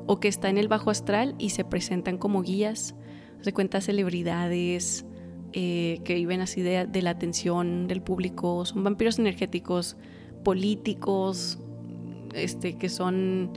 o 0.06 0.20
que 0.20 0.28
está 0.28 0.48
en 0.48 0.58
el 0.58 0.68
bajo 0.68 0.90
astral 0.90 1.34
y 1.38 1.50
se 1.50 1.64
presentan 1.64 2.18
como 2.18 2.42
guías. 2.42 2.94
Se 3.40 3.52
cuenta 3.52 3.80
celebridades 3.80 5.04
eh, 5.52 6.00
que 6.04 6.14
viven 6.14 6.40
así 6.40 6.62
de, 6.62 6.86
de 6.86 7.02
la 7.02 7.10
atención 7.10 7.86
del 7.88 8.02
público, 8.02 8.64
son 8.64 8.84
vampiros 8.84 9.18
energéticos, 9.18 9.96
políticos, 10.44 11.58
este, 12.34 12.78
que 12.78 12.88
son, 12.88 13.50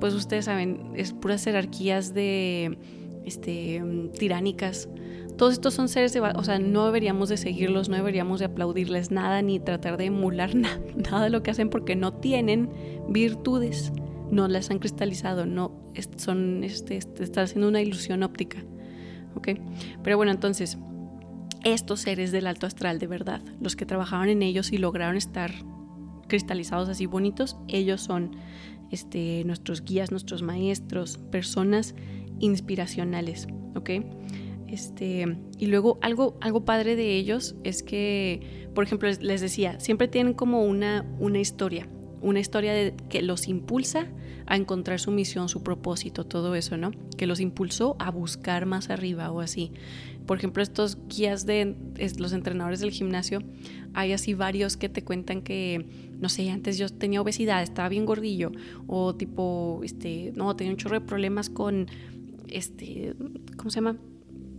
pues 0.00 0.14
ustedes 0.14 0.46
saben, 0.46 0.92
es 0.96 1.12
puras 1.12 1.44
jerarquías 1.44 2.14
de 2.14 2.78
este, 3.26 3.82
tiránicas. 4.18 4.88
Todos 5.36 5.52
estos 5.52 5.74
son 5.74 5.88
seres 5.88 6.14
de... 6.14 6.20
O 6.20 6.44
sea, 6.44 6.58
no 6.58 6.86
deberíamos 6.86 7.28
de 7.28 7.36
seguirlos, 7.36 7.90
no 7.90 7.96
deberíamos 7.96 8.38
de 8.38 8.46
aplaudirles 8.46 9.10
nada 9.10 9.42
ni 9.42 9.60
tratar 9.60 9.98
de 9.98 10.06
emular 10.06 10.54
nada, 10.54 10.80
nada 10.96 11.24
de 11.24 11.30
lo 11.30 11.42
que 11.42 11.50
hacen 11.50 11.68
porque 11.68 11.96
no 11.96 12.14
tienen 12.14 12.70
virtudes, 13.08 13.92
no 14.30 14.48
las 14.48 14.70
han 14.70 14.78
cristalizado, 14.78 15.44
no 15.44 15.72
son, 16.16 16.64
este, 16.64 16.96
este, 16.96 17.22
está 17.22 17.42
haciendo 17.42 17.68
una 17.68 17.82
ilusión 17.82 18.22
óptica. 18.22 18.64
¿Ok? 19.34 19.48
Pero 20.02 20.16
bueno, 20.16 20.32
entonces, 20.32 20.78
estos 21.64 22.00
seres 22.00 22.32
del 22.32 22.46
alto 22.46 22.66
astral 22.66 22.98
de 22.98 23.06
verdad, 23.06 23.42
los 23.60 23.76
que 23.76 23.84
trabajaron 23.84 24.28
en 24.28 24.42
ellos 24.42 24.72
y 24.72 24.78
lograron 24.78 25.16
estar 25.16 25.52
cristalizados 26.28 26.88
así 26.88 27.06
bonitos, 27.06 27.56
ellos 27.68 28.00
son 28.00 28.36
este, 28.90 29.44
nuestros 29.44 29.84
guías, 29.84 30.10
nuestros 30.10 30.42
maestros, 30.42 31.18
personas 31.30 31.94
inspiracionales, 32.40 33.48
¿ok? 33.74 33.90
Este, 34.68 35.36
y 35.58 35.66
luego 35.66 35.98
algo, 36.02 36.36
algo 36.40 36.64
padre 36.64 36.96
de 36.96 37.16
ellos 37.16 37.54
es 37.62 37.82
que, 37.82 38.68
por 38.74 38.84
ejemplo, 38.84 39.08
les 39.20 39.40
decía, 39.40 39.78
siempre 39.80 40.08
tienen 40.08 40.34
como 40.34 40.64
una, 40.64 41.06
una 41.18 41.38
historia, 41.38 41.88
una 42.20 42.40
historia 42.40 42.72
de, 42.72 42.94
que 43.08 43.22
los 43.22 43.46
impulsa 43.48 44.08
a 44.46 44.56
encontrar 44.56 45.00
su 45.00 45.10
misión, 45.10 45.48
su 45.48 45.62
propósito, 45.62 46.24
todo 46.24 46.54
eso, 46.54 46.76
¿no? 46.76 46.92
Que 47.16 47.26
los 47.26 47.40
impulsó 47.40 47.96
a 47.98 48.10
buscar 48.10 48.66
más 48.66 48.90
arriba 48.90 49.30
o 49.30 49.40
así. 49.40 49.72
Por 50.24 50.38
ejemplo, 50.38 50.62
estos 50.62 50.98
guías 51.08 51.46
de 51.46 51.76
los 52.18 52.32
entrenadores 52.32 52.80
del 52.80 52.90
gimnasio, 52.90 53.42
hay 53.94 54.12
así 54.12 54.34
varios 54.34 54.76
que 54.76 54.88
te 54.88 55.04
cuentan 55.04 55.42
que, 55.42 55.86
no 56.18 56.28
sé, 56.28 56.50
antes 56.50 56.78
yo 56.78 56.88
tenía 56.88 57.20
obesidad, 57.22 57.62
estaba 57.62 57.88
bien 57.88 58.06
gordillo, 58.06 58.50
o 58.86 59.14
tipo, 59.14 59.80
este, 59.84 60.32
no, 60.34 60.54
tenía 60.56 60.72
un 60.72 60.78
chorro 60.78 60.98
de 60.98 61.06
problemas 61.06 61.48
con 61.48 61.86
este, 62.50 63.14
¿cómo 63.56 63.70
se 63.70 63.76
llama? 63.76 63.96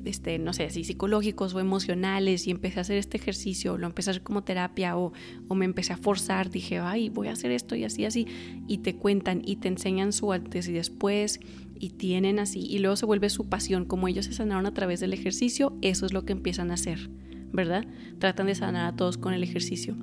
Este, 0.06 0.40
no 0.40 0.54
sé, 0.54 0.64
así 0.64 0.86
psicológicos 0.86 1.54
o 1.54 1.60
emocionales 1.60 2.48
y 2.48 2.52
empecé 2.52 2.80
a 2.80 2.82
hacer 2.82 2.98
este 2.98 3.18
ejercicio, 3.18 3.78
lo 3.78 3.88
empecé 3.88 4.10
a 4.10 4.12
hacer 4.12 4.24
como 4.24 4.44
terapia 4.44 4.98
o, 4.98 5.12
o, 5.50 5.56
me 5.56 5.66
empecé 5.66 5.92
a 5.92 5.98
forzar, 5.98 6.50
dije, 6.50 6.80
ay, 6.80 7.10
voy 7.10 7.28
a 7.28 7.34
hacer 7.34 7.52
esto 7.52 7.76
y 7.76 7.84
así, 7.84 8.06
así, 8.06 8.26
y 8.68 8.78
te 8.78 8.96
cuentan 8.96 9.42
y 9.44 9.58
te 9.58 9.68
enseñan 9.68 10.14
su 10.14 10.32
antes 10.32 10.70
y 10.70 10.72
después 10.72 11.42
y 11.78 11.90
tienen 11.92 12.40
así, 12.40 12.62
y 12.62 12.80
luego 12.80 12.96
se 12.96 13.06
vuelve 13.06 13.30
su 13.30 13.50
pasión, 13.50 13.84
como 13.84 14.08
ellos 14.08 14.26
se 14.26 14.34
sanaron 14.34 14.66
a 14.66 14.74
través 14.74 15.02
del 15.02 15.14
ejercicio, 15.14 15.78
eso 15.82 16.06
es 16.06 16.14
lo 16.14 16.24
que 16.24 16.32
empiezan 16.32 16.72
a 16.72 16.76
hacer, 16.76 17.10
¿verdad? 17.52 17.86
Tratan 18.20 18.48
de 18.48 18.56
sanar 18.56 18.86
a 18.86 18.96
todos 18.96 19.18
con 19.18 19.34
el 19.34 19.44
ejercicio. 19.44 19.98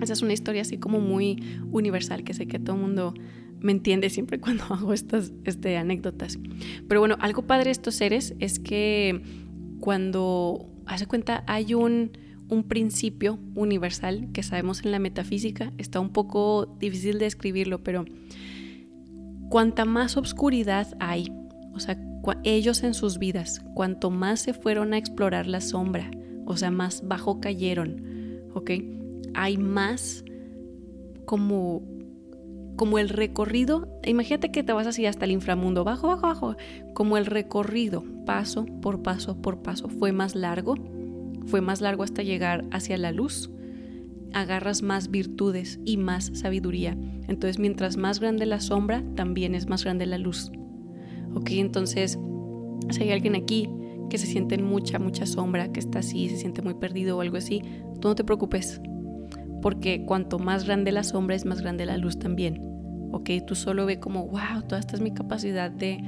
Esa 0.00 0.12
es 0.12 0.22
una 0.22 0.32
historia 0.32 0.62
así 0.62 0.76
como 0.78 1.00
muy 1.00 1.42
universal 1.70 2.24
que 2.24 2.34
sé 2.34 2.46
que 2.46 2.58
todo 2.58 2.76
el 2.76 2.82
mundo 2.82 3.14
me 3.66 3.72
entiende 3.72 4.08
siempre 4.08 4.40
cuando 4.40 4.64
hago 4.70 4.92
estas 4.92 5.32
este, 5.44 5.76
anécdotas. 5.76 6.38
Pero 6.88 7.00
bueno, 7.00 7.16
algo 7.20 7.42
padre 7.42 7.66
de 7.66 7.70
estos 7.72 7.96
seres 7.96 8.34
es 8.38 8.58
que 8.58 9.20
cuando, 9.80 10.70
hace 10.86 11.06
cuenta, 11.06 11.44
hay 11.46 11.74
un, 11.74 12.12
un 12.48 12.62
principio 12.64 13.38
universal 13.54 14.28
que 14.32 14.42
sabemos 14.42 14.84
en 14.84 14.92
la 14.92 14.98
metafísica, 14.98 15.72
está 15.76 16.00
un 16.00 16.10
poco 16.10 16.76
difícil 16.78 17.18
de 17.18 17.26
escribirlo, 17.26 17.82
pero 17.82 18.04
cuanta 19.50 19.84
más 19.84 20.16
obscuridad 20.16 20.96
hay, 21.00 21.30
o 21.74 21.80
sea, 21.80 21.98
ellos 22.42 22.82
en 22.82 22.94
sus 22.94 23.18
vidas, 23.18 23.62
cuanto 23.74 24.10
más 24.10 24.40
se 24.40 24.54
fueron 24.54 24.94
a 24.94 24.98
explorar 24.98 25.46
la 25.46 25.60
sombra, 25.60 26.10
o 26.44 26.56
sea, 26.56 26.70
más 26.70 27.06
bajo 27.06 27.40
cayeron, 27.40 28.40
¿ok? 28.54 28.70
Hay 29.34 29.58
más 29.58 30.24
como 31.24 31.82
como 32.76 32.98
el 32.98 33.08
recorrido, 33.08 33.88
imagínate 34.04 34.52
que 34.52 34.62
te 34.62 34.72
vas 34.72 34.86
así 34.86 35.06
hasta 35.06 35.24
el 35.24 35.32
inframundo, 35.32 35.84
bajo, 35.84 36.08
bajo, 36.08 36.26
bajo, 36.26 36.56
como 36.94 37.16
el 37.16 37.26
recorrido, 37.26 38.04
paso 38.24 38.66
por 38.82 39.02
paso 39.02 39.40
por 39.40 39.62
paso, 39.62 39.88
fue 39.88 40.12
más 40.12 40.34
largo, 40.34 40.76
fue 41.46 41.60
más 41.60 41.80
largo 41.80 42.02
hasta 42.02 42.22
llegar 42.22 42.64
hacia 42.70 42.98
la 42.98 43.12
luz, 43.12 43.50
agarras 44.32 44.82
más 44.82 45.10
virtudes 45.10 45.80
y 45.84 45.96
más 45.96 46.30
sabiduría. 46.34 46.96
Entonces, 47.28 47.58
mientras 47.58 47.96
más 47.96 48.20
grande 48.20 48.46
la 48.46 48.60
sombra, 48.60 49.02
también 49.14 49.54
es 49.54 49.68
más 49.68 49.84
grande 49.84 50.06
la 50.06 50.18
luz. 50.18 50.52
Ok, 51.34 51.50
entonces, 51.52 52.18
si 52.90 53.02
hay 53.02 53.12
alguien 53.12 53.34
aquí 53.34 53.68
que 54.10 54.18
se 54.18 54.26
siente 54.26 54.54
en 54.54 54.64
mucha, 54.64 54.98
mucha 54.98 55.26
sombra, 55.26 55.72
que 55.72 55.80
está 55.80 56.00
así, 56.00 56.28
se 56.28 56.36
siente 56.36 56.62
muy 56.62 56.74
perdido 56.74 57.16
o 57.16 57.20
algo 57.20 57.36
así, 57.36 57.62
tú 58.00 58.08
no 58.08 58.14
te 58.14 58.24
preocupes, 58.24 58.80
porque 59.66 60.04
cuanto 60.06 60.38
más 60.38 60.64
grande 60.64 60.92
la 60.92 61.02
sombra 61.02 61.34
es 61.34 61.44
más 61.44 61.60
grande 61.60 61.86
la 61.86 61.96
luz 61.96 62.20
también. 62.20 62.60
¿Ok? 63.10 63.30
Tú 63.44 63.56
solo 63.56 63.84
ve 63.84 63.98
como, 63.98 64.28
wow, 64.28 64.62
toda 64.64 64.78
esta 64.78 64.94
es 64.94 65.00
mi 65.00 65.10
capacidad 65.10 65.72
de, 65.72 65.98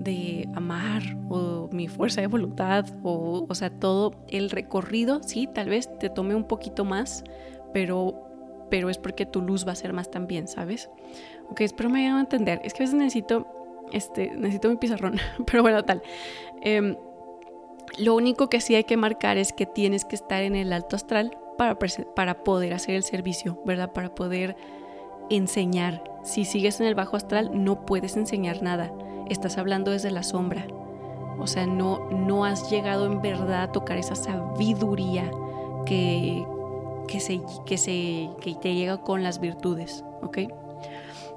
de 0.00 0.48
amar 0.54 1.02
o 1.28 1.68
mi 1.72 1.88
fuerza 1.88 2.22
de 2.22 2.26
voluntad 2.26 2.86
o, 3.02 3.44
o 3.46 3.54
sea, 3.54 3.68
todo 3.68 4.12
el 4.28 4.48
recorrido, 4.48 5.22
sí, 5.22 5.46
tal 5.46 5.68
vez 5.68 5.90
te 5.98 6.08
tome 6.08 6.34
un 6.34 6.44
poquito 6.44 6.86
más, 6.86 7.22
pero, 7.74 8.14
pero 8.70 8.88
es 8.88 8.96
porque 8.96 9.26
tu 9.26 9.42
luz 9.42 9.68
va 9.68 9.72
a 9.72 9.76
ser 9.76 9.92
más 9.92 10.10
también, 10.10 10.48
¿sabes? 10.48 10.88
Ok, 11.50 11.60
espero 11.60 11.90
me 11.90 12.00
vayan 12.00 12.16
a 12.16 12.20
entender. 12.20 12.62
Es 12.64 12.72
que 12.72 12.82
a 12.82 12.84
veces 12.84 12.98
necesito, 12.98 13.46
este, 13.92 14.30
necesito 14.34 14.70
mi 14.70 14.76
pizarrón, 14.76 15.16
pero 15.46 15.60
bueno, 15.60 15.84
tal. 15.84 16.00
Eh, 16.62 16.96
lo 17.98 18.14
único 18.14 18.48
que 18.48 18.62
sí 18.62 18.74
hay 18.74 18.84
que 18.84 18.96
marcar 18.96 19.36
es 19.36 19.52
que 19.52 19.66
tienes 19.66 20.06
que 20.06 20.16
estar 20.16 20.42
en 20.42 20.56
el 20.56 20.72
alto 20.72 20.96
astral 20.96 21.36
para, 21.56 22.44
poder 22.44 22.74
hacer 22.74 22.94
el 22.94 23.02
servicio, 23.02 23.60
¿verdad? 23.64 23.92
Para 23.92 24.14
poder 24.14 24.56
enseñar. 25.30 26.02
Si 26.22 26.44
sigues 26.44 26.80
en 26.80 26.86
el 26.86 26.94
bajo 26.94 27.16
astral, 27.16 27.50
no 27.52 27.86
puedes 27.86 28.16
enseñar 28.16 28.62
nada. 28.62 28.92
Estás 29.28 29.58
hablando 29.58 29.90
desde 29.90 30.10
la 30.10 30.22
sombra. 30.22 30.66
O 31.38 31.46
sea, 31.46 31.66
no, 31.66 32.10
no 32.10 32.44
has 32.44 32.70
llegado 32.70 33.06
en 33.06 33.22
verdad 33.22 33.62
a 33.62 33.72
tocar 33.72 33.98
esa 33.98 34.14
sabiduría 34.14 35.30
que, 35.86 36.46
que, 37.08 37.20
se, 37.20 37.40
que, 37.66 37.78
se, 37.78 38.30
que 38.40 38.54
te 38.54 38.74
llega 38.74 38.98
con 38.98 39.22
las 39.22 39.40
virtudes, 39.40 40.04
¿ok? 40.22 40.38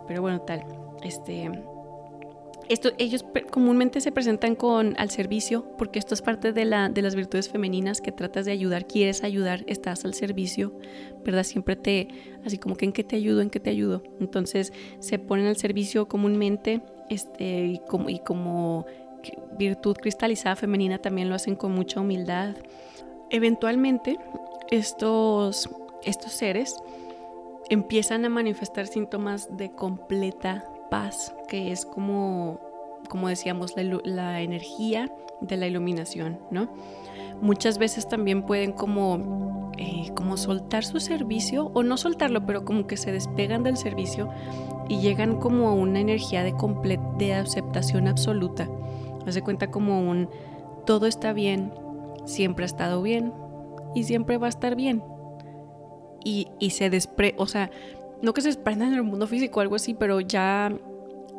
Pero 0.07 0.21
bueno, 0.21 0.41
tal. 0.41 0.65
Este, 1.01 1.51
esto, 2.67 2.91
ellos 2.97 3.25
comúnmente 3.51 4.01
se 4.01 4.11
presentan 4.11 4.55
con 4.55 4.95
al 4.97 5.09
servicio 5.11 5.65
porque 5.77 5.99
esto 5.99 6.13
es 6.13 6.21
parte 6.21 6.51
de, 6.51 6.65
la, 6.65 6.89
de 6.89 7.01
las 7.01 7.15
virtudes 7.15 7.49
femeninas 7.49 8.01
que 8.01 8.11
tratas 8.11 8.45
de 8.45 8.51
ayudar, 8.51 8.87
quieres 8.87 9.23
ayudar, 9.23 9.63
estás 9.67 10.05
al 10.05 10.13
servicio, 10.13 10.77
¿verdad? 11.23 11.43
Siempre 11.43 11.75
te, 11.75 12.07
así 12.45 12.57
como 12.57 12.75
que 12.75 12.85
en 12.85 12.91
qué 12.91 13.03
te 13.03 13.15
ayudo, 13.15 13.41
en 13.41 13.49
qué 13.49 13.59
te 13.59 13.69
ayudo. 13.69 14.03
Entonces 14.19 14.73
se 14.99 15.19
ponen 15.19 15.45
al 15.45 15.57
servicio 15.57 16.07
comúnmente 16.07 16.81
este, 17.09 17.65
y 17.65 17.81
como, 17.87 18.09
y 18.09 18.19
como 18.19 18.85
virtud 19.57 19.95
cristalizada 19.95 20.55
femenina 20.55 20.97
también 20.97 21.29
lo 21.29 21.35
hacen 21.35 21.55
con 21.55 21.71
mucha 21.71 22.01
humildad. 22.01 22.55
Eventualmente 23.29 24.17
estos, 24.71 25.69
estos 26.03 26.31
seres 26.31 26.75
empiezan 27.69 28.25
a 28.25 28.29
manifestar 28.29 28.87
síntomas 28.87 29.55
de 29.55 29.71
completa 29.71 30.65
paz, 30.95 31.35
que 31.49 31.73
es 31.73 31.85
como, 31.85 32.61
como 33.09 33.27
decíamos, 33.27 33.73
la, 33.75 34.41
energía 34.41 35.11
de 35.41 35.57
la 35.57 35.67
iluminación, 35.67 36.39
¿no? 36.51 36.69
Muchas 37.41 37.77
veces 37.77 38.07
también 38.07 38.43
pueden 38.43 38.71
como, 38.71 39.71
eh, 39.77 40.09
como 40.15 40.37
soltar 40.37 40.85
su 40.85 41.01
servicio, 41.01 41.69
o 41.73 41.83
no 41.83 41.97
soltarlo, 41.97 42.45
pero 42.45 42.63
como 42.63 42.87
que 42.87 42.95
se 42.95 43.11
despegan 43.11 43.61
del 43.63 43.75
servicio 43.75 44.29
y 44.87 44.99
llegan 45.01 45.35
como 45.37 45.67
a 45.67 45.73
una 45.73 45.99
energía 45.99 46.43
de, 46.43 46.55
de 47.17 47.33
aceptación 47.33 48.07
absoluta. 48.07 48.69
Hace 49.27 49.41
cuenta 49.41 49.69
como 49.69 49.99
un 49.99 50.29
todo 50.85 51.07
está 51.07 51.33
bien, 51.33 51.73
siempre 52.23 52.63
ha 52.63 52.67
estado 52.67 53.01
bien 53.01 53.33
y 53.95 54.05
siempre 54.05 54.37
va 54.37 54.45
a 54.45 54.49
estar 54.49 54.77
bien. 54.77 55.03
Y, 56.23 56.47
y 56.57 56.69
se 56.69 56.89
despre, 56.89 57.35
o 57.37 57.47
sea, 57.47 57.69
no 58.25 58.33
que 58.33 58.41
se 58.41 58.49
desprendan 58.49 58.89
en 58.89 58.95
el 58.95 59.03
mundo 59.03 59.27
físico 59.27 59.59
o 59.59 59.61
algo 59.61 59.75
así, 59.75 59.93
pero 59.93 60.19
ya 60.19 60.75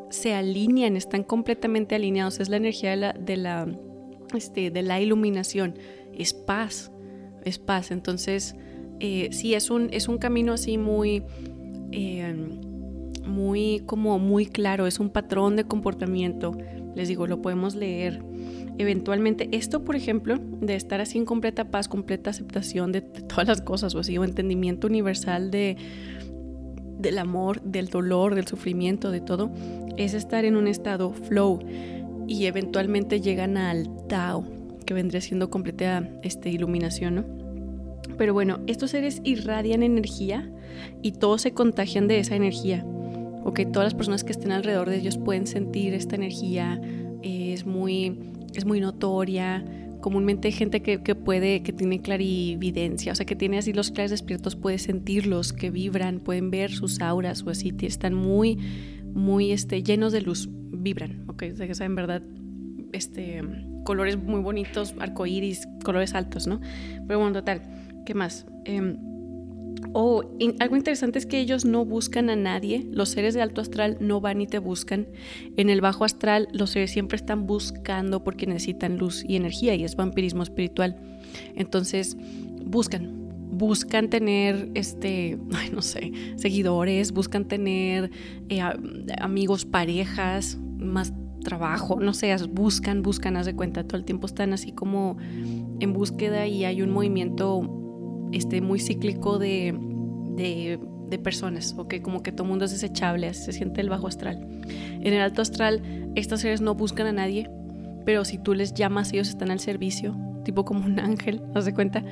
se 0.09 0.35
alinean, 0.35 0.97
están 0.97 1.25
completamente 1.25 1.97
alineados. 1.97 2.39
Es 2.39 2.49
la 2.49 2.57
energía 2.57 2.91
de 2.91 2.97
la, 2.97 3.13
de 3.13 3.37
la, 3.37 3.67
este, 4.35 4.71
de 4.71 4.83
la 4.83 5.01
iluminación, 5.01 5.75
es 6.17 6.33
paz, 6.33 6.93
es 7.45 7.59
paz. 7.59 7.91
Entonces, 7.91 8.55
eh, 9.01 9.29
sí, 9.33 9.55
es 9.55 9.69
un, 9.71 9.89
es 9.93 10.07
un 10.09 10.19
camino 10.19 10.53
así 10.53 10.79
muy, 10.79 11.25
eh, 11.91 12.35
muy, 13.27 13.83
como 13.85 14.21
muy 14.21 14.47
claro, 14.47 14.87
es 14.87 15.01
un 15.01 15.11
patrón 15.11 15.57
de 15.57 15.65
comportamiento. 15.65 16.57
Les 16.95 17.09
digo, 17.09 17.27
lo 17.27 17.43
podemos 17.43 17.75
leer 17.75 18.23
eventualmente. 18.79 19.49
Esto, 19.53 19.85
por 19.85 19.97
ejemplo, 19.97 20.39
de 20.39 20.77
estar 20.77 21.01
así 21.01 21.19
en 21.19 21.25
completa 21.25 21.71
paz, 21.71 21.89
completa 21.89 22.31
aceptación 22.31 22.93
de, 22.93 23.01
de 23.01 23.23
todas 23.23 23.49
las 23.49 23.61
cosas, 23.61 23.95
o 23.95 23.99
así, 23.99 24.17
o 24.19 24.25
entendimiento 24.25 24.87
universal 24.87 25.51
de 25.51 25.77
del 27.07 27.19
amor, 27.19 27.63
del 27.63 27.89
dolor, 27.89 28.35
del 28.35 28.49
sufrimiento, 28.49 29.13
de 29.13 29.21
todo, 29.21 29.53
es 29.97 30.13
estar 30.13 30.45
en 30.45 30.57
un 30.57 30.67
estado 30.67 31.13
flow 31.13 31.61
y 32.27 32.47
eventualmente 32.47 33.21
llegan 33.21 33.57
al 33.57 33.89
Tao, 34.09 34.45
que 34.85 34.93
vendría 34.93 35.21
siendo 35.21 35.49
completa 35.49 36.09
este, 36.25 36.51
iluminación, 36.51 37.15
¿no? 37.15 37.25
Pero 38.19 38.33
bueno, 38.33 38.59
estos 38.67 38.91
seres 38.91 39.21
irradian 39.23 39.85
energía 39.85 40.51
y 41.01 41.13
todos 41.13 41.43
se 41.43 41.53
contagian 41.53 42.09
de 42.09 42.19
esa 42.19 42.35
energía. 42.35 42.85
O 43.45 43.53
todas 43.53 43.87
las 43.87 43.95
personas 43.95 44.25
que 44.25 44.33
estén 44.33 44.51
alrededor 44.51 44.91
de 44.91 44.97
ellos 44.97 45.19
pueden 45.19 45.47
sentir 45.47 45.95
esta 45.95 46.17
energía, 46.17 46.81
es, 47.23 47.65
muy, 47.65 48.19
es 48.55 48.65
muy 48.65 48.81
notoria, 48.81 49.65
comúnmente 50.07 50.53
gente 50.53 50.83
que, 50.83 51.17
puede, 51.17 51.65
que 51.65 51.73
tiene 51.73 52.01
clarividencia, 52.01 53.11
o 53.11 53.17
sea, 53.17 53.27
que 53.27 53.35
tiene 53.35 53.59
así 53.59 53.73
los 53.73 53.91
claros 53.91 54.13
despiertos, 54.13 54.55
puede 54.55 54.79
sentirlos, 54.79 55.53
que 55.53 55.69
vibran, 55.73 56.21
pueden 56.21 56.49
ver 56.49 56.71
sus 56.71 57.01
auras 57.01 57.43
o 57.43 57.51
así, 57.51 57.75
están 57.81 58.15
muy, 58.15 58.57
muy 59.13 59.51
este, 59.51 59.83
llenos 59.83 60.13
de 60.13 60.21
luz, 60.21 60.49
vibran, 60.71 61.25
ok, 61.27 61.43
o 61.53 61.57
que 61.57 61.75
saben, 61.75 61.97
verdad, 61.97 62.23
este, 62.93 63.43
colores 63.83 64.17
muy 64.17 64.41
bonitos, 64.43 64.95
arcoíris, 65.01 65.67
colores 65.83 66.15
altos, 66.15 66.47
¿no? 66.47 66.61
Pero 67.09 67.19
bueno, 67.19 67.33
total, 67.33 67.63
¿qué 68.07 68.15
más? 68.15 68.47
Eh, 68.65 68.95
o 69.93 70.25
algo 70.61 70.77
interesante 70.77 71.19
es 71.19 71.27
que 71.27 71.39
ellos 71.39 71.65
no 71.65 71.85
buscan 71.85 72.31
a 72.31 72.37
nadie, 72.37 72.87
los 72.91 73.11
seres 73.11 73.35
de 73.35 73.43
alto 73.43 73.61
astral 73.61 73.97
no 74.01 74.21
van 74.21 74.41
y 74.41 74.47
te 74.47 74.59
buscan. 74.59 75.07
En 75.57 75.71
el 75.71 75.81
bajo 75.81 76.05
astral 76.05 76.49
los 76.53 76.71
seres 76.71 76.91
siempre 76.91 77.17
están 77.17 77.47
buscando 77.47 78.23
porque 78.23 78.47
necesitan 78.47 78.99
luz 78.99 79.25
y 79.27 79.37
energía 79.37 79.75
y 79.75 79.85
es 79.85 79.97
vampirismo 79.97 80.43
espiritual. 80.43 80.97
Entonces 81.55 82.17
buscan, 82.65 83.31
buscan 83.51 84.11
tener, 84.11 84.71
este, 84.75 85.39
no 85.73 85.83
sé, 85.83 86.13
seguidores, 86.37 87.13
buscan 87.13 87.47
tener 87.47 88.11
eh, 88.49 88.61
amigos, 89.19 89.65
parejas, 89.65 90.59
más 90.79 91.13
trabajo, 91.43 92.01
no 92.01 92.13
sé, 92.13 92.35
buscan, 92.51 93.03
buscan, 93.03 93.37
haz 93.37 93.47
de 93.47 93.55
cuenta, 93.55 93.85
todo 93.85 93.99
el 93.99 94.05
tiempo 94.05 94.27
están 94.27 94.53
así 94.53 94.73
como 94.73 95.17
en 95.79 95.93
búsqueda 95.93 96.47
y 96.49 96.65
hay 96.65 96.83
un 96.83 96.91
movimiento 96.91 97.86
este, 98.37 98.61
muy 98.61 98.79
cíclico 98.79 99.39
de, 99.39 99.75
de, 100.37 101.19
personas, 101.19 101.75
¿ok? 101.79 101.95
Como 102.03 102.23
que 102.23 102.31
todo 102.31 102.47
mundo 102.47 102.67
es 102.67 102.71
desechable, 102.73 103.33
se 103.33 103.53
siente 103.53 103.81
el 103.81 103.89
bajo 103.89 104.07
astral. 104.07 104.47
En 105.01 105.15
el 105.15 105.21
alto 105.21 105.41
astral, 105.41 105.83
estos 106.15 106.43
seres 106.43 106.61
no 106.61 106.75
buscan 106.75 107.07
a 107.07 107.13
nadie, 107.13 107.49
pero 108.05 108.27
si 108.27 108.37
tú 108.37 108.53
les 108.53 108.75
llamas, 108.75 109.13
ellos 109.15 109.31
están 109.31 109.51
al 109.51 109.61
servicio, 109.61 110.15
tipo 110.45 110.67
como 110.67 110.85
un 110.85 111.01
ángel, 111.01 111.43
¿no 111.55 111.63
de 111.63 111.73
cuenta? 111.73 112.05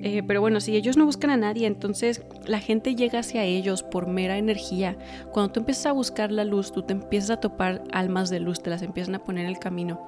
Eh, 0.00 0.22
pero 0.26 0.40
bueno, 0.40 0.60
si 0.60 0.74
ellos 0.74 0.96
no 0.96 1.04
buscan 1.04 1.28
a 1.28 1.36
nadie, 1.36 1.66
entonces 1.66 2.22
la 2.46 2.60
gente 2.60 2.94
llega 2.94 3.18
hacia 3.18 3.44
ellos 3.44 3.82
por 3.82 4.06
mera 4.06 4.38
energía. 4.38 4.96
Cuando 5.32 5.52
tú 5.52 5.60
empiezas 5.60 5.86
a 5.86 5.92
buscar 5.92 6.32
la 6.32 6.44
luz, 6.44 6.72
tú 6.72 6.82
te 6.82 6.94
empiezas 6.94 7.30
a 7.30 7.40
topar 7.40 7.84
almas 7.92 8.30
de 8.30 8.40
luz, 8.40 8.62
te 8.62 8.70
las 8.70 8.80
empiezan 8.80 9.14
a 9.16 9.18
poner 9.22 9.44
en 9.44 9.50
el 9.50 9.58
camino. 9.58 10.00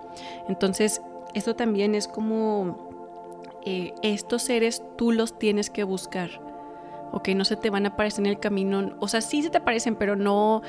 Entonces, 0.49 1.03
esto 1.35 1.55
también 1.55 1.95
es 1.95 2.09
como 2.09 2.88
eh, 3.69 3.93
estos 4.03 4.45
seres 4.45 4.83
tú 4.97 5.13
los 5.13 5.39
tienes 5.39 5.69
que 5.69 5.85
buscar. 5.85 6.31
Ok, 7.13 7.29
no 7.37 7.45
se 7.45 7.55
te 7.55 7.69
van 7.69 7.85
a 7.85 7.91
aparecer 7.91 8.25
en 8.25 8.31
el 8.31 8.41
camino. 8.41 8.97
O 8.99 9.09
sea, 9.09 9.21
sí 9.21 9.43
se 9.43 9.51
te 9.51 9.59
aparecen, 9.59 9.95
pero 9.95 10.17
no, 10.17 10.63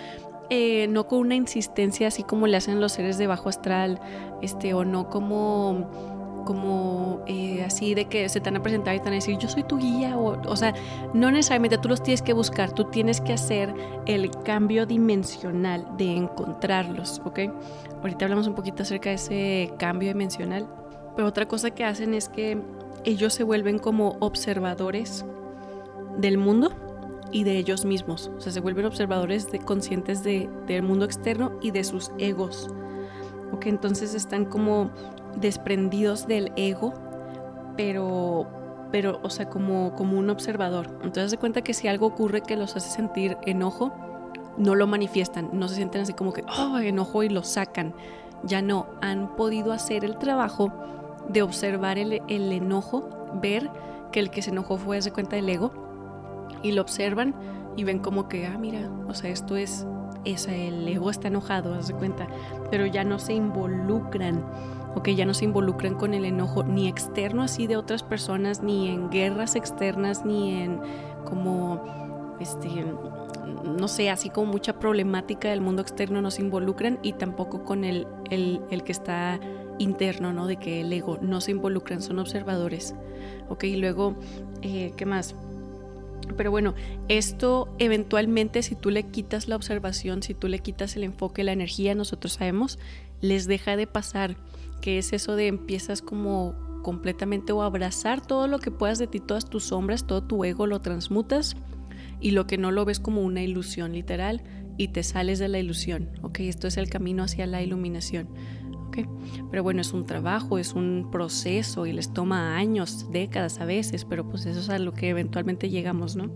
eh, 0.50 0.88
no 0.90 1.08
con 1.08 1.20
una 1.20 1.36
insistencia 1.36 2.10
así 2.10 2.24
como 2.24 2.46
le 2.46 2.58
hacen 2.58 2.82
los 2.82 2.92
seres 2.92 3.18
de 3.18 3.26
bajo 3.28 3.48
astral, 3.48 4.02
este, 4.42 4.74
o 4.74 4.84
no 4.84 5.10
como, 5.10 6.44
como 6.46 7.22
eh, 7.26 7.64
así 7.66 7.94
de 7.94 8.06
que 8.06 8.28
se 8.28 8.42
te 8.42 8.52
van 8.52 8.62
a 8.62 8.70
y 8.70 8.72
te 8.82 9.04
van 9.04 9.08
a 9.08 9.12
decir, 9.12 9.38
yo 9.38 9.48
soy 9.48 9.64
tu 9.64 9.78
guía. 9.78 10.18
O, 10.18 10.42
o 10.46 10.56
sea, 10.58 10.74
no 11.14 11.32
necesariamente 11.32 11.78
tú 11.78 11.88
los 11.88 12.04
tienes 12.04 12.22
que 12.22 12.34
buscar, 12.34 12.74
tú 12.74 12.84
tienes 12.84 13.22
que 13.22 13.32
hacer 13.32 13.74
el 14.08 14.30
cambio 14.44 14.86
dimensional 14.86 15.88
de 15.98 16.18
encontrarlos, 16.18 17.22
¿ok? 17.24 17.40
Ahorita 18.02 18.26
hablamos 18.26 18.46
un 18.48 18.56
poquito 18.56 18.84
acerca 18.84 19.08
de 19.08 19.16
ese 19.16 19.74
cambio 19.78 20.10
dimensional. 20.10 20.68
Pero 21.16 21.28
otra 21.28 21.46
cosa 21.48 21.72
que 21.72 21.84
hacen 21.84 22.14
es 22.14 22.30
que 22.30 22.58
ellos 23.06 23.34
se 23.34 23.44
vuelven 23.44 23.80
como 23.80 24.18
observadores 24.20 25.26
del 26.18 26.38
mundo 26.38 26.72
y 27.32 27.44
de 27.44 27.58
ellos 27.58 27.86
mismos. 27.86 28.32
O 28.38 28.42
sea, 28.42 28.52
se 28.52 28.60
vuelven 28.60 28.86
observadores 28.86 29.48
conscientes 29.66 30.24
de, 30.24 30.50
del 30.68 30.84
mundo 30.84 31.06
externo 31.06 31.54
y 31.62 31.72
de 31.72 31.84
sus 31.84 32.12
egos. 32.18 32.70
Ok, 33.52 33.68
entonces 33.68 34.14
están 34.14 34.46
como 34.46 34.92
desprendidos 35.40 36.28
del 36.28 36.52
ego, 36.56 36.94
pero, 37.78 38.48
pero 38.92 39.20
o 39.24 39.30
sea, 39.30 39.50
como, 39.50 39.94
como 39.96 40.18
un 40.18 40.30
observador. 40.30 40.88
Entonces 41.04 41.32
se 41.32 41.38
cuenta 41.38 41.62
que 41.62 41.74
si 41.74 41.88
algo 41.88 42.08
ocurre 42.08 42.42
que 42.42 42.56
los 42.56 42.76
hace 42.76 42.90
sentir 42.90 43.38
enojo, 43.46 43.94
no 44.58 44.76
lo 44.76 44.88
manifiestan, 44.88 45.50
no 45.54 45.68
se 45.68 45.76
sienten 45.76 46.02
así 46.02 46.14
como 46.14 46.34
que, 46.34 46.44
oh, 46.58 46.78
enojo 46.80 47.24
y 47.24 47.30
lo 47.30 47.44
sacan. 47.44 47.94
Ya 48.44 48.62
no, 48.62 48.88
han 49.02 49.36
podido 49.36 49.72
hacer 49.72 50.06
el 50.06 50.18
trabajo 50.18 50.72
de 51.28 51.42
observar 51.42 51.98
el, 51.98 52.22
enojo, 52.28 53.10
ver 53.42 53.70
que 54.12 54.20
el 54.20 54.30
que 54.30 54.42
se 54.42 54.52
enojó 54.52 54.78
fue 54.78 55.00
de 55.00 55.12
cuenta 55.12 55.36
del 55.36 55.50
ego 55.50 55.72
y 56.64 56.72
lo 56.72 56.82
observan 56.82 57.36
y 57.76 57.84
ven 57.84 58.00
como 58.00 58.28
que, 58.28 58.48
ah, 58.48 58.58
mira, 58.58 58.90
o 59.08 59.14
sea, 59.14 59.30
esto 59.30 59.56
es, 59.56 59.86
esa, 60.26 60.54
el 60.54 60.88
ego 60.88 61.10
está 61.10 61.28
enojado, 61.28 61.74
haz 61.74 61.88
de 61.88 61.94
cuenta, 61.94 62.28
pero 62.70 62.86
ya 62.86 63.04
no 63.04 63.20
se 63.20 63.34
involucran, 63.34 64.44
ok, 64.96 65.10
ya 65.10 65.26
no 65.26 65.34
se 65.34 65.46
involucran 65.46 65.96
con 65.96 66.14
el 66.14 66.26
enojo 66.26 66.64
ni 66.64 66.88
externo 66.88 67.44
así 67.44 67.68
de 67.68 67.78
otras 67.78 68.04
personas, 68.04 68.64
ni 68.64 68.90
en 68.90 69.10
guerras 69.10 69.56
externas, 69.56 70.26
ni 70.26 70.62
en 70.62 70.80
como, 71.26 72.36
este, 72.40 72.70
no 73.64 73.88
sé, 73.88 74.10
así 74.10 74.30
como 74.30 74.52
mucha 74.52 74.80
problemática 74.80 75.50
del 75.50 75.62
mundo 75.62 75.82
externo 75.82 76.22
no 76.22 76.32
se 76.32 76.42
involucran 76.42 77.00
y 77.02 77.14
tampoco 77.14 77.64
con 77.64 77.84
el, 77.84 78.08
el, 78.30 78.62
el 78.72 78.84
que 78.84 78.92
está 78.92 79.40
interno, 79.80 80.34
¿no? 80.34 80.46
De 80.46 80.58
que 80.58 80.82
el 80.82 80.94
ego 80.94 81.18
no 81.22 81.42
se 81.42 81.52
involucran, 81.52 82.02
son 82.02 82.20
observadores. 82.20 82.94
Ok, 83.50 83.64
y 83.64 83.78
luego, 83.78 84.16
eh, 84.62 84.94
¿qué 84.96 85.06
más? 85.06 85.36
Pero 86.38 86.52
bueno, 86.52 86.76
esto 87.08 87.74
eventualmente 87.80 88.62
si 88.62 88.76
tú 88.76 88.92
le 88.92 89.04
quitas 89.04 89.48
la 89.48 89.56
observación, 89.56 90.22
si 90.22 90.34
tú 90.34 90.48
le 90.48 90.60
quitas 90.60 90.96
el 90.96 91.04
enfoque, 91.04 91.44
la 91.44 91.54
energía, 91.54 91.96
nosotros 91.96 92.34
sabemos, 92.34 92.78
les 93.22 93.48
deja 93.48 93.76
de 93.76 93.88
pasar, 93.88 94.36
que 94.82 95.00
es 95.00 95.12
eso 95.14 95.36
de 95.36 95.48
empiezas 95.48 96.02
como 96.02 96.56
completamente 96.84 97.52
o 97.52 97.64
abrazar 97.64 98.26
todo 98.26 98.48
lo 98.48 98.60
que 98.60 98.72
puedas 98.72 99.00
de 99.00 99.08
ti, 99.08 99.20
todas 99.20 99.50
tus 99.50 99.66
sombras, 99.66 100.06
todo 100.06 100.24
tu 100.24 100.46
ego 100.46 100.68
lo 100.68 100.80
transmutas 100.80 101.56
y 102.22 102.32
lo 102.32 102.48
que 102.48 102.58
no 102.58 102.72
lo 102.72 102.86
ves 102.86 103.00
como 103.00 103.22
una 103.22 103.42
ilusión 103.42 103.94
literal 103.94 104.42
y 104.78 104.90
te 104.90 105.04
sales 105.04 105.40
de 105.40 105.50
la 105.50 105.60
ilusión, 105.60 106.10
¿ok? 106.22 106.40
Esto 106.42 106.68
es 106.68 106.78
el 106.78 106.90
camino 106.90 107.24
hacia 107.24 107.48
la 107.48 107.62
iluminación. 107.62 108.30
Pero 109.52 109.64
bueno, 109.64 109.82
es 109.82 109.94
un 109.94 110.06
trabajo, 110.06 110.58
es 110.58 110.74
un 110.74 111.10
proceso 111.12 111.86
y 111.86 111.94
les 111.94 112.14
toma 112.14 112.58
años, 112.58 113.08
décadas 113.12 113.60
a 113.60 113.66
veces, 113.66 114.06
pero 114.06 114.28
pues 114.28 114.46
eso 114.46 114.60
es 114.60 114.70
a 114.70 114.80
lo 114.80 114.94
que 114.94 115.10
eventualmente 115.10 115.70
llegamos, 115.70 116.16
¿no? 116.16 116.32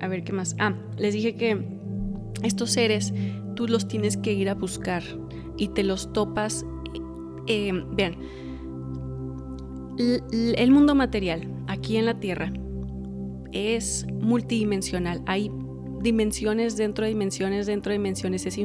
A 0.00 0.08
ver 0.08 0.24
qué 0.24 0.32
más. 0.32 0.56
Ah, 0.58 0.74
les 0.96 1.14
dije 1.14 1.36
que 1.36 1.64
estos 2.42 2.72
seres 2.72 3.12
tú 3.54 3.68
los 3.68 3.88
tienes 3.88 4.16
que 4.16 4.32
ir 4.32 4.48
a 4.48 4.54
buscar 4.54 5.02
y 5.56 5.68
te 5.68 5.82
los 5.82 6.12
topas. 6.12 6.66
Eh, 7.46 7.72
vean, 7.92 8.16
el 9.98 10.70
mundo 10.70 10.94
material 10.94 11.48
aquí 11.66 11.96
en 11.96 12.06
la 12.06 12.18
Tierra 12.18 12.52
es 13.52 14.06
multidimensional. 14.20 15.22
Hay 15.26 15.50
dimensiones 16.00 16.76
dentro 16.76 17.04
de 17.04 17.10
dimensiones 17.10 17.66
dentro 17.66 17.90
de 17.90 17.98
dimensiones. 17.98 18.46
Es 18.46 18.58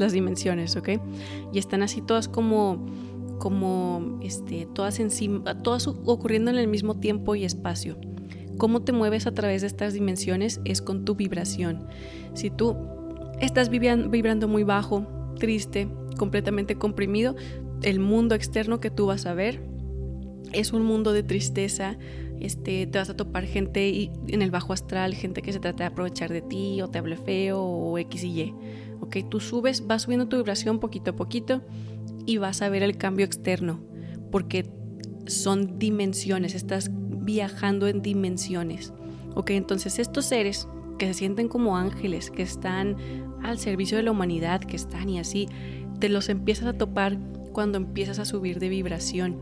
las 0.00 0.12
dimensiones, 0.12 0.76
¿ok? 0.76 0.90
Y 1.52 1.58
están 1.58 1.82
así 1.82 2.00
todas 2.00 2.28
como 2.28 2.86
como 3.38 4.20
este, 4.22 4.68
todas 4.72 5.00
encima, 5.00 5.60
todas 5.62 5.88
ocurriendo 5.88 6.52
en 6.52 6.58
el 6.58 6.68
mismo 6.68 7.00
tiempo 7.00 7.34
y 7.34 7.44
espacio. 7.44 7.96
Cómo 8.56 8.82
te 8.82 8.92
mueves 8.92 9.26
a 9.26 9.34
través 9.34 9.62
de 9.62 9.66
estas 9.66 9.94
dimensiones 9.94 10.60
es 10.64 10.80
con 10.80 11.04
tu 11.04 11.16
vibración. 11.16 11.88
Si 12.34 12.50
tú 12.50 12.76
estás 13.40 13.68
vibrando 13.68 14.46
muy 14.46 14.62
bajo, 14.62 15.08
triste, 15.40 15.88
completamente 16.16 16.76
comprimido, 16.76 17.34
el 17.82 17.98
mundo 17.98 18.36
externo 18.36 18.78
que 18.78 18.90
tú 18.90 19.06
vas 19.06 19.26
a 19.26 19.34
ver 19.34 19.60
es 20.52 20.72
un 20.72 20.84
mundo 20.84 21.12
de 21.12 21.24
tristeza, 21.24 21.98
este, 22.38 22.86
te 22.86 22.98
vas 22.98 23.10
a 23.10 23.16
topar 23.16 23.44
gente 23.44 24.12
en 24.28 24.42
el 24.42 24.52
bajo 24.52 24.72
astral, 24.72 25.14
gente 25.14 25.42
que 25.42 25.52
se 25.52 25.58
trata 25.58 25.82
de 25.82 25.88
aprovechar 25.88 26.32
de 26.32 26.42
ti 26.42 26.80
o 26.80 26.88
te 26.88 26.98
hable 26.98 27.16
feo 27.16 27.60
o 27.60 27.98
X 27.98 28.22
y 28.22 28.40
Y. 28.40 28.54
¿ok? 29.02 29.18
Tú 29.28 29.40
subes, 29.40 29.86
vas 29.86 30.02
subiendo 30.02 30.28
tu 30.28 30.38
vibración 30.38 30.80
poquito 30.80 31.10
a 31.10 31.16
poquito 31.16 31.60
y 32.24 32.38
vas 32.38 32.62
a 32.62 32.70
ver 32.70 32.82
el 32.82 32.96
cambio 32.96 33.26
externo, 33.26 33.80
porque 34.30 34.64
son 35.26 35.78
dimensiones, 35.78 36.54
estás 36.54 36.90
viajando 36.94 37.86
en 37.86 38.00
dimensiones. 38.00 38.94
¿ok? 39.34 39.50
Entonces 39.50 39.98
estos 39.98 40.26
seres 40.26 40.68
que 40.98 41.06
se 41.06 41.14
sienten 41.14 41.48
como 41.48 41.76
ángeles, 41.76 42.30
que 42.30 42.42
están 42.42 42.96
al 43.42 43.58
servicio 43.58 43.96
de 43.96 44.04
la 44.04 44.10
humanidad, 44.10 44.60
que 44.60 44.76
están 44.76 45.08
y 45.08 45.18
así, 45.18 45.48
te 45.98 46.08
los 46.08 46.28
empiezas 46.28 46.66
a 46.66 46.72
topar 46.72 47.18
cuando 47.52 47.78
empiezas 47.78 48.18
a 48.18 48.24
subir 48.24 48.58
de 48.58 48.68
vibración. 48.68 49.36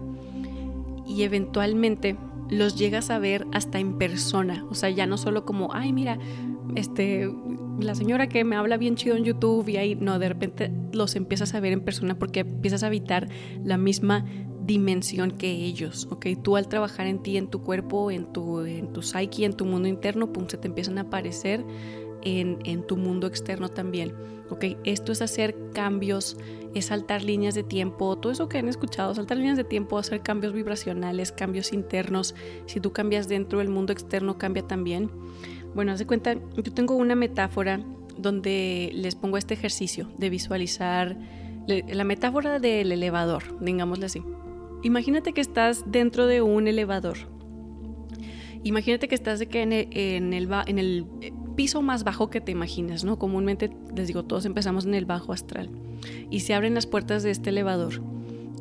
Y 1.07 1.23
eventualmente 1.23 2.17
los 2.49 2.77
llegas 2.77 3.11
a 3.11 3.19
ver 3.19 3.47
hasta 3.53 3.79
en 3.79 3.99
persona, 3.99 4.65
o 4.71 4.75
sea, 4.75 4.91
ya 4.91 5.07
no 5.07 5.17
solo 5.17 5.45
como, 5.45 5.73
ay, 5.73 5.93
mira, 5.93 6.19
este, 6.77 7.31
la 7.85 7.95
señora 7.95 8.29
que 8.29 8.45
me 8.45 8.57
habla 8.57 8.77
bien 8.77 8.97
chido 8.97 9.17
en 9.17 9.25
YouTube 9.25 9.69
y 9.69 9.77
ahí, 9.77 9.95
no, 9.95 10.19
de 10.19 10.29
repente 10.29 10.71
los 10.93 11.17
empiezas 11.17 11.55
a 11.55 11.61
ver 11.61 11.73
en 11.73 11.81
persona 11.81 12.19
porque 12.19 12.41
empiezas 12.41 12.83
a 12.83 12.87
habitar 12.87 13.29
la 13.65 13.77
misma 13.77 14.25
dimensión 14.65 15.33
que 15.33 15.51
ellos, 15.51 16.07
¿ok? 16.11 16.27
Tú 16.43 16.57
al 16.57 16.69
trabajar 16.69 17.07
en 17.07 17.23
ti, 17.23 17.37
en 17.37 17.49
tu 17.49 17.63
cuerpo, 17.63 18.11
en 18.11 18.33
tu, 18.33 18.61
en 18.61 18.93
tu 18.93 19.03
psyche, 19.03 19.45
en 19.45 19.55
tu 19.55 19.65
mundo 19.65 19.89
interno, 19.89 20.33
pum, 20.33 20.47
se 20.49 20.59
te 20.59 20.69
empiezan 20.69 20.99
a 20.99 21.03
aparecer 21.03 21.65
en, 22.23 22.59
en 22.65 22.87
tu 22.87 22.97
mundo 22.97 23.27
externo 23.27 23.69
también, 23.69 24.15
¿ok? 24.51 24.65
Esto 24.85 25.13
es 25.13 25.23
hacer 25.23 25.57
cambios 25.73 26.37
es 26.75 26.87
saltar 26.87 27.23
líneas 27.23 27.55
de 27.55 27.63
tiempo, 27.63 28.17
todo 28.17 28.33
eso 28.33 28.49
que 28.49 28.59
han 28.59 28.69
escuchado, 28.69 29.15
saltar 29.15 29.37
líneas 29.39 29.57
de 29.57 29.65
tiempo, 29.65 29.99
hacer 29.99 30.23
cambios 30.23 30.53
vibracionales, 30.53 31.33
cambios 31.33 31.73
internos. 31.73 32.35
Si 32.67 32.81
tú 32.81 32.93
cambias 32.93 33.29
dentro, 33.29 33.61
el 33.61 33.69
mundo 33.69 33.93
externo 33.93 34.39
cambia 34.39 34.67
también. 34.67 35.11
Bueno, 35.75 35.97
de 35.97 36.07
cuenta, 36.07 36.35
yo 36.35 36.73
tengo 36.73 36.95
una 36.95 37.15
metáfora 37.15 37.81
donde 38.17 38.91
les 38.95 39.15
pongo 39.15 39.37
este 39.37 39.55
ejercicio 39.55 40.11
de 40.19 40.31
visualizar 40.31 41.17
la 41.67 42.05
metáfora 42.05 42.59
del 42.59 42.93
elevador, 42.93 43.59
digámosle 43.61 44.07
así. 44.07 44.23
Imagínate 44.83 45.33
que 45.33 45.41
estás 45.41 45.85
dentro 45.91 46.27
de 46.27 46.43
un 46.43 46.67
elevador. 46.67 47.19
Imagínate 48.63 49.09
que 49.09 49.15
estás 49.15 49.39
de 49.39 49.47
que 49.47 49.63
en 49.63 49.73
el, 49.73 49.89
en 49.93 50.33
el, 50.33 50.49
en 50.67 50.79
el 50.79 51.07
piso 51.55 51.83
más 51.83 52.05
bajo 52.05 52.31
que 52.31 52.41
te 52.41 52.53
imaginas, 52.53 53.05
¿no? 53.05 53.19
Comúnmente, 53.19 53.71
les 53.95 54.07
digo, 54.07 54.25
todos 54.25 54.45
empezamos 54.45 54.85
en 54.85 54.95
el 54.95 55.05
bajo 55.05 55.33
astral. 55.33 55.71
Y 56.31 56.41
se 56.41 56.55
abren 56.55 56.75
las 56.75 56.87
puertas 56.87 57.23
de 57.23 57.31
este 57.31 57.51
elevador. 57.51 58.03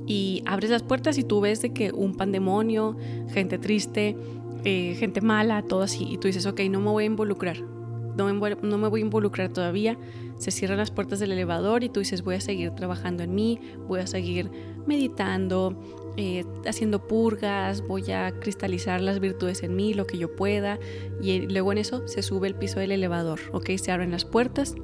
Y 0.05 0.41
abres 0.45 0.69
las 0.71 0.83
puertas 0.83 1.17
y 1.17 1.23
tú 1.23 1.39
ves 1.39 1.61
de 1.61 1.71
que 1.71 1.91
un 1.91 2.15
pandemonio, 2.15 2.97
gente 3.31 3.57
triste, 3.57 4.15
eh, 4.63 4.95
gente 4.97 5.21
mala, 5.21 5.61
todo 5.63 5.81
así. 5.81 6.07
Y 6.09 6.17
tú 6.17 6.27
dices, 6.27 6.45
ok, 6.45 6.61
no 6.69 6.79
me 6.79 6.89
voy 6.89 7.03
a 7.03 7.07
involucrar. 7.07 7.61
No 7.61 8.25
me, 8.33 8.55
no 8.61 8.77
me 8.77 8.87
voy 8.87 9.01
a 9.01 9.03
involucrar 9.03 9.49
todavía. 9.49 9.97
Se 10.37 10.51
cierran 10.51 10.77
las 10.77 10.91
puertas 10.91 11.19
del 11.19 11.31
elevador 11.31 11.83
y 11.83 11.89
tú 11.89 11.99
dices, 11.99 12.23
voy 12.23 12.35
a 12.35 12.41
seguir 12.41 12.71
trabajando 12.71 13.23
en 13.23 13.33
mí, 13.35 13.59
voy 13.87 13.99
a 14.01 14.07
seguir 14.07 14.49
meditando, 14.85 15.75
eh, 16.17 16.43
haciendo 16.65 17.07
purgas, 17.07 17.85
voy 17.87 18.11
a 18.11 18.31
cristalizar 18.39 19.01
las 19.01 19.19
virtudes 19.19 19.63
en 19.63 19.75
mí, 19.75 19.93
lo 19.93 20.05
que 20.05 20.17
yo 20.17 20.35
pueda, 20.35 20.79
y 21.21 21.41
luego 21.41 21.71
en 21.71 21.77
eso 21.77 22.07
se 22.07 22.21
sube 22.23 22.47
el 22.47 22.55
piso 22.55 22.79
del 22.79 22.91
elevador, 22.91 23.39
¿ok? 23.53 23.69
Se 23.77 23.91
abren 23.91 24.11
las 24.11 24.25
puertas 24.25 24.75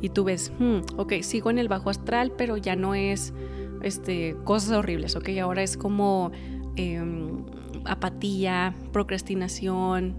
y 0.00 0.10
tú 0.10 0.24
ves, 0.24 0.52
hmm, 0.58 0.80
ok, 0.96 1.14
sigo 1.22 1.50
en 1.50 1.58
el 1.58 1.68
bajo 1.68 1.90
astral, 1.90 2.32
pero 2.36 2.56
ya 2.56 2.76
no 2.76 2.94
es 2.94 3.32
este, 3.82 4.36
cosas 4.44 4.70
horribles, 4.72 5.16
¿ok? 5.16 5.30
Ahora 5.40 5.62
es 5.62 5.76
como 5.76 6.30
em, 6.76 7.44
apatía, 7.84 8.74
procrastinación, 8.92 10.16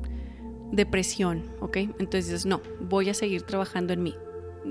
depresión, 0.72 1.44
¿ok? 1.60 1.78
Entonces, 2.00 2.46
no, 2.46 2.62
voy 2.82 3.10
a 3.10 3.14
seguir 3.14 3.44
trabajando 3.44 3.94
en 3.94 4.04
mí. 4.04 4.16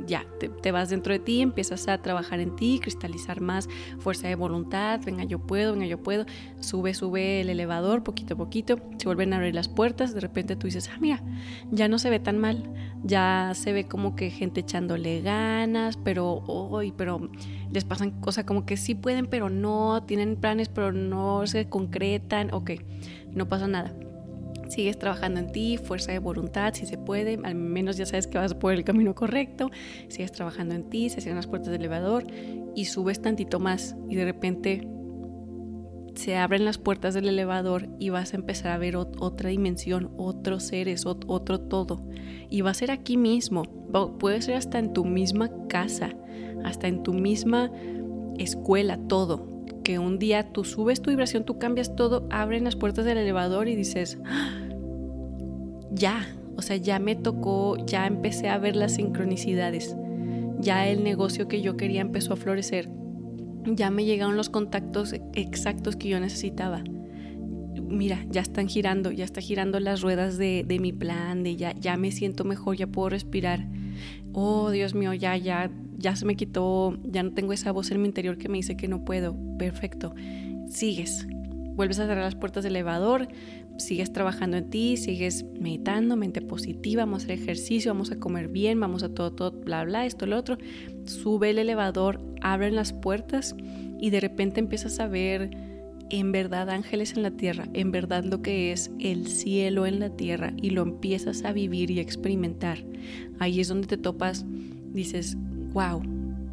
Ya, 0.08 0.26
te, 0.40 0.72
vas 0.72 0.90
dentro 0.90 1.12
de 1.12 1.20
ti, 1.20 1.40
empiezas 1.40 1.86
a 1.86 2.02
trabajar 2.02 2.40
en 2.40 2.56
ti, 2.56 2.80
cristalizar 2.82 3.40
más 3.40 3.68
fuerza 4.00 4.26
de 4.26 4.34
voluntad, 4.34 5.00
venga 5.04 5.22
yo 5.22 5.38
puedo, 5.38 5.72
venga 5.72 5.86
yo 5.86 6.02
puedo, 6.02 6.26
sube, 6.58 6.94
sube 6.94 7.42
el 7.42 7.48
elevador 7.48 8.02
poquito 8.02 8.34
a 8.34 8.36
poquito, 8.36 8.80
se 8.98 9.06
vuelven 9.06 9.32
a 9.32 9.36
abrir 9.36 9.54
las 9.54 9.68
puertas, 9.68 10.12
de 10.12 10.18
repente 10.18 10.56
tú 10.56 10.66
dices, 10.66 10.90
ah, 10.92 10.98
mira, 11.00 11.22
ya 11.70 11.86
no 11.86 12.00
se 12.00 12.10
ve 12.10 12.18
tan 12.18 12.38
mal, 12.38 12.83
ya 13.04 13.52
se 13.54 13.72
ve 13.72 13.84
como 13.84 14.16
que 14.16 14.30
gente 14.30 14.60
echándole 14.60 15.20
ganas, 15.20 15.98
pero 15.98 16.42
hoy, 16.46 16.92
pero 16.96 17.30
les 17.70 17.84
pasan 17.84 18.10
cosas 18.20 18.44
como 18.44 18.64
que 18.64 18.76
sí 18.76 18.94
pueden, 18.94 19.26
pero 19.26 19.50
no, 19.50 20.02
tienen 20.04 20.36
planes, 20.36 20.68
pero 20.68 20.90
no 20.90 21.46
se 21.46 21.68
concretan, 21.68 22.52
ok, 22.52 22.72
no 23.30 23.48
pasa 23.48 23.68
nada. 23.68 23.94
Sigues 24.68 24.98
trabajando 24.98 25.40
en 25.40 25.52
ti, 25.52 25.76
fuerza 25.76 26.12
de 26.12 26.18
voluntad, 26.18 26.72
si 26.72 26.86
se 26.86 26.96
puede, 26.96 27.38
al 27.44 27.54
menos 27.54 27.98
ya 27.98 28.06
sabes 28.06 28.26
que 28.26 28.38
vas 28.38 28.54
por 28.54 28.72
el 28.72 28.82
camino 28.82 29.14
correcto, 29.14 29.70
sigues 30.08 30.32
trabajando 30.32 30.74
en 30.74 30.88
ti, 30.88 31.10
se 31.10 31.20
cierran 31.20 31.36
las 31.36 31.46
puertas 31.46 31.70
del 31.70 31.82
elevador 31.82 32.24
y 32.74 32.86
subes 32.86 33.20
tantito 33.20 33.60
más 33.60 33.94
y 34.08 34.16
de 34.16 34.24
repente 34.24 34.88
se 36.14 36.36
abren 36.36 36.64
las 36.64 36.78
puertas 36.78 37.14
del 37.14 37.28
elevador 37.28 37.88
y 37.98 38.10
vas 38.10 38.32
a 38.32 38.36
empezar 38.36 38.72
a 38.72 38.78
ver 38.78 38.96
otra 38.96 39.50
dimensión, 39.50 40.12
otros 40.16 40.64
seres, 40.64 41.06
otro 41.06 41.60
todo. 41.60 42.06
Y 42.50 42.60
va 42.60 42.70
a 42.70 42.74
ser 42.74 42.90
aquí 42.90 43.16
mismo, 43.16 43.64
puede 44.18 44.42
ser 44.42 44.56
hasta 44.56 44.78
en 44.78 44.92
tu 44.92 45.04
misma 45.04 45.50
casa, 45.68 46.14
hasta 46.64 46.88
en 46.88 47.02
tu 47.02 47.12
misma 47.12 47.70
escuela, 48.38 48.98
todo 49.08 49.54
que 49.84 49.98
un 49.98 50.18
día 50.18 50.50
tú 50.50 50.64
subes 50.64 51.02
tu 51.02 51.10
vibración, 51.10 51.44
tú 51.44 51.58
cambias 51.58 51.94
todo, 51.94 52.26
abren 52.30 52.64
las 52.64 52.74
puertas 52.74 53.04
del 53.04 53.18
elevador 53.18 53.68
y 53.68 53.76
dices, 53.76 54.18
¡Ah! 54.24 54.66
ya, 55.92 56.26
o 56.56 56.62
sea, 56.62 56.76
ya 56.76 56.98
me 56.98 57.14
tocó, 57.14 57.76
ya 57.86 58.06
empecé 58.06 58.48
a 58.48 58.58
ver 58.58 58.74
las 58.74 58.94
sincronicidades, 58.94 59.94
ya 60.58 60.88
el 60.88 61.04
negocio 61.04 61.46
que 61.46 61.60
yo 61.60 61.76
quería 61.76 62.00
empezó 62.00 62.32
a 62.32 62.36
florecer, 62.36 62.88
ya 63.66 63.90
me 63.90 64.04
llegaron 64.04 64.36
los 64.36 64.48
contactos 64.48 65.14
exactos 65.34 65.96
que 65.96 66.08
yo 66.08 66.20
necesitaba. 66.20 66.82
Mira, 67.88 68.24
ya 68.30 68.40
están 68.40 68.68
girando, 68.68 69.10
ya 69.10 69.24
está 69.24 69.40
girando 69.40 69.78
las 69.80 70.00
ruedas 70.00 70.38
de, 70.38 70.64
de 70.66 70.78
mi 70.78 70.92
plan, 70.92 71.42
de 71.42 71.56
ya, 71.56 71.72
ya 71.74 71.96
me 71.96 72.10
siento 72.10 72.44
mejor, 72.44 72.76
ya 72.76 72.86
puedo 72.86 73.10
respirar. 73.10 73.68
Oh, 74.32 74.70
Dios 74.70 74.94
mío, 74.94 75.14
ya, 75.14 75.36
ya, 75.36 75.70
ya 75.96 76.16
se 76.16 76.24
me 76.24 76.36
quitó, 76.36 76.98
ya 77.04 77.22
no 77.22 77.32
tengo 77.32 77.52
esa 77.52 77.72
voz 77.72 77.90
en 77.90 78.00
mi 78.00 78.08
interior 78.08 78.36
que 78.36 78.48
me 78.48 78.58
dice 78.58 78.76
que 78.76 78.88
no 78.88 79.04
puedo. 79.04 79.36
Perfecto. 79.58 80.14
Sigues. 80.68 81.26
Vuelves 81.76 81.98
a 81.98 82.06
cerrar 82.06 82.24
las 82.24 82.36
puertas 82.36 82.62
del 82.62 82.76
elevador, 82.76 83.28
sigues 83.78 84.12
trabajando 84.12 84.56
en 84.56 84.70
ti, 84.70 84.96
sigues 84.96 85.44
meditando, 85.58 86.16
mente 86.16 86.40
positiva, 86.40 87.04
vamos 87.04 87.22
a 87.22 87.26
hacer 87.26 87.38
ejercicio, 87.40 87.92
vamos 87.92 88.10
a 88.10 88.18
comer 88.18 88.48
bien, 88.48 88.78
vamos 88.80 89.02
a 89.02 89.08
todo, 89.08 89.32
todo, 89.32 89.52
bla, 89.52 89.84
bla, 89.84 90.06
esto, 90.06 90.26
lo 90.26 90.36
otro. 90.36 90.58
Sube 91.04 91.50
el 91.50 91.58
elevador, 91.58 92.20
abren 92.40 92.76
las 92.76 92.92
puertas 92.92 93.56
y 94.00 94.10
de 94.10 94.20
repente 94.20 94.60
empiezas 94.60 95.00
a 95.00 95.08
ver 95.08 95.50
en 96.10 96.32
verdad 96.32 96.70
ángeles 96.70 97.14
en 97.16 97.22
la 97.22 97.30
tierra, 97.30 97.68
en 97.72 97.90
verdad 97.90 98.24
lo 98.24 98.42
que 98.42 98.72
es 98.72 98.90
el 99.00 99.26
cielo 99.26 99.86
en 99.86 100.00
la 100.00 100.10
tierra 100.10 100.52
y 100.60 100.70
lo 100.70 100.82
empiezas 100.82 101.44
a 101.44 101.52
vivir 101.52 101.90
y 101.90 102.00
experimentar. 102.00 102.84
Ahí 103.38 103.60
es 103.60 103.68
donde 103.68 103.88
te 103.88 103.96
topas, 103.96 104.44
dices, 104.92 105.36
wow, 105.72 106.02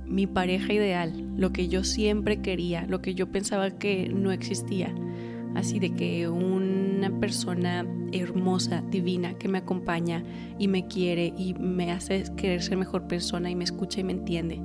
mi 0.05 0.27
pareja 0.27 0.73
ideal, 0.73 1.31
lo 1.37 1.51
que 1.51 1.67
yo 1.67 1.83
siempre 1.83 2.41
quería, 2.41 2.85
lo 2.87 3.01
que 3.01 3.13
yo 3.13 3.31
pensaba 3.31 3.71
que 3.71 4.09
no 4.09 4.31
existía. 4.31 4.93
Así 5.55 5.79
de 5.79 5.93
que 5.93 6.29
un 6.29 6.60
una 7.01 7.19
persona 7.19 7.83
hermosa, 8.11 8.83
divina, 8.89 9.33
que 9.33 9.47
me 9.47 9.57
acompaña 9.57 10.23
y 10.59 10.67
me 10.67 10.85
quiere 10.85 11.33
y 11.35 11.55
me 11.55 11.91
hace 11.91 12.23
querer 12.35 12.61
ser 12.61 12.77
mejor 12.77 13.07
persona 13.07 13.49
y 13.49 13.55
me 13.55 13.63
escucha 13.63 14.01
y 14.01 14.03
me 14.03 14.13
entiende. 14.13 14.61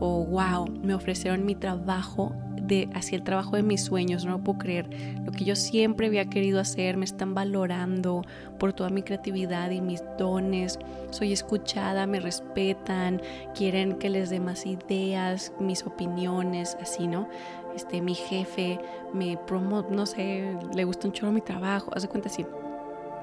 O 0.00 0.24
wow, 0.24 0.66
me 0.82 0.94
ofrecieron 0.94 1.44
mi 1.44 1.54
trabajo 1.54 2.34
de 2.66 2.88
hacia 2.94 3.16
el 3.16 3.22
trabajo 3.22 3.56
de 3.56 3.62
mis 3.62 3.82
sueños, 3.82 4.24
no 4.24 4.32
lo 4.32 4.44
puedo 4.44 4.58
creer. 4.58 4.88
Lo 5.24 5.32
que 5.32 5.44
yo 5.44 5.56
siempre 5.56 6.06
había 6.06 6.24
querido 6.30 6.58
hacer, 6.58 6.96
me 6.96 7.04
están 7.04 7.34
valorando 7.34 8.22
por 8.58 8.72
toda 8.72 8.88
mi 8.88 9.02
creatividad 9.02 9.70
y 9.70 9.82
mis 9.82 10.02
dones. 10.18 10.78
Soy 11.10 11.32
escuchada, 11.32 12.06
me 12.06 12.20
respetan, 12.20 13.20
quieren 13.54 13.98
que 13.98 14.08
les 14.08 14.30
dé 14.30 14.40
más 14.40 14.64
ideas, 14.64 15.52
mis 15.60 15.84
opiniones, 15.84 16.78
así, 16.80 17.06
¿no? 17.06 17.28
Este, 17.74 18.00
mi 18.00 18.14
jefe 18.14 18.80
me 19.12 19.36
promo, 19.36 19.84
no 19.90 20.06
sé, 20.06 20.56
le 20.74 20.84
gusta 20.84 21.08
un 21.08 21.12
chorro 21.12 21.32
mi 21.32 21.40
trabajo, 21.40 21.90
haz 21.94 22.02
de 22.02 22.08
cuenta 22.08 22.28
así. 22.28 22.46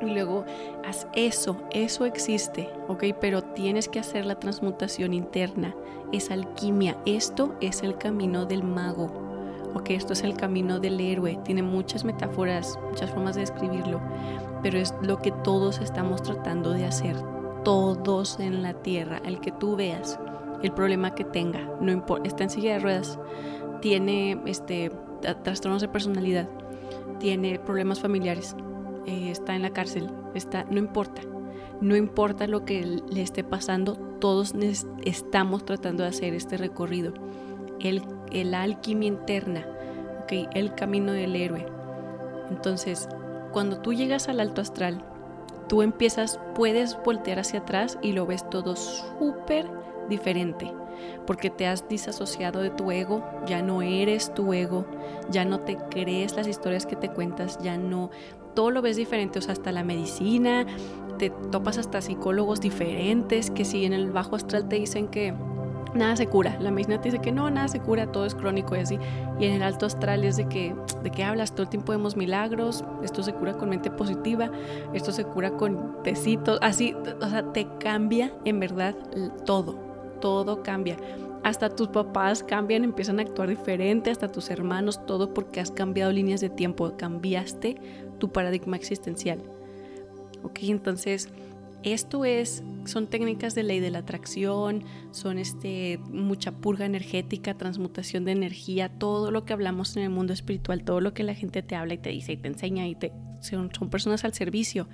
Y 0.02 0.06
luego 0.06 0.46
haz 0.86 1.08
eso, 1.14 1.58
eso 1.72 2.06
existe, 2.06 2.70
¿ok? 2.88 3.04
Pero 3.20 3.44
tienes 3.44 3.88
que 3.88 4.00
hacer 4.00 4.26
la 4.26 4.40
transmutación 4.40 5.14
interna, 5.14 5.76
es 6.12 6.32
alquimia. 6.32 6.98
Esto 7.06 7.56
es 7.62 7.84
el 7.84 7.98
camino 7.98 8.46
del 8.46 8.64
mago, 8.64 9.12
¿ok? 9.76 9.92
Esto 9.92 10.14
es 10.14 10.24
el 10.24 10.36
camino 10.36 10.80
del 10.80 11.00
héroe. 11.00 11.40
Tiene 11.44 11.62
muchas 11.62 12.04
metáforas, 12.04 12.80
muchas 12.90 13.12
formas 13.12 13.36
de 13.36 13.42
describirlo, 13.42 14.02
pero 14.64 14.80
es 14.80 14.94
lo 15.02 15.22
que 15.22 15.32
todos 15.32 15.80
estamos 15.80 16.24
tratando 16.24 16.72
de 16.72 16.86
hacer, 16.86 17.16
todos 17.64 18.40
en 18.40 18.64
la 18.64 18.74
tierra, 18.74 19.22
el 19.24 19.40
que 19.40 19.52
tú 19.52 19.76
veas, 19.76 20.20
el 20.64 20.72
problema 20.72 21.16
que 21.16 21.24
tenga, 21.24 21.68
no 21.80 21.92
importa, 21.92 22.28
está 22.28 22.44
en 22.44 22.50
silla 22.50 22.74
de 22.74 22.80
ruedas, 22.80 23.20
tiene 23.82 24.42
este, 24.46 24.92
trastornos 25.44 25.82
de 25.82 25.90
personalidad, 25.90 26.48
tiene 27.20 27.60
problemas 27.60 28.00
familiares, 28.00 28.56
eh, 29.06 29.30
está 29.32 29.56
en 29.56 29.64
la 29.64 29.72
cárcel, 29.72 30.10
está, 30.34 30.64
no 30.66 30.78
importa, 30.78 31.22
no 31.82 31.96
importa 31.96 32.48
lo 32.48 32.64
que 32.66 32.84
le 32.84 33.22
esté 33.22 33.44
pasando, 33.44 33.96
todos 34.20 34.54
estamos 35.04 35.66
tratando 35.66 36.04
de 36.04 36.10
hacer 36.10 36.34
este 36.34 36.58
recorrido. 36.58 37.14
El, 37.80 38.04
el 38.32 38.54
alquimia 38.54 39.08
interna, 39.08 39.66
el 40.32 40.76
camino 40.76 41.12
del 41.12 41.36
héroe. 41.36 41.66
Entonces, 42.50 43.08
cuando 43.52 43.80
tú 43.80 43.94
llegas 43.94 44.30
al 44.30 44.40
alto 44.40 44.62
astral, 44.62 45.04
tú 45.68 45.82
empiezas, 45.82 46.40
puedes 46.56 46.98
voltear 47.04 47.40
hacia 47.40 47.62
atrás 47.62 47.98
y 48.02 48.14
lo 48.14 48.26
ves 48.26 48.50
todo 48.50 48.76
súper 48.76 49.70
diferente, 50.10 50.74
porque 51.26 51.50
te 51.50 51.68
has 51.68 51.88
disasociado 51.88 52.62
de 52.62 52.70
tu 52.70 52.92
ego, 52.92 53.24
ya 53.46 53.62
no 53.62 53.82
eres 53.82 54.34
tu 54.34 54.54
ego, 54.54 54.86
ya 55.30 55.46
no 55.46 55.62
te 55.62 55.78
crees 55.90 56.36
las 56.36 56.48
historias 56.48 56.86
que 56.86 56.96
te 56.96 57.10
cuentas, 57.10 57.60
ya 57.62 57.78
no 57.78 58.12
todo 58.54 58.72
lo 58.72 58.82
ves 58.82 58.98
diferente, 58.98 59.40
o 59.40 59.42
sea, 59.42 59.54
hasta 59.54 59.72
la 59.72 59.84
medicina, 59.84 60.66
te 61.18 61.30
topas 61.30 61.78
hasta 61.78 62.02
psicólogos 62.02 62.62
diferentes 62.62 63.52
que 63.52 63.66
si 63.66 63.86
en 63.86 63.94
el 63.94 64.12
bajo 64.12 64.36
astral 64.36 64.68
te 64.68 64.78
dicen 64.78 65.08
que 65.08 65.34
nada 65.94 66.16
se 66.16 66.28
cura, 66.28 66.58
la 66.60 66.72
medicina 66.72 67.02
te 67.02 67.10
dice 67.10 67.22
que 67.22 67.32
no, 67.32 67.50
nada 67.50 67.68
se 67.68 67.80
cura, 67.80 68.12
todo 68.12 68.26
es 68.26 68.36
crónico 68.36 68.76
y 68.76 68.80
así, 68.80 68.98
y 69.40 69.46
en 69.46 69.54
el 69.54 69.64
alto 69.64 69.86
astral 69.86 70.24
es 70.24 70.38
de 70.38 70.48
que, 70.48 70.74
¿de 71.04 71.12
qué 71.12 71.24
hablas? 71.24 71.52
Todo 71.52 71.64
el 71.64 71.70
tiempo 71.70 71.92
vemos 71.92 72.16
milagros, 72.16 72.84
esto 73.04 73.24
se 73.24 73.34
cura 73.34 73.58
con 73.58 73.70
mente 73.70 73.92
positiva, 73.92 74.52
esto 74.94 75.12
se 75.12 75.26
cura 75.26 75.52
con 75.52 76.02
tecitos, 76.04 76.60
así, 76.62 76.96
o 77.22 77.30
sea, 77.30 77.44
te 77.52 77.68
cambia 77.80 78.32
en 78.46 78.60
verdad 78.60 78.96
todo, 79.46 79.91
todo 80.22 80.64
cambia 80.64 80.98
hasta 81.44 81.76
tus 81.76 81.88
papás 81.88 82.44
cambian, 82.44 82.84
empiezan 82.84 83.20
a 83.20 83.24
actuar 83.24 83.50
diferente, 83.50 84.12
hasta 84.12 84.32
tus 84.32 84.50
hermanos, 84.50 85.06
todo 85.06 85.34
porque 85.34 85.60
has 85.60 85.72
cambiado 85.72 86.12
líneas 86.12 86.42
de 86.42 86.50
tiempo, 86.50 86.96
cambiaste 86.98 87.78
tu 88.20 88.32
paradigma 88.32 88.76
existencial. 88.76 89.42
Ok, 90.44 90.60
entonces 90.64 91.30
esto 91.84 92.26
es, 92.26 92.64
son 92.86 93.08
técnicas 93.08 93.56
de 93.56 93.64
ley 93.64 93.80
de 93.80 93.90
la 93.90 94.00
atracción, 94.00 94.84
son 95.10 95.40
este, 95.40 96.00
mucha 96.10 96.52
purga 96.52 96.86
energética, 96.86 97.58
transmutación 97.58 98.24
de 98.24 98.34
energía, 98.34 98.90
todo 98.90 99.32
lo 99.32 99.44
que 99.44 99.54
hablamos 99.54 99.98
en 99.98 100.04
el 100.04 100.12
mundo 100.12 100.34
espiritual, 100.34 100.84
todo 100.84 101.02
lo 101.02 101.16
que 101.16 101.24
la 101.24 101.34
gente 101.34 101.64
te 101.64 101.76
habla 101.76 101.96
y 101.96 101.98
te 101.98 102.12
dice 102.12 102.34
y 102.34 102.38
te 102.38 102.50
enseña 102.50 102.88
y 102.88 102.94
te, 102.94 103.12
son, 103.40 103.72
son 103.74 103.90
personas 103.90 104.24
al 104.26 104.34
servicio 104.34 104.88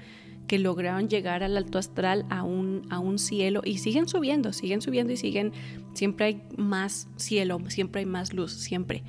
que 0.48 0.58
lograron 0.60 1.10
llegar 1.10 1.43
al 1.43 1.58
alto 1.58 1.78
astral 1.78 2.26
a 2.30 2.43
un, 2.43 2.88
a 2.89 3.00
un 3.00 3.20
cielo 3.20 3.62
y 3.64 3.80
siguen 3.80 4.08
subiendo, 4.08 4.54
siguen 4.54 4.82
subiendo 4.82 5.14
y 5.14 5.18
siguen, 5.18 5.52
siempre 5.93 6.26
hay 6.26 6.41
más 6.58 7.10
cielo, 7.18 7.60
siempre 7.68 8.00
hay 8.00 8.06
más 8.06 8.34
luz, 8.34 8.54
siempre. 8.54 9.04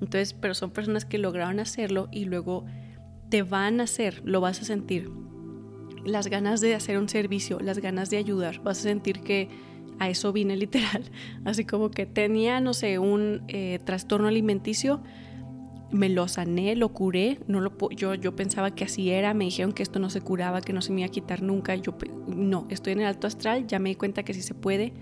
Entonces, 0.00 0.34
pero 0.34 0.54
son 0.54 0.70
personas 0.70 1.04
que 1.04 1.18
lograron 1.18 1.60
hacerlo 1.60 2.08
y 2.10 2.24
luego 2.24 2.64
te 3.28 3.42
van 3.42 3.80
a 3.80 3.84
hacer, 3.84 4.20
lo 4.24 4.40
vas 4.40 4.60
a 4.60 4.64
sentir. 4.64 5.10
Las 6.04 6.28
ganas 6.28 6.60
de 6.60 6.74
hacer 6.74 6.98
un 6.98 7.08
servicio, 7.08 7.60
las 7.60 7.78
ganas 7.78 8.10
de 8.10 8.16
ayudar, 8.16 8.60
vas 8.62 8.80
a 8.80 8.82
sentir 8.82 9.20
que 9.20 9.48
a 9.98 10.08
eso 10.08 10.32
vine 10.32 10.56
literal. 10.58 11.04
Así 11.44 11.64
como 11.64 11.90
que 11.90 12.06
tenía, 12.06 12.60
no 12.60 12.74
sé, 12.74 12.98
un 12.98 13.42
eh, 13.48 13.78
trastorno 13.84 14.26
alimenticio, 14.26 15.02
me 15.92 16.08
lo 16.08 16.28
sané, 16.28 16.76
lo 16.76 16.90
curé, 16.90 17.38
no 17.48 17.60
lo, 17.60 17.72
yo, 17.90 18.14
yo 18.14 18.36
pensaba 18.36 18.74
que 18.74 18.84
así 18.84 19.10
era, 19.10 19.34
me 19.34 19.44
dijeron 19.44 19.72
que 19.72 19.82
esto 19.82 19.98
no 19.98 20.10
se 20.10 20.20
curaba, 20.20 20.60
que 20.60 20.72
no 20.72 20.82
se 20.82 20.92
me 20.92 21.00
iba 21.00 21.08
a 21.08 21.10
quitar 21.10 21.42
nunca, 21.42 21.74
yo 21.74 21.96
no, 22.28 22.66
estoy 22.70 22.92
en 22.92 23.00
el 23.00 23.06
alto 23.06 23.26
astral, 23.26 23.66
ya 23.66 23.78
me 23.78 23.90
di 23.90 23.94
cuenta 23.96 24.22
que 24.22 24.34
sí 24.34 24.42
se 24.42 24.54
puede, 24.54 24.92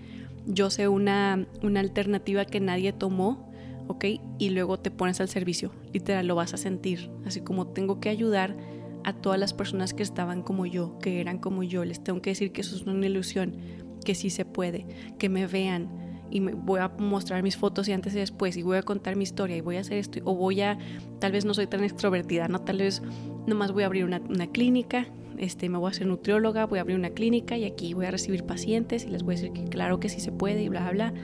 yo 0.46 0.70
sé 0.70 0.88
una, 0.88 1.46
una 1.62 1.80
alternativa 1.80 2.44
que 2.46 2.60
nadie 2.60 2.92
tomó, 2.92 3.50
¿ok? 3.86 4.04
Y 4.38 4.50
luego 4.50 4.78
te 4.78 4.90
pones 4.90 5.20
al 5.20 5.28
servicio, 5.28 5.72
literal, 5.92 6.26
lo 6.26 6.34
vas 6.34 6.54
a 6.54 6.56
sentir, 6.56 7.10
así 7.26 7.40
como 7.40 7.66
tengo 7.68 8.00
que 8.00 8.08
ayudar 8.08 8.56
a 9.04 9.12
todas 9.12 9.38
las 9.38 9.52
personas 9.52 9.94
que 9.94 10.02
estaban 10.02 10.42
como 10.42 10.66
yo, 10.66 10.98
que 10.98 11.20
eran 11.20 11.38
como 11.38 11.62
yo, 11.62 11.84
les 11.84 12.02
tengo 12.02 12.22
que 12.22 12.30
decir 12.30 12.52
que 12.52 12.62
eso 12.62 12.76
es 12.76 12.82
una 12.82 13.06
ilusión, 13.06 13.56
que 14.04 14.14
sí 14.14 14.30
se 14.30 14.44
puede, 14.44 14.86
que 15.18 15.28
me 15.28 15.46
vean, 15.46 16.07
y 16.30 16.40
me 16.40 16.52
voy 16.52 16.80
a 16.80 16.88
mostrar 16.88 17.42
mis 17.42 17.56
fotos 17.56 17.88
y 17.88 17.92
antes 17.92 18.14
y 18.14 18.18
después 18.18 18.56
y 18.56 18.62
voy 18.62 18.76
a 18.76 18.82
contar 18.82 19.16
mi 19.16 19.24
historia 19.24 19.56
y 19.56 19.60
voy 19.60 19.76
a 19.76 19.80
hacer 19.80 19.98
esto 19.98 20.20
o 20.24 20.34
voy 20.34 20.60
a, 20.60 20.78
tal 21.18 21.32
vez 21.32 21.44
no 21.44 21.54
soy 21.54 21.66
tan 21.66 21.84
extrovertida, 21.84 22.48
no, 22.48 22.60
tal 22.60 22.78
vez 22.78 23.02
nomás 23.46 23.72
voy 23.72 23.82
a 23.82 23.86
abrir 23.86 24.04
una, 24.04 24.20
una 24.28 24.46
clínica, 24.46 25.06
este, 25.38 25.68
me 25.68 25.78
voy 25.78 25.88
a 25.88 25.90
hacer 25.90 26.06
nutrióloga, 26.06 26.66
voy 26.66 26.78
a 26.78 26.82
abrir 26.82 26.96
una 26.96 27.10
clínica 27.10 27.56
y 27.56 27.64
aquí 27.64 27.94
voy 27.94 28.06
a 28.06 28.10
recibir 28.10 28.44
pacientes 28.44 29.04
y 29.04 29.08
les 29.08 29.22
voy 29.22 29.34
a 29.34 29.38
decir 29.38 29.52
que 29.52 29.64
claro 29.64 30.00
que 30.00 30.08
sí 30.08 30.20
se 30.20 30.32
puede 30.32 30.62
y 30.62 30.68
bla, 30.68 30.90
bla, 30.90 31.10
bla. 31.10 31.14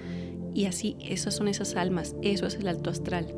Y 0.54 0.66
así, 0.66 0.96
esas 1.00 1.34
son 1.34 1.48
esas 1.48 1.74
almas, 1.74 2.14
eso 2.22 2.46
es 2.46 2.54
el 2.54 2.68
alto 2.68 2.90
astral. 2.90 3.34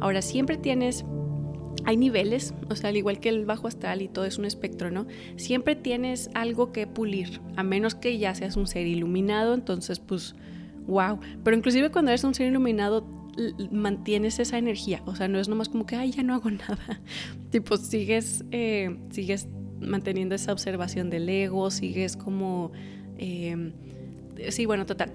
Ahora, 0.00 0.22
siempre 0.22 0.56
tienes 0.56 1.04
hay 1.84 1.96
niveles, 1.96 2.54
o 2.70 2.76
sea, 2.76 2.90
al 2.90 2.96
igual 2.96 3.18
que 3.18 3.28
el 3.28 3.44
bajo 3.44 3.66
astral 3.66 4.02
y 4.02 4.08
todo 4.08 4.24
es 4.24 4.38
un 4.38 4.44
espectro, 4.44 4.90
¿no? 4.90 5.06
Siempre 5.36 5.74
tienes 5.74 6.30
algo 6.34 6.72
que 6.72 6.86
pulir, 6.86 7.40
a 7.56 7.62
menos 7.62 7.94
que 7.94 8.18
ya 8.18 8.34
seas 8.34 8.56
un 8.56 8.66
ser 8.66 8.86
iluminado, 8.86 9.54
entonces 9.54 9.98
pues 9.98 10.34
wow. 10.86 11.18
Pero 11.42 11.56
inclusive 11.56 11.90
cuando 11.90 12.10
eres 12.10 12.24
un 12.24 12.34
ser 12.34 12.48
iluminado, 12.48 13.06
mantienes 13.70 14.38
esa 14.38 14.58
energía. 14.58 15.02
O 15.06 15.14
sea, 15.14 15.28
no 15.28 15.38
es 15.38 15.48
nomás 15.48 15.68
como 15.68 15.86
que, 15.86 15.96
ay, 15.96 16.12
ya 16.12 16.22
no 16.22 16.34
hago 16.34 16.50
nada. 16.50 17.00
tipo, 17.50 17.76
sigues, 17.76 18.44
eh, 18.50 18.96
sigues 19.10 19.48
manteniendo 19.80 20.34
esa 20.34 20.52
observación 20.52 21.10
del 21.10 21.28
ego, 21.28 21.70
sigues 21.70 22.16
como... 22.16 22.72
Em, 23.18 23.72
sí, 24.48 24.66
bueno, 24.66 24.86
total. 24.86 25.12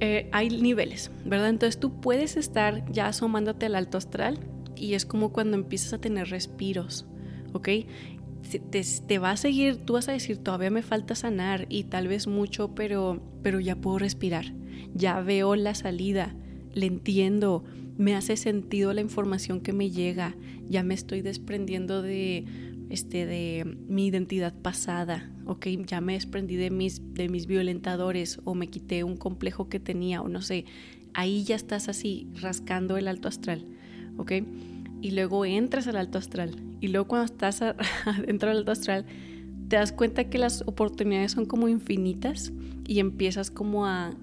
Eh, 0.00 0.28
hay 0.32 0.48
niveles, 0.48 1.10
¿verdad? 1.24 1.50
Entonces 1.50 1.78
tú 1.78 2.00
puedes 2.00 2.36
estar 2.36 2.90
ya 2.90 3.08
asomándote 3.08 3.66
al 3.66 3.74
alto 3.74 3.98
astral 3.98 4.38
y 4.74 4.94
es 4.94 5.04
como 5.04 5.30
cuando 5.30 5.56
empiezas 5.56 5.92
a 5.92 5.98
tener 5.98 6.30
respiros, 6.30 7.04
¿ok? 7.52 7.68
Te, 8.70 8.82
te, 8.82 9.18
va 9.18 9.32
a 9.32 9.36
seguir, 9.36 9.76
tú 9.76 9.92
vas 9.92 10.08
a 10.08 10.12
decir, 10.12 10.38
todavía 10.38 10.70
me 10.70 10.80
falta 10.80 11.14
sanar 11.14 11.66
y 11.68 11.84
tal 11.84 12.08
vez 12.08 12.26
mucho, 12.26 12.74
pero, 12.74 13.22
pero 13.42 13.60
ya 13.60 13.76
puedo 13.76 13.98
respirar 13.98 14.54
ya 14.94 15.20
veo 15.20 15.56
la 15.56 15.74
salida, 15.74 16.34
le 16.74 16.86
entiendo, 16.86 17.64
me 17.98 18.14
hace 18.14 18.36
sentido 18.36 18.92
la 18.92 19.00
información 19.00 19.60
que 19.60 19.72
me 19.72 19.90
llega, 19.90 20.34
ya 20.68 20.82
me 20.82 20.94
estoy 20.94 21.20
desprendiendo 21.20 22.02
de, 22.02 22.44
este, 22.88 23.26
de 23.26 23.76
mi 23.88 24.06
identidad 24.06 24.54
pasada, 24.54 25.30
ok, 25.46 25.66
ya 25.86 26.00
me 26.00 26.14
desprendí 26.14 26.56
de 26.56 26.70
mis, 26.70 27.02
de 27.14 27.28
mis 27.28 27.46
violentadores 27.46 28.40
o 28.44 28.54
me 28.54 28.68
quité 28.68 29.04
un 29.04 29.16
complejo 29.16 29.68
que 29.68 29.80
tenía 29.80 30.22
o 30.22 30.28
no 30.28 30.42
sé, 30.42 30.64
ahí 31.12 31.44
ya 31.44 31.56
estás 31.56 31.88
así 31.88 32.28
rascando 32.40 32.96
el 32.96 33.08
alto 33.08 33.28
astral, 33.28 33.64
ok, 34.16 34.32
y 35.02 35.10
luego 35.12 35.44
entras 35.44 35.86
al 35.86 35.96
alto 35.96 36.18
astral 36.18 36.56
y 36.80 36.88
luego 36.88 37.08
cuando 37.08 37.26
estás 37.26 37.60
dentro 38.26 38.48
del 38.48 38.58
alto 38.58 38.72
astral 38.72 39.04
te 39.68 39.76
das 39.76 39.92
cuenta 39.92 40.24
que 40.24 40.38
las 40.38 40.62
oportunidades 40.66 41.32
son 41.32 41.46
como 41.46 41.68
infinitas 41.68 42.52
y 42.86 42.98
empiezas 42.98 43.50
como 43.50 43.86
a, 43.86 44.14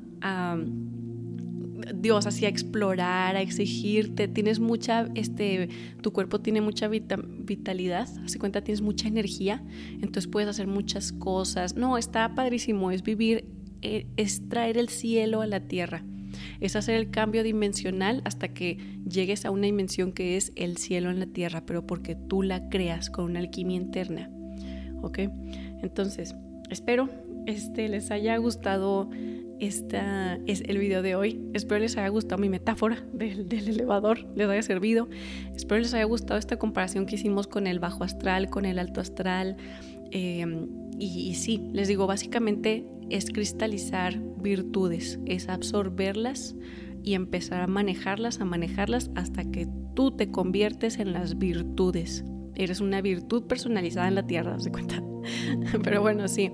Dios, 1.95 2.25
así 2.25 2.45
a 2.45 2.49
explorar, 2.49 3.35
a 3.35 3.41
exigirte, 3.41 4.27
tienes 4.27 4.59
mucha, 4.59 5.07
este, 5.15 5.69
tu 6.01 6.11
cuerpo 6.11 6.39
tiene 6.39 6.61
mucha 6.61 6.87
vitalidad, 6.87 8.09
hace 8.23 8.39
cuenta 8.39 8.61
tienes 8.61 8.81
mucha 8.81 9.07
energía, 9.07 9.63
entonces 9.93 10.27
puedes 10.27 10.49
hacer 10.49 10.67
muchas 10.67 11.11
cosas. 11.13 11.75
No, 11.75 11.97
está 11.97 12.35
padrísimo, 12.35 12.91
es 12.91 13.03
vivir, 13.03 13.45
eh, 13.81 14.07
es 14.17 14.47
traer 14.49 14.77
el 14.77 14.89
cielo 14.89 15.41
a 15.41 15.47
la 15.47 15.61
tierra. 15.61 16.03
Es 16.59 16.75
hacer 16.75 16.95
el 16.95 17.09
cambio 17.09 17.41
dimensional 17.41 18.21
hasta 18.25 18.49
que 18.49 18.77
llegues 19.09 19.45
a 19.45 19.51
una 19.51 19.65
dimensión 19.65 20.11
que 20.11 20.37
es 20.37 20.51
el 20.55 20.77
cielo 20.77 21.09
en 21.09 21.19
la 21.19 21.25
tierra, 21.25 21.65
pero 21.65 21.87
porque 21.87 22.15
tú 22.15 22.43
la 22.43 22.69
creas 22.69 23.09
con 23.09 23.25
una 23.25 23.39
alquimia 23.39 23.77
interna. 23.77 24.29
¿Ok? 25.01 25.19
Entonces, 25.81 26.35
espero 26.69 27.09
este, 27.47 27.87
les 27.87 28.11
haya 28.11 28.35
gustado 28.37 29.09
esta 29.59 30.39
es 30.45 30.61
el 30.61 30.77
video 30.77 31.01
de 31.01 31.15
hoy. 31.15 31.41
Espero 31.53 31.79
les 31.81 31.97
haya 31.97 32.07
gustado 32.09 32.39
mi 32.41 32.49
metáfora 32.49 33.03
del, 33.13 33.47
elevador, 33.51 34.27
les 34.35 34.47
haya 34.47 34.61
servido. 34.61 35.09
Espero 35.55 35.81
les 35.81 35.93
haya 35.93 36.05
gustado 36.05 36.39
esta 36.39 36.57
comparación 36.57 37.05
que 37.05 37.15
hicimos 37.15 37.47
con 37.47 37.67
el 37.67 37.79
bajo 37.79 38.03
astral, 38.03 38.49
con 38.49 38.65
el 38.65 38.79
alto 38.79 39.01
astral. 39.01 39.57
Em, 40.11 40.67
y, 40.99 41.35
sí, 41.35 41.61
les 41.73 41.87
digo, 41.87 42.07
básicamente 42.07 42.87
es 43.09 43.31
cristalizar 43.31 44.19
virtudes, 44.41 45.19
es 45.25 45.47
absorberlas 45.49 46.55
y 47.03 47.13
empezar 47.13 47.61
a 47.61 47.67
manejarlas, 47.67 48.41
a 48.41 48.45
manejarlas 48.45 49.11
hasta 49.15 49.49
que 49.49 49.67
tú 49.95 50.11
te 50.11 50.29
conviertes 50.31 50.99
en 50.99 51.13
las 51.13 51.37
virtudes. 51.37 52.23
Eres 52.57 52.81
una 52.81 53.01
virtud 53.01 53.43
personalizada 53.43 54.07
en 54.07 54.15
la 54.15 54.25
tierra, 54.25 54.59
¿se 54.59 54.71
cuenta? 54.71 55.01
Pero 55.83 56.01
bueno, 56.01 56.27
sí. 56.27 56.51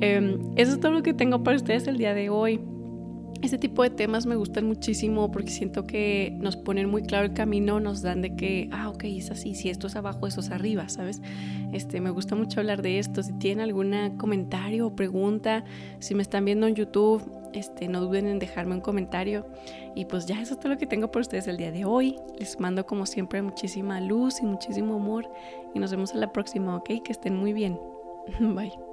Em, 0.00 0.38
eso 0.56 0.72
es 0.72 0.80
todo 0.80 0.92
lo 0.92 1.02
que 1.02 1.14
tengo 1.14 1.42
para 1.42 1.56
ustedes 1.56 1.86
el 1.86 1.96
día 1.96 2.14
de 2.14 2.30
hoy. 2.30 2.60
Este 3.42 3.56
tipo 3.56 3.82
de 3.82 3.88
temas 3.88 4.26
me 4.26 4.36
gustan 4.36 4.66
muchísimo 4.66 5.30
porque 5.30 5.50
siento 5.50 5.86
que 5.86 6.36
nos 6.40 6.56
ponen 6.56 6.90
muy 6.90 7.02
claro 7.02 7.24
el 7.24 7.32
camino, 7.32 7.80
nos 7.80 8.02
dan 8.02 8.20
de 8.20 8.36
que, 8.36 8.68
ah, 8.70 8.90
ok, 8.90 9.04
es 9.04 9.30
así, 9.30 9.54
si 9.54 9.70
esto 9.70 9.86
es 9.86 9.96
abajo, 9.96 10.26
esto 10.26 10.40
es 10.40 10.50
arriba, 10.50 10.90
¿sabes? 10.90 11.22
Este, 11.72 12.02
me 12.02 12.10
gusta 12.10 12.34
mucho 12.34 12.60
hablar 12.60 12.82
de 12.82 12.98
esto. 12.98 13.22
Si 13.22 13.32
tienen 13.38 13.64
algún 13.64 13.94
comentario 14.18 14.88
o 14.88 14.94
pregunta, 14.94 15.64
si 16.00 16.14
me 16.14 16.22
están 16.22 16.44
viendo 16.44 16.66
en 16.66 16.74
YouTube, 16.74 17.22
este, 17.52 17.88
no 17.88 18.00
duden 18.00 18.26
en 18.26 18.38
dejarme 18.38 18.74
un 18.74 18.80
comentario. 18.80 19.46
Y 19.94 20.04
pues 20.04 20.26
ya 20.26 20.40
eso 20.40 20.54
es 20.54 20.60
todo 20.60 20.72
lo 20.72 20.78
que 20.78 20.86
tengo 20.86 21.10
por 21.10 21.22
ustedes 21.22 21.46
el 21.46 21.56
día 21.56 21.72
de 21.72 21.84
hoy. 21.84 22.18
Les 22.38 22.58
mando 22.60 22.86
como 22.86 23.06
siempre 23.06 23.42
muchísima 23.42 24.00
luz 24.00 24.40
y 24.40 24.46
muchísimo 24.46 24.94
amor. 24.94 25.30
Y 25.74 25.78
nos 25.78 25.90
vemos 25.90 26.14
a 26.14 26.18
la 26.18 26.32
próxima, 26.32 26.76
¿ok? 26.76 27.02
Que 27.04 27.12
estén 27.12 27.36
muy 27.36 27.52
bien. 27.52 27.78
Bye. 28.40 28.89